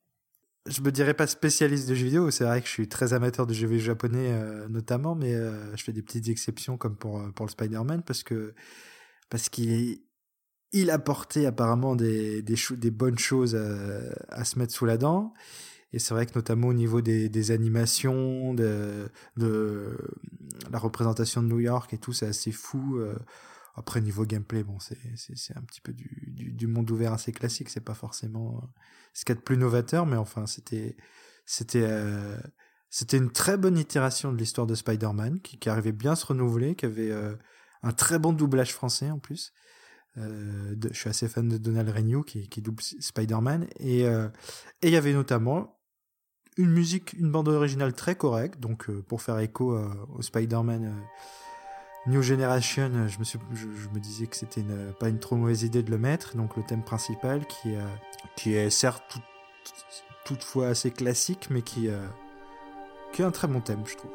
Je 0.67 0.81
me 0.81 0.91
dirais 0.91 1.15
pas 1.15 1.29
spécialiste 1.29 1.89
de 1.89 1.95
jeux 1.95 2.07
vidéo, 2.07 2.31
c'est 2.33 2.43
vrai 2.43 2.61
que 2.61 2.67
je 2.67 2.73
suis 2.73 2.89
très 2.89 3.13
amateur 3.13 3.47
de 3.47 3.55
jeux 3.55 3.69
vidéo 3.69 3.85
japonais 3.87 4.33
euh, 4.33 4.69
notamment, 4.69 5.15
mais 5.15 5.33
je 5.77 5.83
fais 5.85 5.93
des 5.93 6.03
petites 6.03 6.29
exceptions 6.29 6.77
comme 6.77 6.97
pour, 6.97 7.23
pour 7.35 7.47
le 7.47 7.51
Spider-Man 7.53 8.03
parce 8.03 8.25
que 8.25 8.53
parce 9.31 9.49
qu'il 9.49 10.01
il 10.73 10.91
apportait 10.91 11.47
apparemment 11.47 11.95
des, 11.95 12.43
bonnes 12.91 13.19
choses 13.19 13.55
à, 14.29 14.45
se 14.45 14.59
mettre 14.59 14.75
sous 14.75 14.87
la 14.87 14.99
dent. 14.99 15.33
Et 15.93 15.99
c'est 15.99 16.13
vrai 16.13 16.27
que 16.27 16.33
notamment 16.35 16.69
au 16.69 16.75
niveau 16.75 17.01
des, 17.01 17.29
des 17.29 17.51
animations, 17.51 18.53
de, 18.53 19.11
de, 19.37 19.97
la 20.71 20.79
représentation 20.79 21.43
de 21.43 21.49
New 21.49 21.61
York 21.61 21.95
et 21.95 21.99
tout, 21.99 22.13
c'est 22.13 22.27
assez 22.27 22.53
fou. 22.53 22.99
Euh. 22.99 23.17
Après, 23.75 24.01
niveau 24.01 24.25
gameplay, 24.25 24.65
bon, 24.65 24.79
c'est, 24.81 24.99
un 25.57 25.63
petit 25.63 25.81
peu 25.81 25.93
du, 25.93 26.53
du, 26.53 26.67
monde 26.67 26.91
ouvert 26.91 27.13
assez 27.13 27.33
classique. 27.33 27.71
C'est 27.71 27.81
pas 27.81 27.95
forcément 27.95 28.59
euh, 28.59 28.67
ce 29.15 29.25
qu'il 29.25 29.35
y 29.35 29.39
a 29.39 29.41
de 29.41 29.45
plus 29.45 29.57
novateur, 29.57 30.05
mais 30.05 30.17
enfin, 30.17 30.45
euh, 31.77 32.41
c'était 32.91 33.17
une 33.17 33.31
très 33.31 33.57
bonne 33.57 33.79
itération 33.79 34.33
de 34.33 34.37
l'histoire 34.37 34.67
de 34.67 34.75
Spider-Man 34.75 35.41
qui, 35.41 35.59
qui, 35.59 35.69
arrivait 35.69 35.93
bien 35.93 36.13
à 36.13 36.17
se 36.17 36.27
renouveler, 36.27 36.75
qui 36.75 36.87
avait 36.87 37.13
un 37.83 37.93
très 37.93 38.19
bon 38.19 38.33
doublage 38.33 38.75
français 38.75 39.11
en 39.11 39.21
plus. 39.21 39.53
Je 40.17 40.75
suis 40.93 41.09
assez 41.09 41.29
fan 41.29 41.49
de 41.49 41.57
Donald 41.57 41.89
Renew 41.89 42.25
qui, 42.25 42.49
qui 42.49 42.61
double 42.61 42.83
Spider-Man 42.83 43.69
et 43.79 44.07
il 44.83 44.91
y 44.91 44.97
avait 44.97 45.13
notamment 45.13 45.78
une 46.59 46.71
musique, 46.71 47.15
une 47.15 47.31
bande 47.31 47.49
originale 47.49 47.95
très 47.95 48.17
correcte. 48.17 48.61
Donc, 48.61 48.91
euh, 48.91 49.03
pour 49.07 49.23
faire 49.23 49.39
écho 49.39 49.73
euh, 49.73 49.89
au 50.17 50.23
Spider-Man 50.23 50.85
euh, 50.85 52.11
New 52.11 52.21
Generation, 52.21 52.91
je 53.07 53.19
me, 53.19 53.99
disais 53.99 54.27
que 54.27 54.37
c'était 54.37 54.65
pas 54.99 55.09
une 55.09 55.19
trop 55.19 55.37
mauvaise 55.37 55.63
idée 55.63 55.83
de 55.83 55.91
le 55.91 55.99
mettre. 55.99 56.37
Donc, 56.37 56.57
le 56.57 56.63
thème 56.65 56.83
principal 56.83 57.47
qui, 57.47 58.51
est 58.53 58.71
certes 58.71 59.19
toutefois 60.25 60.69
assez 60.69 60.91
classique, 60.91 61.49
mais 61.51 61.63
qui 61.63 61.89
est 61.89 63.23
un 63.23 63.31
très 63.31 63.47
bon 63.47 63.61
thème, 63.61 63.83
je 63.85 63.97
trouve. 63.97 64.11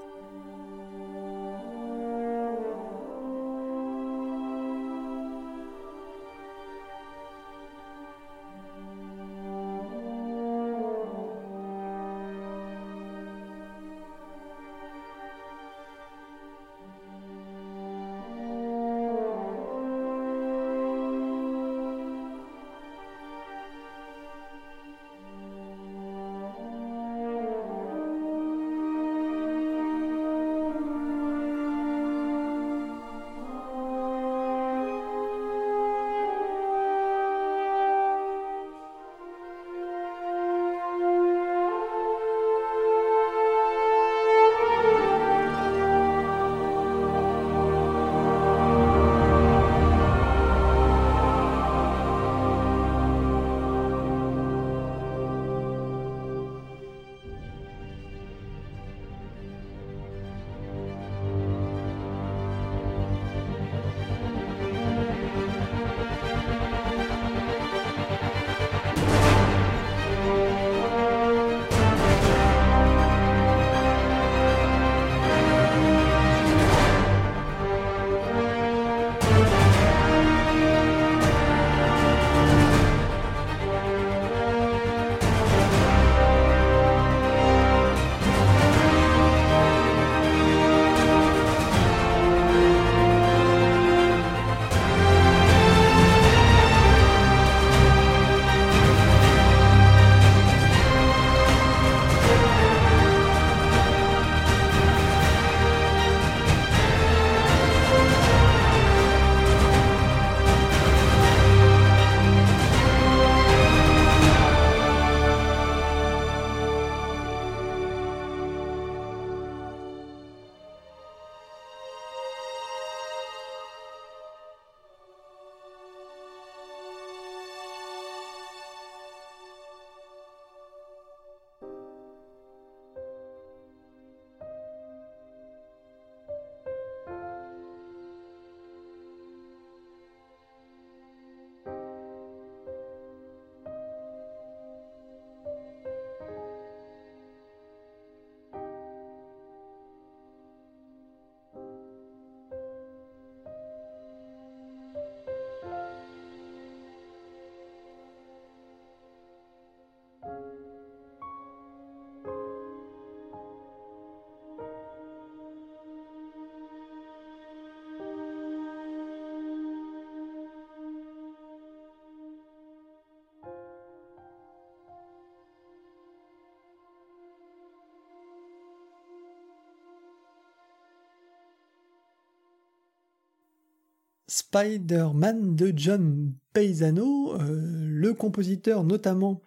Spider-Man 184.28 185.56
de 185.56 185.74
John 185.76 186.34
Paisano, 186.54 187.34
euh, 187.34 187.88
le 187.88 188.14
compositeur 188.14 188.84
notamment 188.84 189.42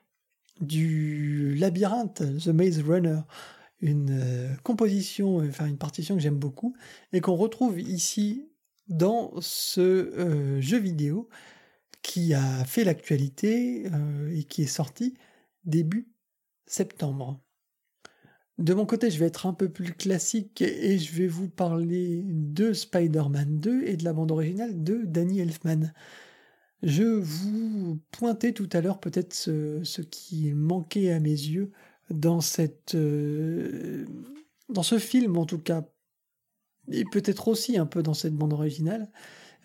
du 0.61 1.55
Labyrinthe, 1.55 2.23
The 2.39 2.49
Maze 2.49 2.81
Runner, 2.83 3.21
une 3.81 4.11
euh, 4.11 4.55
composition, 4.63 5.39
enfin 5.39 5.67
une 5.67 5.79
partition 5.79 6.15
que 6.15 6.21
j'aime 6.21 6.39
beaucoup, 6.39 6.75
et 7.13 7.21
qu'on 7.21 7.37
retrouve 7.37 7.81
ici 7.81 8.49
dans 8.89 9.33
ce 9.41 9.81
euh, 9.81 10.61
jeu 10.61 10.79
vidéo 10.79 11.29
qui 12.03 12.35
a 12.35 12.65
fait 12.65 12.85
l'actualité 12.85 13.91
et 14.31 14.45
qui 14.45 14.63
est 14.63 14.67
sorti 14.67 15.15
début 15.65 16.09
septembre. 16.67 17.41
De 18.59 18.73
mon 18.73 18.87
côté, 18.87 19.11
je 19.11 19.19
vais 19.19 19.27
être 19.27 19.47
un 19.47 19.53
peu 19.53 19.69
plus 19.69 19.93
classique 19.93 20.63
et 20.63 20.99
je 20.99 21.13
vais 21.13 21.27
vous 21.27 21.49
parler 21.49 22.23
de 22.25 22.73
Spider-Man 22.73 23.61
2 23.61 23.83
et 23.85 23.97
de 23.97 24.05
la 24.05 24.15
bande 24.15 24.33
originale 24.33 24.83
de 24.83 25.03
Danny 25.05 25.41
Elfman. 25.41 25.93
Je 26.83 27.05
vous 27.05 28.01
pointais 28.13 28.53
tout 28.53 28.69
à 28.73 28.81
l'heure 28.81 29.01
peut-être 29.01 29.35
ce, 29.35 30.01
qui 30.03 30.53
manquait 30.55 31.13
à 31.13 31.21
mes 31.21 31.31
yeux 31.31 31.71
dans 32.11 32.41
cette 32.41 32.95
euh, 32.95 34.07
dans 34.69 34.83
ce 34.83 34.99
film 34.99 35.37
en 35.37 35.47
tout 35.47 35.59
cas 35.59 35.85
et 36.91 37.05
peut-être 37.05 37.49
aussi 37.49 37.79
un 37.79 37.87
peu 37.87 38.03
dans 38.03 38.15
cette 38.15 38.35
bande 38.35 38.53
originale. 38.53 39.11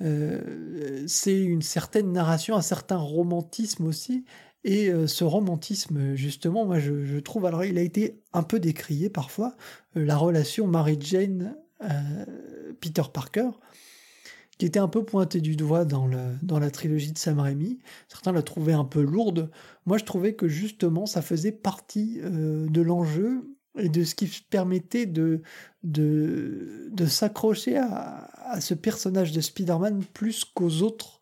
Euh, 0.01 1.03
c'est 1.07 1.39
une 1.39 1.61
certaine 1.61 2.11
narration, 2.11 2.55
un 2.55 2.61
certain 2.61 2.97
romantisme 2.97 3.85
aussi, 3.85 4.25
et 4.63 4.89
euh, 4.89 5.07
ce 5.07 5.23
romantisme, 5.23 6.13
justement, 6.15 6.65
moi 6.65 6.79
je, 6.79 7.19
trouve, 7.19 7.45
alors 7.45 7.63
il 7.65 7.77
a 7.77 7.81
été 7.81 8.19
un 8.33 8.43
peu 8.43 8.59
décrié 8.59 9.09
parfois, 9.09 9.55
euh, 9.97 10.05
la 10.05 10.17
relation 10.17 10.67
Mary-Jane-Peter 10.67 13.01
euh, 13.01 13.11
Parker, 13.11 13.49
qui 14.57 14.65
était 14.67 14.79
un 14.79 14.87
peu 14.87 15.03
pointée 15.03 15.41
du 15.41 15.55
doigt 15.55 15.85
dans, 15.85 16.05
la 16.05 16.71
trilogie 16.71 17.11
de 17.11 17.17
Sam 17.17 17.39
Raimi. 17.39 17.79
Certains 18.07 18.31
la 18.31 18.43
trouvaient 18.43 18.73
un 18.73 18.85
peu 18.85 19.01
lourde. 19.01 19.49
Moi 19.87 19.97
je 19.97 20.05
trouvais 20.05 20.35
que 20.35 20.47
justement 20.47 21.07
ça 21.07 21.23
faisait 21.23 21.51
partie 21.51 22.19
de 22.21 22.81
l'enjeu 22.81 23.57
et 23.79 23.89
de 23.89 24.03
ce 24.03 24.13
qui 24.13 24.27
permettait 24.51 25.07
de, 25.07 25.41
de, 25.83 26.89
de 26.91 27.05
s'accrocher 27.07 27.77
à, 27.77 28.29
ce 28.59 28.75
personnage 28.75 29.31
de 29.31 29.41
Spider-Man 29.41 30.03
plus 30.13 30.45
qu'aux 30.45 30.81
autres 30.81 31.20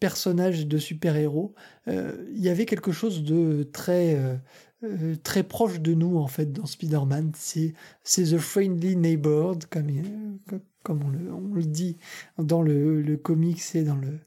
personnage 0.00 0.66
de 0.66 0.78
super-héros, 0.78 1.54
euh, 1.88 2.12
il 2.34 2.42
y 2.42 2.48
avait 2.48 2.66
quelque 2.66 2.92
chose 2.92 3.24
de 3.24 3.68
très, 3.72 4.14
euh, 4.14 4.36
euh, 4.84 5.16
très 5.22 5.42
proche 5.42 5.80
de 5.80 5.94
nous, 5.94 6.18
en 6.18 6.28
fait, 6.28 6.52
dans 6.52 6.66
Spider-Man. 6.66 7.32
C'est, 7.36 7.74
c'est 8.04 8.24
The 8.24 8.38
Friendly 8.38 8.96
Neighbor, 8.96 9.56
comme, 9.70 9.88
comme 10.82 11.00
on, 11.04 11.54
le, 11.54 11.64
dit 11.64 11.96
dans 12.38 12.62
le, 12.62 13.02
le 13.02 13.16
comics 13.16 13.62
et 13.74 13.82
dans 13.82 13.96
le, 13.96 14.18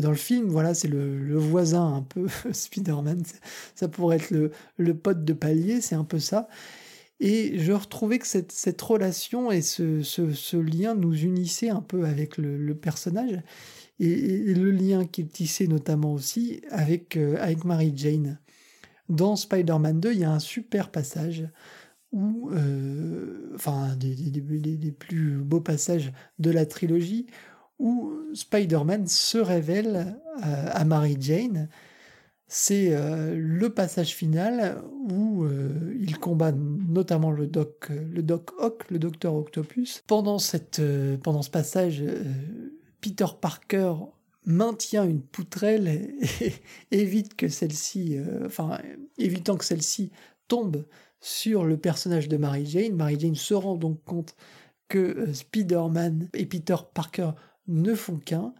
dans 0.00 0.10
le 0.10 0.16
film, 0.16 0.48
voilà, 0.48 0.74
c'est 0.74 0.88
le, 0.88 1.18
le, 1.18 1.36
voisin 1.36 1.94
un 1.94 2.02
peu 2.02 2.26
Spider-Man. 2.52 3.22
Ça 3.74 3.88
pourrait 3.88 4.16
être 4.16 4.30
le, 4.30 4.50
le 4.76 4.94
pote 4.94 5.24
de 5.24 5.32
palier, 5.32 5.80
c'est 5.80 5.94
un 5.94 6.04
peu 6.04 6.18
ça. 6.18 6.48
Et 7.20 7.58
je 7.58 7.72
retrouvais 7.72 8.20
que 8.20 8.28
cette, 8.28 8.52
cette 8.52 8.80
relation 8.80 9.50
et 9.50 9.60
ce, 9.60 10.02
ce, 10.02 10.56
lien 10.56 10.94
nous 10.94 11.16
unissaient 11.24 11.70
un 11.70 11.80
peu 11.80 12.04
avec 12.04 12.36
le 12.36 12.74
personnage 12.76 13.40
et, 14.00 14.54
le 14.54 14.70
lien 14.70 15.04
qu'il 15.04 15.28
tissait 15.28 15.66
notamment 15.66 16.12
aussi 16.12 16.60
avec, 16.70 17.16
euh, 17.16 17.36
avec 17.40 17.64
Mary 17.64 17.92
Jane. 17.94 18.38
Dans 19.08 19.36
Spider-Man 19.36 20.00
2, 20.00 20.12
il 20.12 20.20
y 20.20 20.24
a 20.24 20.32
un 20.32 20.38
super 20.38 20.90
passage 20.90 21.48
euh, 22.14 23.52
enfin, 23.54 23.96
des, 23.96 24.14
des, 24.14 24.92
plus 24.92 25.36
beaux 25.36 25.60
passages 25.60 26.12
de 26.38 26.50
la 26.50 26.66
trilogie, 26.66 27.26
où 27.78 28.12
Spider-Man 28.34 29.06
se 29.06 29.38
révèle 29.38 30.16
euh, 30.44 30.66
à 30.70 30.84
Mary 30.84 31.16
Jane. 31.18 31.68
C'est 32.50 32.96
le 33.34 33.68
passage 33.68 34.14
final 34.14 34.82
où 35.10 35.46
il 36.00 36.18
combat 36.18 36.50
notamment 36.50 37.30
le 37.30 37.46
doc, 37.46 37.90
le 37.90 38.22
doc 38.22 38.52
Ock, 38.58 38.90
le 38.90 38.98
docteur 38.98 39.34
Octopus. 39.34 40.02
Pendant, 40.06 40.38
cette, 40.38 40.80
pendant 41.22 41.42
ce 41.42 41.50
passage, 41.50 42.02
Peter 43.00 43.26
Parker 43.40 43.94
maintient 44.44 45.04
une 45.04 45.22
poutrelle 45.22 45.88
et, 45.88 46.52
évite 46.90 47.34
que 47.34 47.48
celle-ci, 47.48 48.18
euh, 48.18 48.48
évitant 49.18 49.56
que 49.56 49.64
celle-ci 49.64 50.10
tombe 50.48 50.86
sur 51.20 51.64
le 51.64 51.76
personnage 51.76 52.28
de 52.28 52.36
Mary 52.36 52.66
Jane. 52.66 52.94
Mary 52.94 53.18
Jane 53.18 53.34
se 53.34 53.54
rend 53.54 53.76
donc 53.76 54.02
compte 54.04 54.34
que 54.88 54.98
euh, 54.98 55.34
Spider-Man 55.34 56.28
et 56.34 56.46
Peter 56.46 56.76
Parker 56.94 57.32
ne 57.66 57.94
font 57.94 58.18
qu'un. 58.18 58.54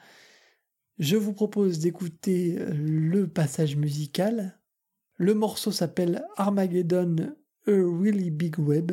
Je 0.99 1.17
vous 1.17 1.33
propose 1.33 1.79
d'écouter 1.79 2.59
euh, 2.59 2.71
le 2.75 3.29
passage 3.29 3.77
musical. 3.77 4.59
Le 5.17 5.35
morceau 5.35 5.73
s'appelle 5.73 6.25
Armageddon, 6.37 7.35
A 7.67 7.71
Really 7.71 8.31
Big 8.31 8.59
Web. 8.59 8.93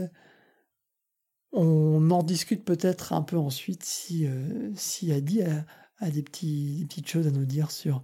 On 1.58 2.12
en 2.12 2.22
discute 2.22 2.66
peut-être 2.66 3.14
un 3.14 3.22
peu 3.22 3.38
ensuite 3.38 3.84
si, 3.84 4.28
euh, 4.28 4.72
si 4.76 5.14
Adi 5.14 5.42
a, 5.42 6.10
des, 6.10 6.22
petites 6.22 7.08
choses 7.08 7.28
à 7.28 7.32
nous 7.32 7.46
dire 7.46 7.72
sur, 7.72 8.04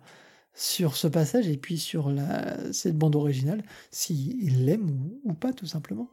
sur 0.54 0.96
ce 0.96 1.08
passage 1.08 1.50
et 1.50 1.58
puis 1.58 1.78
sur 1.78 2.10
la, 2.10 2.72
cette 2.72 2.98
bande 2.98 3.18
originale, 3.18 3.62
s'il 3.92 4.66
l'aime 4.66 5.12
ou 5.26 5.34
pas 5.34 5.52
tout 5.52 5.66
simplement. 5.66 6.10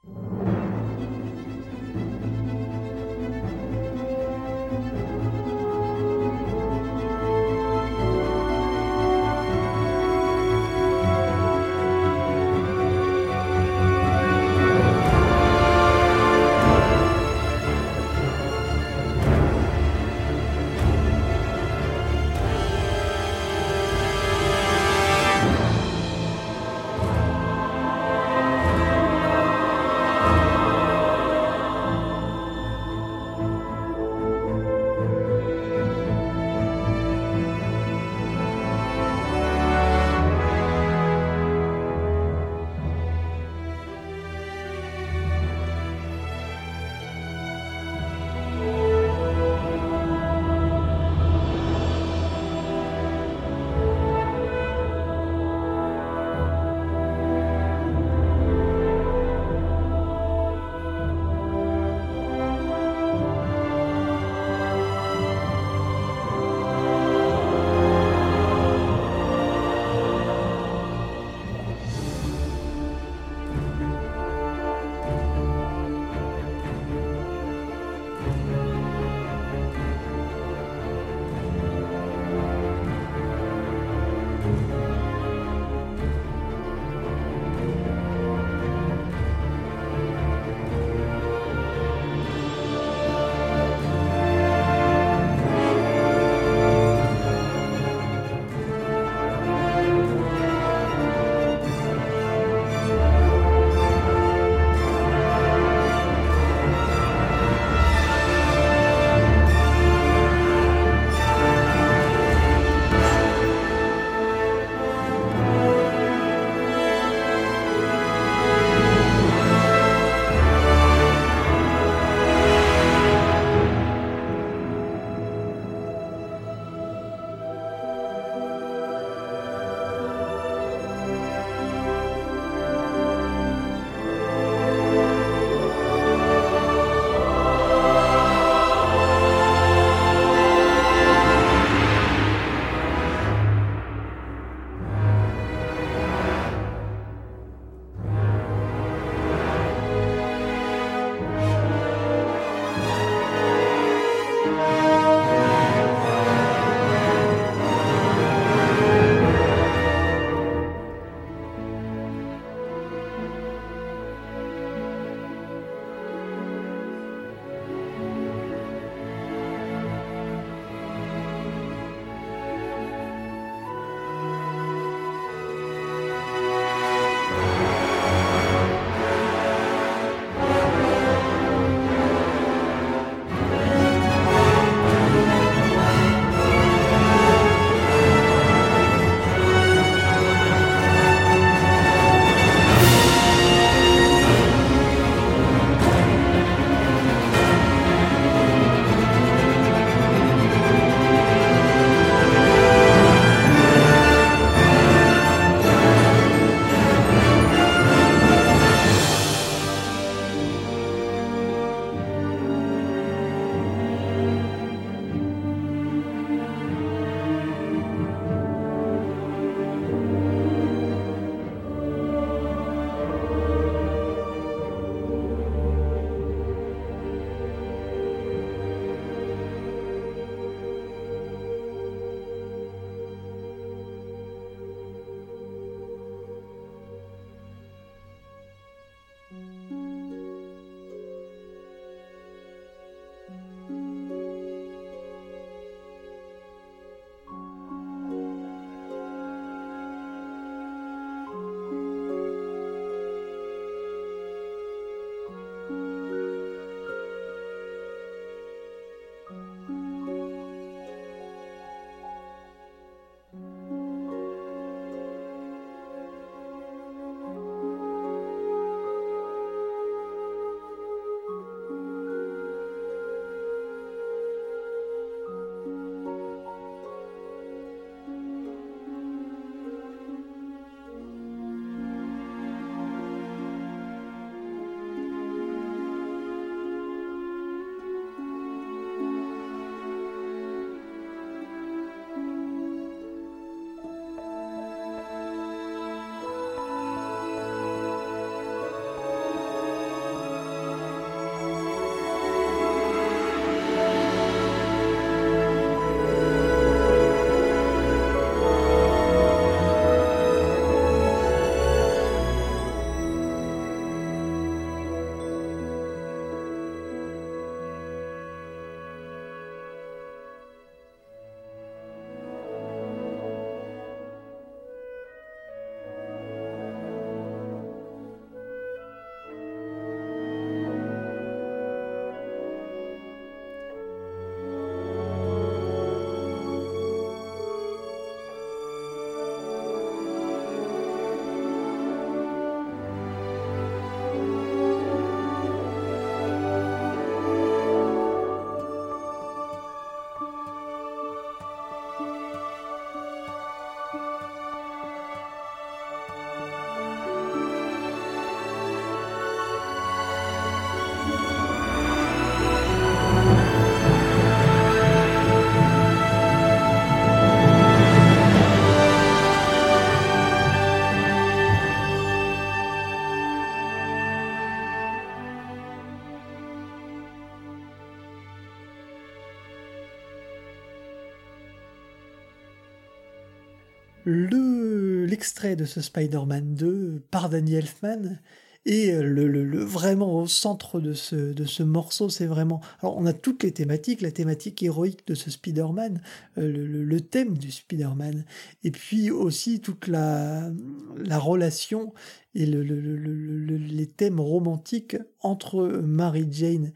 Le 384.09 385.05
l'extrait 385.05 385.57
de 385.57 385.65
ce 385.65 385.81
Spider-Man 385.81 386.55
2 386.55 387.05
par 387.11 387.29
Danny 387.29 387.55
Elfman 387.55 388.19
et 388.65 388.93
le, 388.93 389.29
le, 389.29 389.65
vraiment 389.65 390.17
au 390.17 390.27
centre 390.27 390.81
de 390.81 390.93
ce, 390.93 391.17
de 391.17 391.45
ce 391.47 391.63
morceau, 391.63 392.11
c'est 392.11 392.27
vraiment... 392.27 392.61
Alors 392.81 392.99
on 392.99 393.07
a 393.07 393.15
toutes 393.15 393.43
les 393.43 393.53
thématiques, 393.53 394.03
la 394.03 394.11
thématique 394.11 394.63
héroïque 394.63 395.07
de 395.07 395.15
ce 395.15 395.31
Spider-Man, 395.31 396.03
euh, 396.37 396.53
le, 396.53 396.85
le, 396.85 397.01
thème 397.01 397.39
du 397.39 397.51
Spider-Man, 397.51 398.25
et 398.65 398.71
puis 398.71 399.11
aussi 399.11 399.61
toute 399.61 399.87
la, 399.87 400.51
la 400.99 401.19
relation 401.19 401.95
et 402.35 402.45
les 402.45 403.87
thèmes 403.87 404.21
romantiques 404.21 404.97
entre 405.21 405.81
Mary 405.83 406.27
Jane 406.31 406.73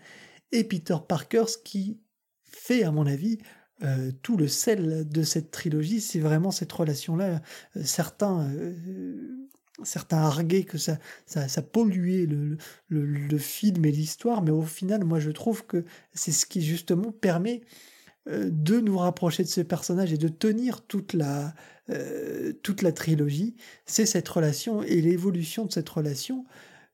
et 0.51 0.64
Peter 0.64 0.97
Parker, 1.07 1.45
ce 1.47 1.59
qui 1.59 1.99
fait, 2.45 2.85
à 2.85 2.91
mon 2.91 3.07
avis, 3.07 3.39
euh, 3.83 4.11
tout 4.22 4.37
le 4.37 4.49
sel 4.49 5.09
de 5.09 5.22
cette 5.22 5.51
trilogie, 5.51 6.01
c'est 6.01 6.20
vraiment 6.20 6.51
cette 6.51 6.72
relation-là. 6.72 7.41
certains 7.85 8.51
certains 9.85 10.18
arguaient 10.18 10.62
que 10.62 10.78
ça, 10.78 10.99
ça, 11.26 11.62
polluait 11.62 12.26
le, 12.26 12.57
le, 12.89 13.39
film 13.39 13.85
et 13.85 13.91
l'histoire, 13.91 14.43
mais 14.43 14.53
au 14.53 14.62
final, 14.62 15.03
moi 15.03 15.18
je 15.18 15.30
trouve 15.30 15.66
que 15.66 15.85
c'est 16.12 16.30
ce 16.30 16.47
qui 16.47 16.62
justement 16.62 17.11
permet 17.11 17.62
euh, 18.28 18.51
de 18.53 18.78
nous 18.78 18.99
rapprocher 18.99 19.43
de 19.43 19.49
ce 19.49 19.61
personnage 19.61 20.12
et 20.12 20.18
de 20.18 20.28
tenir 20.28 20.83
toute 20.83 21.12
la, 21.12 21.55
euh, 21.91 22.53
toute 22.62 22.83
la 22.83 22.93
trilogie, 22.93 23.57
c'est 23.85 24.07
cette 24.07 24.28
relation 24.28 24.85
et 24.85 25.01
l'évolution 25.01 25.64
de 25.64 25.72
cette 25.72 25.89
relation, 25.89 26.45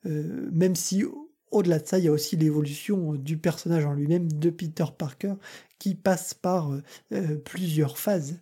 euh, 0.06 0.48
même 0.52 0.74
si 0.74 1.04
au-delà 1.50 1.78
de 1.78 1.86
ça, 1.86 1.98
il 1.98 2.04
y 2.04 2.08
a 2.08 2.12
aussi 2.12 2.36
l'évolution 2.36 3.14
du 3.14 3.38
personnage 3.38 3.86
en 3.86 3.94
lui-même, 3.94 4.30
de 4.30 4.50
Peter 4.50 4.84
Parker, 4.96 5.34
qui 5.78 5.94
passe 5.94 6.34
par 6.34 6.70
plusieurs 7.44 7.98
phases. 7.98 8.40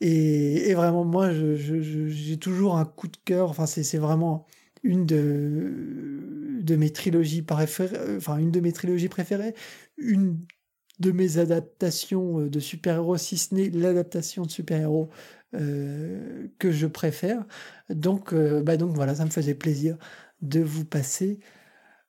Et, 0.00 0.74
vraiment, 0.74 1.04
moi, 1.04 1.30
j'ai 1.32 2.36
toujours 2.36 2.76
un 2.76 2.84
coup 2.84 3.08
de 3.08 3.16
cœur. 3.24 3.50
Enfin, 3.50 3.66
c'est 3.66 3.98
vraiment 3.98 4.46
une 4.82 5.06
de, 5.06 6.76
mes 6.76 6.90
trilogies 6.90 7.42
préférées, 7.42 9.54
une 9.98 10.38
de 10.98 11.12
mes 11.12 11.38
adaptations 11.38 12.40
de 12.40 12.60
super-héros, 12.60 13.16
si 13.16 13.38
ce 13.38 13.54
n'est 13.54 13.70
l'adaptation 13.70 14.44
de 14.44 14.50
super-héros 14.50 15.10
euh, 15.54 16.48
que 16.58 16.72
je 16.72 16.86
préfère. 16.86 17.44
Donc, 17.90 18.32
euh, 18.32 18.62
bah 18.62 18.76
donc 18.76 18.94
voilà, 18.94 19.16
ça 19.16 19.24
me 19.24 19.30
faisait 19.30 19.54
plaisir 19.54 19.96
de 20.40 20.60
vous 20.60 20.84
passer 20.84 21.40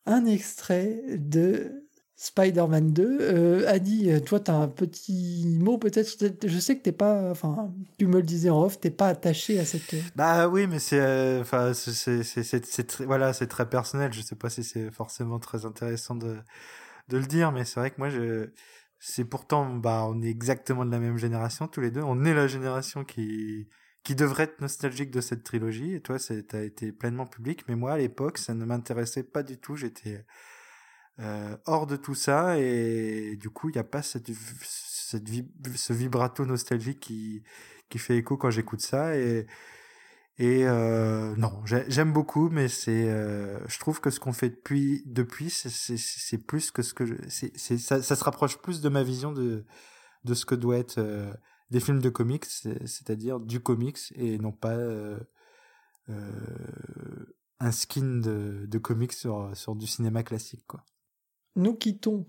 un 0.05 0.25
extrait 0.25 1.01
de 1.17 1.83
Spider-Man 2.15 2.93
2. 2.93 3.17
Euh, 3.21 3.67
Adi, 3.67 4.09
toi, 4.23 4.39
tu 4.39 4.51
as 4.51 4.55
un 4.55 4.67
petit 4.67 5.45
mot 5.59 5.77
peut-être. 5.77 6.09
Je 6.45 6.59
sais 6.59 6.77
que 6.77 6.83
t'es 6.83 6.91
pas, 6.91 7.29
enfin, 7.31 7.73
tu 7.97 8.07
me 8.07 8.17
le 8.17 8.23
disais 8.23 8.49
en 8.49 8.63
off, 8.63 8.79
t'es 8.79 8.91
pas 8.91 9.07
attaché 9.07 9.59
à 9.59 9.65
cette. 9.65 9.95
Bah 10.15 10.47
oui, 10.47 10.67
mais 10.67 10.79
c'est, 10.79 11.01
euh, 11.01 11.41
enfin, 11.41 11.73
c'est, 11.73 12.21
voilà, 13.05 13.33
c'est 13.33 13.47
très 13.47 13.67
personnel. 13.67 14.13
Je 14.13 14.21
sais 14.21 14.35
pas 14.35 14.49
si 14.49 14.63
c'est 14.63 14.91
forcément 14.91 15.39
très 15.39 15.65
intéressant 15.65 16.15
de, 16.15 16.37
de 17.09 17.17
le 17.17 17.25
dire, 17.25 17.51
mais 17.51 17.65
c'est 17.65 17.79
vrai 17.79 17.91
que 17.91 17.97
moi, 17.97 18.09
je, 18.09 18.49
c'est 18.99 19.25
pourtant, 19.25 19.75
bah, 19.75 20.05
on 20.07 20.21
est 20.21 20.29
exactement 20.29 20.85
de 20.85 20.91
la 20.91 20.99
même 20.99 21.17
génération 21.17 21.67
tous 21.67 21.81
les 21.81 21.91
deux. 21.91 22.03
On 22.03 22.23
est 22.23 22.33
la 22.33 22.47
génération 22.47 23.03
qui, 23.03 23.67
qui 24.03 24.15
devrait 24.15 24.43
être 24.43 24.61
nostalgique 24.61 25.11
de 25.11 25.21
cette 25.21 25.43
trilogie. 25.43 25.95
Et 25.95 26.01
toi, 26.01 26.17
t'as 26.19 26.63
été 26.63 26.91
pleinement 26.91 27.25
public, 27.25 27.63
mais 27.67 27.75
moi, 27.75 27.93
à 27.93 27.97
l'époque, 27.97 28.37
ça 28.37 28.53
ne 28.53 28.65
m'intéressait 28.65 29.23
pas 29.23 29.43
du 29.43 29.57
tout. 29.57 29.75
J'étais 29.75 30.25
euh, 31.19 31.55
hors 31.65 31.87
de 31.87 31.95
tout 31.95 32.15
ça 32.15 32.57
et 32.57 33.35
du 33.39 33.51
coup 33.51 33.69
il 33.69 33.73
n'y 33.73 33.79
a 33.79 33.83
pas 33.83 34.01
cette, 34.01 34.31
cette 34.63 35.27
ce 35.75 35.93
vibrato 35.93 36.43
nostalgique 36.43 36.99
qui, 36.99 37.43
qui 37.89 37.99
fait 37.99 38.17
écho 38.17 38.35
quand 38.35 38.49
j'écoute 38.49 38.81
ça 38.81 39.15
et 39.15 39.45
et 40.39 40.65
euh, 40.65 41.35
non 41.35 41.61
j'aime 41.65 42.11
beaucoup 42.11 42.49
mais 42.49 42.67
c'est 42.67 43.07
euh, 43.09 43.59
je 43.67 43.77
trouve 43.77 44.01
que 44.01 44.09
ce 44.09 44.19
qu'on 44.19 44.33
fait 44.33 44.49
depuis 44.49 45.03
depuis 45.05 45.51
c'est 45.51 46.37
plus 46.39 46.71
que 46.71 46.81
ce 46.81 46.95
que 46.95 47.03
c'est 47.27 47.77
ça, 47.77 48.01
ça 48.01 48.15
se 48.15 48.23
rapproche 48.23 48.57
plus 48.57 48.81
de 48.81 48.89
ma 48.89 49.03
vision 49.03 49.31
de 49.31 49.65
de 50.23 50.33
ce 50.33 50.47
que 50.47 50.55
doit 50.55 50.77
être 50.77 50.97
euh, 50.97 51.31
des 51.69 51.79
films 51.79 52.01
de 52.01 52.09
comics 52.09 52.45
c'est-à-dire 52.45 53.39
du 53.39 53.59
comics 53.59 53.99
et 54.15 54.37
non 54.37 54.51
pas 54.51 54.75
euh, 54.75 55.17
un 57.59 57.71
skin 57.71 58.19
de, 58.19 58.77
comics 58.77 59.13
sur, 59.13 59.75
du 59.75 59.87
cinéma 59.87 60.23
classique 60.23 60.63
nous 61.55 61.75
quittons 61.75 62.25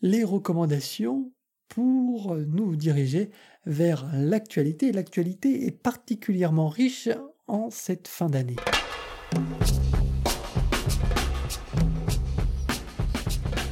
les 0.00 0.24
recommandations 0.24 1.32
pour 1.68 2.34
nous 2.34 2.76
diriger 2.76 3.30
vers 3.66 4.06
l'actualité. 4.12 4.92
L'actualité 4.92 5.66
est 5.66 5.70
particulièrement 5.70 6.68
riche 6.68 7.08
en 7.46 7.70
cette 7.70 8.08
fin 8.08 8.28
d'année. 8.28 8.56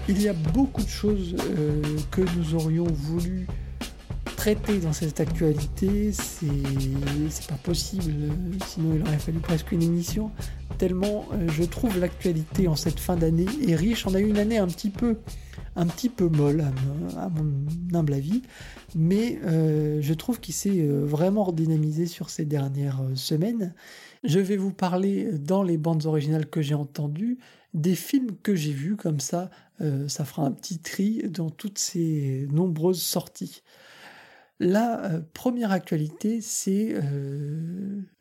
Il 0.09 0.23
y 0.23 0.29
a 0.29 0.33
beaucoup 0.33 0.85
de 0.85 0.89
choses 0.89 1.35
euh, 1.41 1.83
que 2.13 2.21
nous 2.37 2.55
aurions 2.55 2.85
voulu 2.85 3.49
traiter 4.55 4.79
dans 4.79 4.93
cette 4.93 5.19
actualité. 5.19 6.13
C'est 6.13 7.49
pas 7.49 7.57
possible, 7.65 8.13
sinon 8.69 8.95
il 8.95 9.03
aurait 9.03 9.19
fallu 9.19 9.41
presque 9.41 9.73
une 9.73 9.83
émission 9.83 10.31
tellement 10.79 11.25
euh, 11.33 11.49
je 11.49 11.65
trouve 11.65 11.99
l'actualité 11.99 12.69
en 12.69 12.77
cette 12.77 13.01
fin 13.01 13.17
d'année 13.17 13.47
est 13.67 13.75
riche. 13.75 14.07
On 14.07 14.15
a 14.15 14.21
eu 14.21 14.29
une 14.29 14.39
année 14.39 14.59
un 14.59 14.69
petit 14.69 14.91
peu, 14.91 15.17
un 15.75 15.89
petit 15.89 16.09
peu 16.09 16.29
molle 16.29 16.65
à, 17.17 17.29
mon 17.29 17.99
humble 17.99 18.15
avis, 18.15 18.43
mais 18.95 19.41
euh, 19.47 19.99
je 20.01 20.15
trouve 20.15 20.39
qu'il 20.39 20.55
s'est 20.55 20.79
euh, 20.79 21.05
vraiment 21.05 21.43
redynamisé 21.43 22.07
sur 22.07 22.31
ces 22.31 22.45
dernières 22.45 23.03
semaines. 23.17 23.75
Je 24.23 24.39
vais 24.39 24.57
vous 24.57 24.73
parler 24.73 25.33
dans 25.33 25.65
les 25.65 25.77
bandes 25.77 26.07
originales 26.07 26.47
que 26.47 26.63
j'ai 26.63 26.75
entendues 26.75 27.39
des 27.75 27.97
films 27.97 28.31
que 28.45 28.55
j'ai 28.55 28.73
vus 28.73 28.95
comme 28.95 29.19
ça. 29.19 29.51
ça 30.07 30.25
fera 30.25 30.47
un 30.47 30.53
petit 30.53 30.79
tri 30.79 31.25
dans 31.29 31.51
toutes 31.51 31.79
ces 31.79 32.47
nombreuses 32.53 33.03
sorties. 33.03 33.63
La 34.59 35.21
première 35.35 35.71
actualité, 35.71 36.41
c'est 36.41 36.95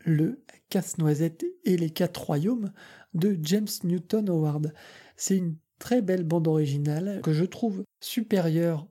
le 0.05 0.43
Casse-Noisette 0.69 1.45
et 1.63 1.77
les 1.77 1.89
Quatre 1.89 2.25
Royaumes 2.25 2.71
de 3.13 3.37
James 3.41 3.67
Newton 3.83 4.29
Howard. 4.29 4.73
C'est 5.15 5.37
une 5.37 5.55
très 5.79 6.01
belle 6.01 6.23
bande 6.23 6.47
originale 6.47 7.21
que 7.23 7.33
je 7.33 7.45
trouve 7.45 7.83
supérieure 8.01 8.87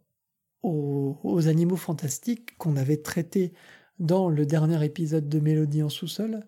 aux, 0.62 1.46
animaux 1.46 1.76
fantastiques 1.76 2.56
qu'on 2.56 2.76
avait 2.76 2.96
traités 2.96 3.52
dans 3.98 4.28
le 4.30 4.46
dernier 4.46 4.82
épisode 4.84 5.28
de 5.28 5.38
Mélodie 5.38 5.82
en 5.82 5.88
sous-sol. 5.88 6.40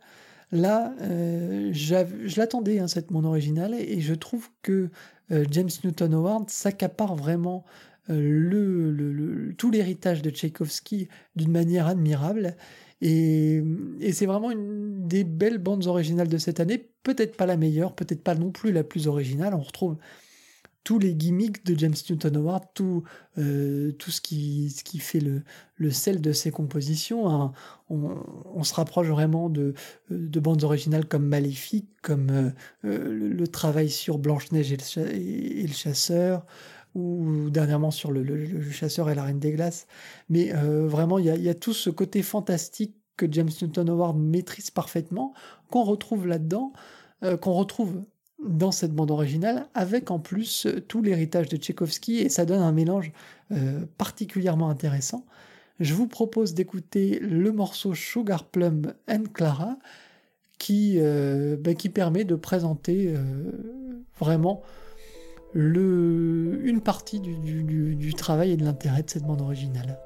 Là, 0.53 0.94
euh, 1.03 1.70
je 1.72 2.38
l'attendais, 2.38 2.78
hein, 2.78 2.88
cette 2.88 3.12
bande 3.12 3.26
originale, 3.26 3.74
et 3.74 4.01
je 4.01 4.14
trouve 4.14 4.49
que 4.62 4.90
euh, 5.32 5.44
James 5.51 5.70
Newton 5.84 6.14
Howard 6.14 6.51
s'accapare 6.51 7.14
vraiment 7.14 7.64
tout 8.09 9.70
l'héritage 9.70 10.22
de 10.22 10.30
Tchaïkovski 10.30 11.09
d'une 11.34 11.50
manière 11.50 11.86
admirable. 11.86 12.57
Et, 13.02 13.62
c'est 14.12 14.26
vraiment 14.26 14.50
une 14.50 15.07
des 15.07 15.24
belles 15.24 15.59
bandes 15.59 15.86
originales 15.86 16.28
de 16.28 16.38
cette 16.38 16.61
année. 16.61 16.90
Peut-être 17.02 17.36
pas 17.36 17.46
la 17.46 17.57
meilleure, 17.57 17.94
peut-être 17.94 18.22
pas 18.22 18.34
non 18.34 18.50
plus 18.50 18.72
la 18.72 18.84
plus 18.84 19.07
originale. 19.07 19.54
On 19.54 19.61
retrouve 19.61 19.96
tous 20.86 21.00
les 21.00 21.16
gimmicks 21.16 21.66
de 21.66 21.76
James 21.76 21.96
Newton 22.09 22.36
Howard, 22.36 22.62
tout, 22.72 23.02
euh, 23.38 23.90
tout 23.98 24.12
ce, 24.12 24.20
qui, 24.20 24.70
ce 24.70 24.84
qui 24.84 25.00
fait 25.00 25.18
le, 25.18 25.42
le 25.74 25.90
sel 25.90 26.20
de 26.20 26.30
ses 26.30 26.52
compositions. 26.52 27.28
Hein. 27.28 27.52
On, 27.90 28.62
se 28.62 28.72
rapproche 28.72 29.09
vraiment 29.09 29.50
de, 29.50 29.74
de 30.11 30.40
bandes 30.40 30.62
originales 30.62 31.07
comme 31.07 31.26
Maléfique, 31.26 31.88
comme 32.02 32.30
euh, 32.30 32.50
euh, 32.84 33.32
le, 33.32 33.48
travail 33.48 33.90
sur 33.90 34.18
Blanche-Neige 34.18 34.72
et, 34.96 35.66
le 35.66 35.72
chasseur, 35.72 36.46
ou 36.97 37.51
dernièrement 37.51 37.90
sur 37.90 38.11
le, 38.11 38.24
chasseur 38.70 39.11
et 39.11 39.14
la 39.14 39.24
reine 39.24 39.38
des 39.38 39.53
glaces. 39.53 39.86
Mais 40.30 40.55
euh, 40.55 40.86
vraiment, 40.86 41.18
il 41.18 41.26
y 41.26 41.49
a, 41.49 41.55
tout 41.55 41.74
ce 41.74 41.90
côté 41.90 42.22
fantastique 42.22 42.97
que 43.18 43.30
James 43.30 43.51
Newton 43.61 43.90
Howard 43.90 44.18
maîtrise 44.18 44.70
parfaitement, 44.70 45.34
qu'on 45.70 45.84
retrouve 45.84 46.26
là-dedans, 46.26 46.72
euh, 47.22 47.36
qu'on 47.36 47.53
retrouve 47.53 48.03
dans 48.47 48.72
cette 48.72 48.94
bande 48.94 49.11
originale, 49.11 49.66
avec 49.74 50.11
en 50.11 50.18
plus 50.18 50.66
euh, 50.66 50.80
tout 50.80 51.03
l'héritage 51.03 51.51
de 51.51 51.59
Tchaïkovski, 51.59 52.18
et 52.18 52.28
ça 52.30 52.47
donne 52.47 52.62
un 52.62 52.72
mélange 52.72 53.12
particulièrement 53.97 54.70
intéressant. 54.70 55.24
Je 55.78 55.94
vous 55.94 56.09
propose 56.09 56.53
d'écouter 56.53 57.20
le 57.20 57.53
morceau 57.53 57.94
Sugar 57.94 58.44
Plum 58.44 58.92
and 59.09 59.24
Clara, 59.32 59.78
qui, 60.59 60.99
bah, 61.61 61.74
qui 61.74 61.90
permet 61.90 62.24
de 62.24 62.34
présenter 62.34 63.14
vraiment 64.18 64.64
le, 65.57 66.61
une 66.64 66.82
partie 66.82 67.18
du, 67.18 67.34
du, 67.38 67.96
du 67.96 68.14
travail 68.14 68.52
et 68.52 68.57
de 68.57 68.64
l'intérêt 68.64 69.02
de 69.02 69.09
cette 69.11 69.24
bande 69.24 69.40
originale. 69.40 69.98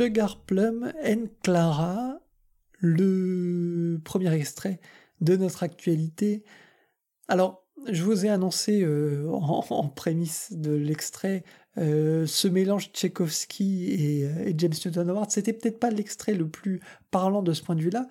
Sugar 0.00 0.40
Plum 0.46 0.94
and 1.04 1.26
Clara, 1.42 2.20
le 2.78 4.00
premier 4.02 4.32
extrait 4.32 4.80
de 5.20 5.36
notre 5.36 5.62
actualité. 5.62 6.42
Alors, 7.28 7.66
je 7.86 8.02
vous 8.02 8.24
ai 8.24 8.30
annoncé 8.30 8.80
euh, 8.80 9.28
en, 9.28 9.88
prémisse 9.90 10.54
de 10.54 10.72
l'extrait 10.72 11.44
euh, 11.76 12.24
ce 12.24 12.48
mélange 12.48 12.92
Tchaïkovski 12.94 13.90
et, 13.90 14.24
euh, 14.24 14.46
et, 14.46 14.54
James 14.56 14.72
Newton 14.86 15.10
Howard. 15.10 15.30
C'était 15.30 15.52
peut-être 15.52 15.78
pas 15.78 15.90
l'extrait 15.90 16.32
le 16.32 16.48
plus 16.48 16.80
parlant 17.10 17.42
de 17.42 17.52
ce 17.52 17.62
point 17.62 17.76
de 17.76 17.82
vue-là. 17.82 18.08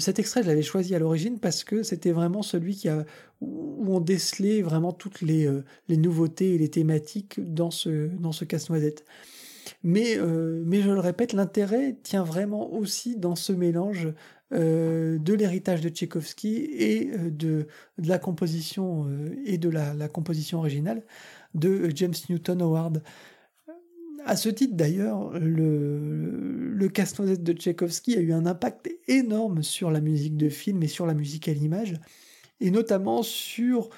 cet 0.00 0.18
extrait, 0.18 0.42
je 0.42 0.48
l'avais 0.48 0.62
choisi 0.62 0.96
à 0.96 0.98
l'origine 0.98 1.38
parce 1.38 1.62
que 1.62 1.84
c'était 1.84 2.10
vraiment 2.10 2.42
celui 2.42 2.74
qui 2.74 2.88
a, 2.88 3.06
où 3.40 3.86
on 3.94 4.00
décelait 4.00 4.62
vraiment 4.62 4.90
toutes 4.90 5.20
les, 5.20 5.48
les 5.86 5.96
nouveautés 5.96 6.56
et 6.56 6.58
les 6.58 6.70
thématiques 6.70 7.38
dans 7.38 7.70
ce, 7.70 8.08
dans 8.18 8.32
ce 8.32 8.44
casse-noisette. 8.44 9.04
Mais, 9.82 10.18
mais 10.64 10.82
je 10.82 10.90
le 10.90 11.00
répète, 11.00 11.32
l'intérêt 11.32 11.96
tient 12.02 12.24
vraiment 12.24 12.72
aussi 12.72 13.16
dans 13.16 13.36
ce 13.36 13.52
mélange 13.52 14.12
euh, 14.52 15.16
de 15.18 15.32
l'héritage 15.32 15.80
de 15.80 15.88
Tchaïkovski 15.88 16.56
et 16.56 17.12
euh, 17.12 17.30
de, 17.30 17.68
la 17.98 18.18
composition 18.18 19.06
euh, 19.06 19.32
et 19.44 19.58
de 19.58 19.68
la, 19.68 20.08
composition 20.08 20.58
originale 20.58 21.04
de 21.54 21.88
James 21.94 22.14
Newton 22.28 22.60
Howard. 22.60 23.00
À 24.26 24.34
ce 24.34 24.48
titre 24.48 24.74
d'ailleurs, 24.74 25.30
le, 25.38 26.72
le 26.72 26.88
casse-noisette 26.88 27.44
de 27.44 27.52
Tchaïkovski 27.52 28.16
a 28.16 28.20
eu 28.20 28.32
un 28.32 28.44
impact 28.44 28.90
énorme 29.06 29.62
sur 29.62 29.92
la 29.92 30.00
musique 30.00 30.36
de 30.36 30.48
film 30.48 30.82
et 30.82 30.88
sur 30.88 31.06
la 31.06 31.14
musique 31.14 31.46
à 31.46 31.52
l'image, 31.52 31.94
et 32.60 32.72
notamment 32.72 33.22
sur 33.22 33.88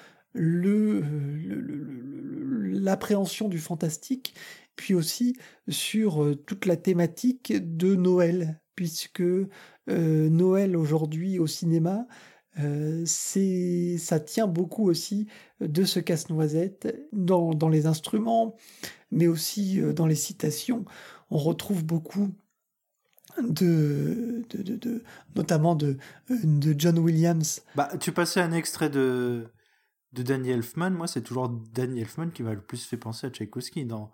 l'appréhension 2.75 3.49
du 3.49 3.57
fantastique, 3.57 4.35
puis 4.75 4.93
aussi 4.93 5.35
sur 5.69 6.35
toute 6.45 6.65
la 6.65 6.77
thématique 6.77 7.53
de 7.53 7.95
Noël, 7.95 8.59
puisque 8.75 9.21
euh, 9.21 9.49
Noël 10.29 10.77
aujourd'hui 10.77 11.39
au 11.39 11.47
cinéma, 11.47 12.07
euh, 12.59 13.03
ça 13.05 14.19
tient 14.19 14.47
beaucoup 14.47 14.87
aussi 14.87 15.27
de 15.59 15.83
ce 15.83 15.99
casse-noisette 15.99 16.95
dans, 17.11 17.53
dans, 17.53 17.69
les 17.69 17.85
instruments, 17.87 18.55
mais 19.11 19.27
aussi 19.27 19.81
euh, 19.81 19.93
dans 19.93 20.05
les 20.05 20.15
citations. 20.15 20.85
On 21.31 21.37
retrouve 21.37 21.83
beaucoup 21.83 22.29
de, 23.41 24.43
de, 24.49 24.61
de, 24.61 24.75
de 24.75 25.03
notamment 25.35 25.75
de, 25.75 25.97
de 26.29 26.75
John 26.77 26.99
Williams. 26.99 27.61
Bah, 27.75 27.89
tu 27.99 28.11
passais 28.11 28.39
un 28.39 28.51
extrait 28.51 28.89
de, 28.89 29.47
de 30.13 30.21
Danny 30.21 30.51
Elfman. 30.51 30.91
Moi, 30.91 31.07
c'est 31.07 31.21
toujours 31.21 31.49
Danny 31.49 32.01
Elfman 32.01 32.29
qui 32.29 32.43
m'a 32.43 32.53
le 32.53 32.61
plus 32.61 32.85
fait 32.85 32.97
penser 32.97 33.25
à 33.27 33.29
Tchaïkovski 33.31 33.85
dans, 33.85 34.11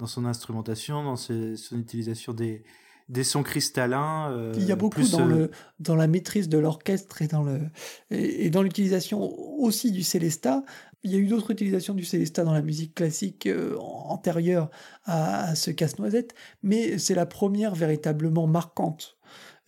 dans 0.00 0.06
son 0.06 0.24
instrumentation, 0.24 1.04
dans 1.04 1.16
ses, 1.16 1.56
son 1.56 1.78
utilisation 1.78 2.32
des, 2.32 2.64
des 3.10 3.24
sons 3.24 3.42
cristallins. 3.42 4.32
Euh, 4.32 4.54
il 4.56 4.64
y 4.64 4.72
a 4.72 4.76
beaucoup 4.76 5.02
dans, 5.02 5.28
euh, 5.28 5.28
le, 5.28 5.50
dans 5.78 5.96
la 5.96 6.06
maîtrise 6.06 6.48
de 6.48 6.58
l'orchestre 6.58 7.22
et 7.22 7.26
dans 7.26 7.42
le 7.42 7.60
et, 8.10 8.50
dans 8.50 8.62
l'utilisation 8.62 9.20
aussi 9.60 9.92
du 9.92 10.02
célesta. 10.02 10.64
Il 11.02 11.10
y 11.10 11.14
a 11.16 11.18
eu 11.18 11.26
d'autres 11.26 11.50
utilisations 11.50 11.94
du 11.94 12.04
célesta 12.04 12.44
dans 12.44 12.52
la 12.52 12.62
musique 12.62 12.94
classique 12.94 13.46
euh, 13.46 13.76
antérieure 13.78 14.70
à, 15.04 15.54
ce 15.54 15.70
casse-noisette, 15.70 16.34
mais 16.62 16.98
c'est 16.98 17.14
la 17.14 17.26
première 17.26 17.74
véritablement 17.74 18.46
marquante. 18.46 19.16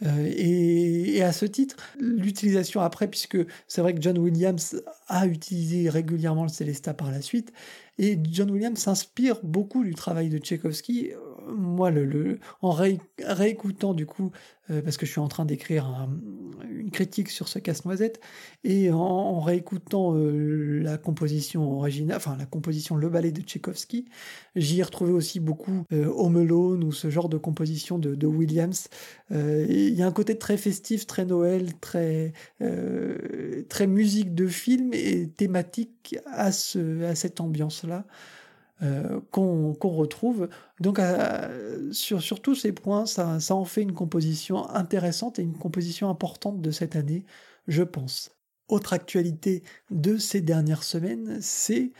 et, 0.04 1.16
et, 1.16 1.22
à 1.22 1.32
ce 1.32 1.46
titre, 1.46 1.76
l'utilisation 1.98 2.80
après, 2.80 3.08
puisque 3.08 3.38
c'est 3.66 3.80
vrai 3.80 3.94
que 3.94 4.02
John 4.02 4.18
Williams 4.18 4.82
a 5.06 5.26
utilisé 5.26 5.88
régulièrement 5.88 6.42
le 6.42 6.48
célesta 6.48 6.92
par 6.92 7.10
la 7.10 7.22
suite, 7.22 7.52
et 7.98 8.18
John 8.30 8.50
Williams 8.50 8.78
s'inspire 8.78 9.38
beaucoup 9.42 9.84
du 9.84 9.94
travail 9.94 10.28
de 10.28 10.38
Tchaïkovski 10.38 11.12
moi, 11.48 11.90
le, 11.90 12.38
en 12.60 12.70
réécoutant 12.70 13.94
du 13.94 14.06
coup, 14.06 14.32
euh, 14.70 14.82
parce 14.82 14.96
que 14.96 15.06
je 15.06 15.10
suis 15.10 15.20
en 15.20 15.28
train 15.28 15.44
d'écrire 15.44 16.08
une 16.70 16.90
critique 16.90 17.30
sur 17.30 17.48
ce 17.48 17.58
casse-noisette, 17.58 18.20
et 18.64 18.90
en, 18.90 19.40
réécoutant 19.40 20.14
euh, 20.14 20.80
la 20.82 20.98
composition 20.98 21.72
originale, 21.72 22.16
enfin 22.16 22.36
la 22.38 22.46
composition 22.46 22.96
Le 22.96 23.08
Ballet 23.08 23.32
de 23.32 23.40
Tchaïkovski, 23.40 24.06
j'y 24.56 24.80
ai 24.80 24.82
retrouvé 24.82 25.12
aussi 25.12 25.40
beaucoup 25.40 25.84
euh, 25.92 26.06
Home 26.14 26.36
Alone 26.36 26.84
ou 26.84 26.92
ce 26.92 27.10
genre 27.10 27.28
de 27.28 27.38
composition 27.38 27.98
de, 27.98 28.26
Williams. 28.26 28.88
Il 29.30 29.94
y 29.94 30.02
a 30.02 30.06
un 30.06 30.12
côté 30.12 30.38
très 30.38 30.56
festif, 30.56 31.06
très 31.06 31.24
Noël, 31.24 31.72
très 31.80 32.32
musique 33.86 34.34
de 34.34 34.46
film 34.46 34.90
et 34.94 35.28
thématique 35.28 36.01
à, 36.26 36.52
ce, 36.52 37.04
à 37.04 37.14
cette 37.14 37.40
ambiance-là. 37.40 38.04
Euh, 38.82 39.20
qu'on 39.30 39.76
retrouve. 39.80 40.48
Donc 40.80 40.98
sur, 41.92 42.42
tous 42.42 42.56
ces 42.56 42.72
points, 42.72 43.06
ça, 43.06 43.38
ça 43.38 43.54
en 43.54 43.64
fait 43.64 43.82
une 43.82 43.92
composition 43.92 44.68
intéressante 44.70 45.38
et 45.38 45.42
une 45.42 45.56
composition 45.56 46.10
importante 46.10 46.60
de 46.60 46.70
cette 46.72 46.96
année, 46.96 47.24
je 47.68 47.84
pense. 47.84 48.32
Autre 48.66 48.92
actualité 48.92 49.62
de 49.92 50.16
ces 50.16 50.40
dernières 50.40 50.82
semaines, 50.82 51.38
c'est 51.40 51.92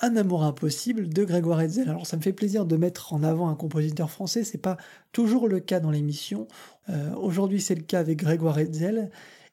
un 0.00 0.16
amour 0.16 0.44
impossible 0.44 1.08
de 1.08 1.24
Grégoire 1.24 1.62
Hetzel. 1.62 1.88
Alors 1.88 2.06
ça 2.06 2.16
me 2.18 2.22
fait 2.22 2.34
plaisir 2.34 2.66
de 2.66 2.76
mettre 2.76 3.14
en 3.14 3.22
avant 3.22 3.48
un 3.48 3.54
compositeur 3.54 4.10
français, 4.10 4.44
c'est 4.44 4.58
pas 4.58 4.76
toujours 5.12 5.48
le 5.48 5.60
cas 5.60 5.80
dans 5.80 5.90
l'émission. 5.90 6.46
Euh, 6.90 7.14
aujourd'hui 7.14 7.60
c'est 7.60 7.74
le 7.74 7.82
cas 7.82 8.00
avec 8.00 8.18
Grégoire 8.18 8.58
Hetzel. 8.58 9.10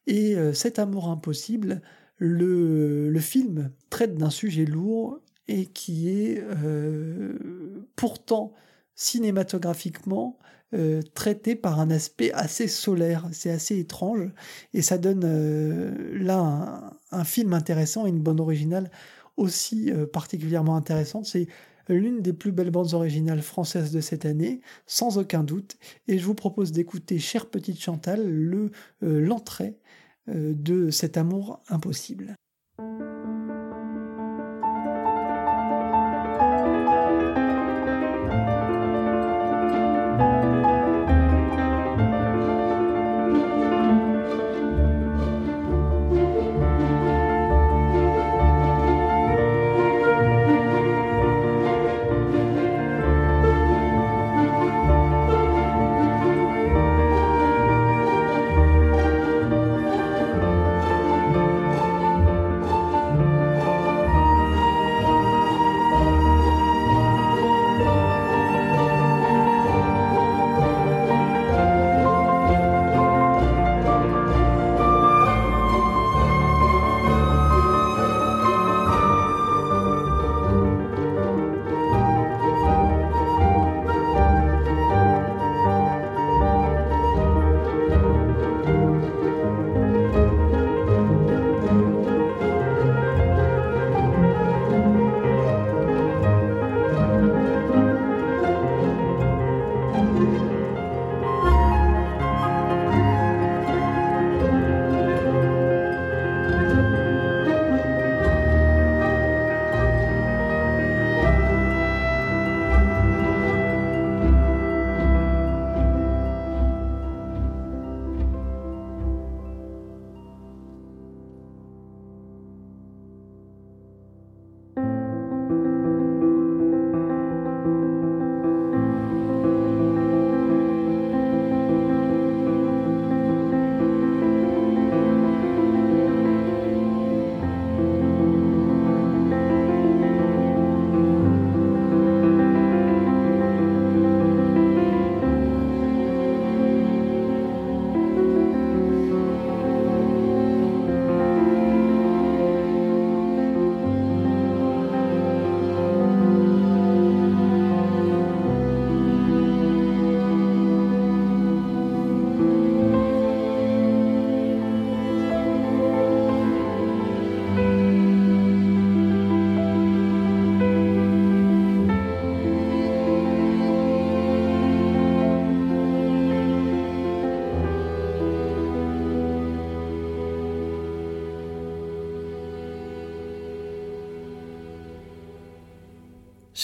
Et 0.08 0.36
euh, 0.36 0.54
cet 0.54 0.80
amour 0.80 1.08
impossible, 1.08 1.82
le, 2.24 3.20
film 3.20 3.72
traite 3.90 4.16
d'un 4.16 4.30
sujet 4.30 4.66
lourd 4.66 5.20
et 5.48 5.66
qui 5.66 6.10
est 6.10 6.42
euh, 6.42 7.86
pourtant 7.96 8.54
cinématographiquement 8.96 10.38
euh, 10.74 11.02
traité 11.14 11.56
par 11.56 11.80
un 11.80 11.90
aspect 11.90 12.32
assez 12.32 12.68
solaire, 12.68 13.28
c'est 13.32 13.52
assez 13.52 13.78
étrange, 13.78 14.32
et 14.74 14.82
ça 14.82 14.98
donne 14.98 15.24
euh, 15.26 16.18
là 16.18 16.92
un, 17.12 17.24
film 17.24 17.54
intéressant 17.54 18.06
et 18.06 18.10
une 18.10 18.22
bande 18.22 18.40
originale 18.40 18.90
aussi 19.36 19.92
particulièrement 20.14 20.76
intéressante. 20.76 21.26
C'est 21.26 21.48
l'une 21.90 22.22
des 22.22 22.34
plus 22.34 22.52
belles 22.52 22.70
bandes 22.70 22.94
originales 22.94 23.42
françaises 23.42 23.92
de 23.92 24.00
cette 24.00 24.26
année, 24.26 24.62
sans 24.86 25.18
aucun 25.18 25.44
doute, 25.44 25.76
et 26.08 26.20
je 26.20 26.26
vous 26.26 26.36
propose 26.36 26.72
d'écouter 26.72 27.18
Chère 27.18 27.48
Petite 27.48 27.82
Chantal, 27.82 28.30
le 28.30 28.72
l'entrée 29.02 29.80
de 30.28 30.90
cet 30.90 31.18
amour 31.18 31.62
impossible. 31.70 32.36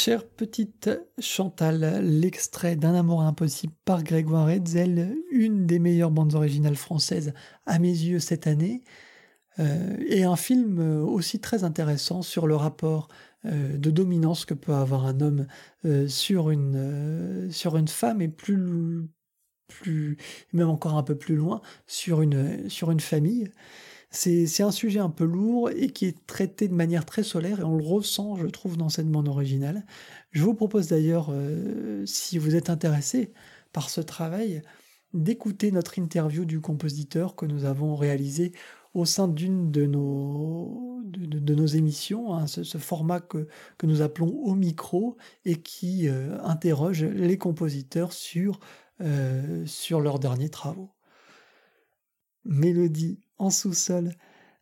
Chère 0.02 0.26
petite 0.26 0.90
Chantal, 1.20 2.00
l'extrait 2.02 2.78
d'un 2.78 2.96
amour 2.96 3.22
impossible 3.22 3.74
par 3.84 4.02
Grégoire 4.02 4.50
Hetzel, 4.50 5.18
une 5.30 5.66
des 5.66 5.78
meilleures 5.78 6.10
bandes 6.10 6.36
originales 6.36 6.78
françaises 6.78 7.34
à 7.66 7.80
mes 7.80 7.90
yeux 7.90 8.20
cette 8.20 8.48
année, 8.48 8.82
euh, 9.60 9.98
et 10.08 10.24
un 10.24 10.38
film 10.38 10.80
aussi 11.04 11.42
très 11.42 11.66
intéressant 11.66 12.22
sur 12.22 12.48
le 12.48 12.56
rapport 12.56 13.10
euh, 13.44 13.78
de 13.78 13.92
dominance 13.92 14.46
que 14.46 14.54
peut 14.54 14.74
avoir 14.74 15.06
un 15.06 15.20
homme 15.20 15.48
euh, 15.84 16.08
sur, 16.08 16.50
une, 16.50 17.50
femme 17.90 18.22
et 18.22 18.30
plus, 18.30 19.04
plus, 19.68 20.16
même 20.54 20.70
encore 20.70 20.96
un 20.96 21.04
peu 21.04 21.18
plus 21.18 21.36
loin, 21.36 21.60
sur 21.88 22.22
une 22.22 22.70
famille. 23.02 23.52
C'est 24.12 24.64
un 24.64 24.72
sujet 24.72 25.00
un 25.00 25.10
peu 25.10 25.24
lourd 25.24 25.70
et 25.70 25.90
qui 25.90 26.06
est 26.06 26.26
traité 26.26 26.68
de 26.68 26.74
manière 26.74 27.06
très 27.06 27.22
solaire 27.22 27.60
et 27.60 27.64
on 27.64 27.78
le 27.78 27.84
ressent, 27.84 28.36
je 28.38 28.48
trouve, 28.48 28.76
dans 28.76 28.90
cette 28.90 29.08
bande 29.08 29.28
originale. 29.28 29.86
Je 30.32 30.44
vous 30.44 30.56
propose 30.56 30.88
d'ailleurs, 30.88 31.28
euh, 31.30 32.04
si 32.08 32.40
vous 32.40 32.56
êtes 32.56 32.72
intéressé 32.72 33.32
par 33.72 33.92
ce 33.92 34.02
travail, 34.02 34.64
d'écouter 35.14 35.72
notre 35.72 36.00
interview 36.00 36.46
du 36.46 36.60
compositeur 36.60 37.36
que 37.36 37.46
nous 37.46 37.66
avons 37.66 37.96
réalisé 37.96 38.54
au 38.96 39.06
sein 39.06 39.28
d'une 39.28 39.72
de 39.72 39.86
nos, 39.86 41.68
émissions, 41.68 42.34
hein, 42.34 42.48
ce, 42.48 42.78
format 42.80 43.20
que, 43.20 43.48
que, 43.78 43.86
nous 43.86 44.02
appelons 44.02 44.40
au 44.44 44.56
micro 44.56 45.18
et 45.46 45.56
qui 45.62 46.10
euh, 46.10 46.42
interroge 46.44 47.04
les 47.04 47.38
compositeurs 47.38 48.14
sur, 48.14 48.60
euh, 49.02 49.64
sur 49.68 50.02
leurs 50.02 50.20
derniers 50.20 50.50
travaux. 50.50 50.90
Mélodie 52.46 53.20
en 53.40 53.50
sous-sol, 53.50 54.12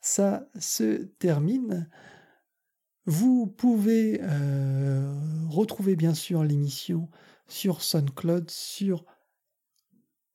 ça 0.02 0.48
se 0.60 1.04
termine. 1.20 1.90
Vous 3.06 3.48
pouvez 3.48 4.20
euh, 4.22 5.14
retrouver 5.50 5.96
bien 5.96 6.14
sûr 6.14 6.44
l'émission 6.44 7.10
sur 7.48 7.82
SoundCloud, 7.82 8.50
sur 8.50 9.06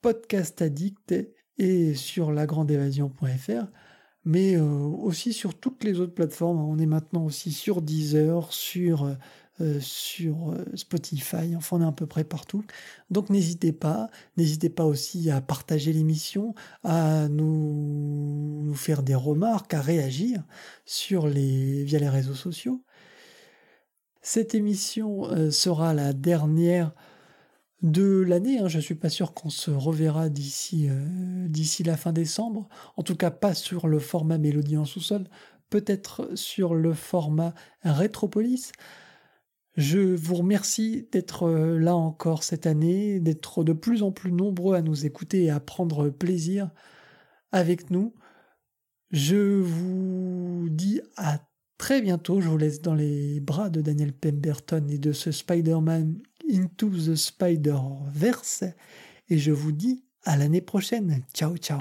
Podcast 0.00 0.60
Addict 0.62 1.14
et 1.58 1.94
sur 1.94 2.32
lagrandeévasion.fr, 2.32 3.66
mais 4.24 4.56
euh, 4.56 4.62
aussi 4.62 5.32
sur 5.32 5.58
toutes 5.58 5.84
les 5.84 6.00
autres 6.00 6.14
plateformes. 6.14 6.60
On 6.60 6.78
est 6.78 6.86
maintenant 6.86 7.24
aussi 7.24 7.52
sur 7.52 7.82
Deezer, 7.82 8.52
sur 8.52 9.16
euh, 9.60 9.80
sur 9.80 10.52
euh, 10.52 10.64
Spotify, 10.74 11.54
enfin 11.56 11.76
on 11.76 11.82
est 11.82 11.86
à 11.86 11.92
peu 11.92 12.06
près 12.06 12.24
partout. 12.24 12.64
Donc 13.10 13.28
n'hésitez 13.28 13.72
pas, 13.72 14.08
n'hésitez 14.38 14.70
pas 14.70 14.86
aussi 14.86 15.30
à 15.30 15.42
partager 15.42 15.92
l'émission, 15.92 16.54
à 16.84 17.28
nous, 17.28 18.62
nous, 18.62 18.74
faire 18.74 19.02
des 19.02 19.14
remarques, 19.14 19.74
à 19.74 19.82
réagir 19.82 20.42
sur 20.86 21.26
les, 21.26 21.84
via 21.84 21.98
les 21.98 22.08
réseaux 22.08 22.34
sociaux. 22.34 22.82
Cette 24.22 24.54
émission 24.54 25.26
euh, 25.30 25.50
sera 25.50 25.92
la 25.92 26.14
dernière 26.14 26.92
de 27.82 28.22
l'année. 28.26 28.58
Hein. 28.58 28.68
Je 28.68 28.78
ne 28.78 28.82
suis 28.82 28.94
pas 28.94 29.10
sûr 29.10 29.34
qu'on 29.34 29.50
se 29.50 29.70
reverra 29.70 30.30
d'ici 30.30 30.88
d'ici 31.48 31.82
la 31.82 31.98
fin 31.98 32.12
décembre. 32.12 32.70
En 32.96 33.02
tout 33.02 33.16
cas, 33.16 33.30
pas 33.30 33.52
sur 33.52 33.86
le 33.86 33.98
format 33.98 34.38
Mélodie 34.38 34.78
en 34.78 34.86
sous-sol. 34.86 35.24
Peut-être 35.68 36.30
sur 36.36 36.74
le 36.74 36.94
format 36.94 37.52
Rétropolis. 37.82 38.72
Je 39.76 39.98
vous 39.98 40.34
remercie 40.34 41.08
d'être 41.12 41.44
euh, 41.44 41.78
là 41.78 41.96
encore 41.96 42.42
cette 42.42 42.66
année, 42.66 43.20
d'être 43.20 43.64
de 43.64 43.72
plus 43.72 44.02
en 44.02 44.12
plus 44.12 44.32
nombreux 44.32 44.76
à 44.76 44.82
nous 44.82 45.06
écouter 45.06 45.44
et 45.44 45.50
à 45.50 45.60
prendre 45.60 46.10
plaisir 46.10 46.70
avec 47.52 47.90
nous. 47.90 48.14
Je 49.10 49.60
vous 49.60 50.68
dis 50.70 51.00
à 51.16 51.40
très 51.78 52.02
bientôt. 52.02 52.40
Je 52.40 52.48
vous 52.48 52.58
laisse 52.58 52.82
dans 52.82 52.94
les 52.94 53.40
bras 53.40 53.70
de 53.70 53.80
Daniel 53.80 54.12
Pemberton 54.12 54.86
et 54.88 54.98
de 54.98 55.12
ce 55.12 55.32
Spider-Man 55.32 56.18
Into 56.50 56.90
the 56.90 57.14
Spider-Verse. 57.14 58.64
Et 59.28 59.38
je 59.38 59.52
vous 59.52 59.72
dis 59.72 60.04
à 60.24 60.36
l'année 60.36 60.60
prochaine. 60.60 61.22
Ciao, 61.34 61.56
ciao. 61.56 61.80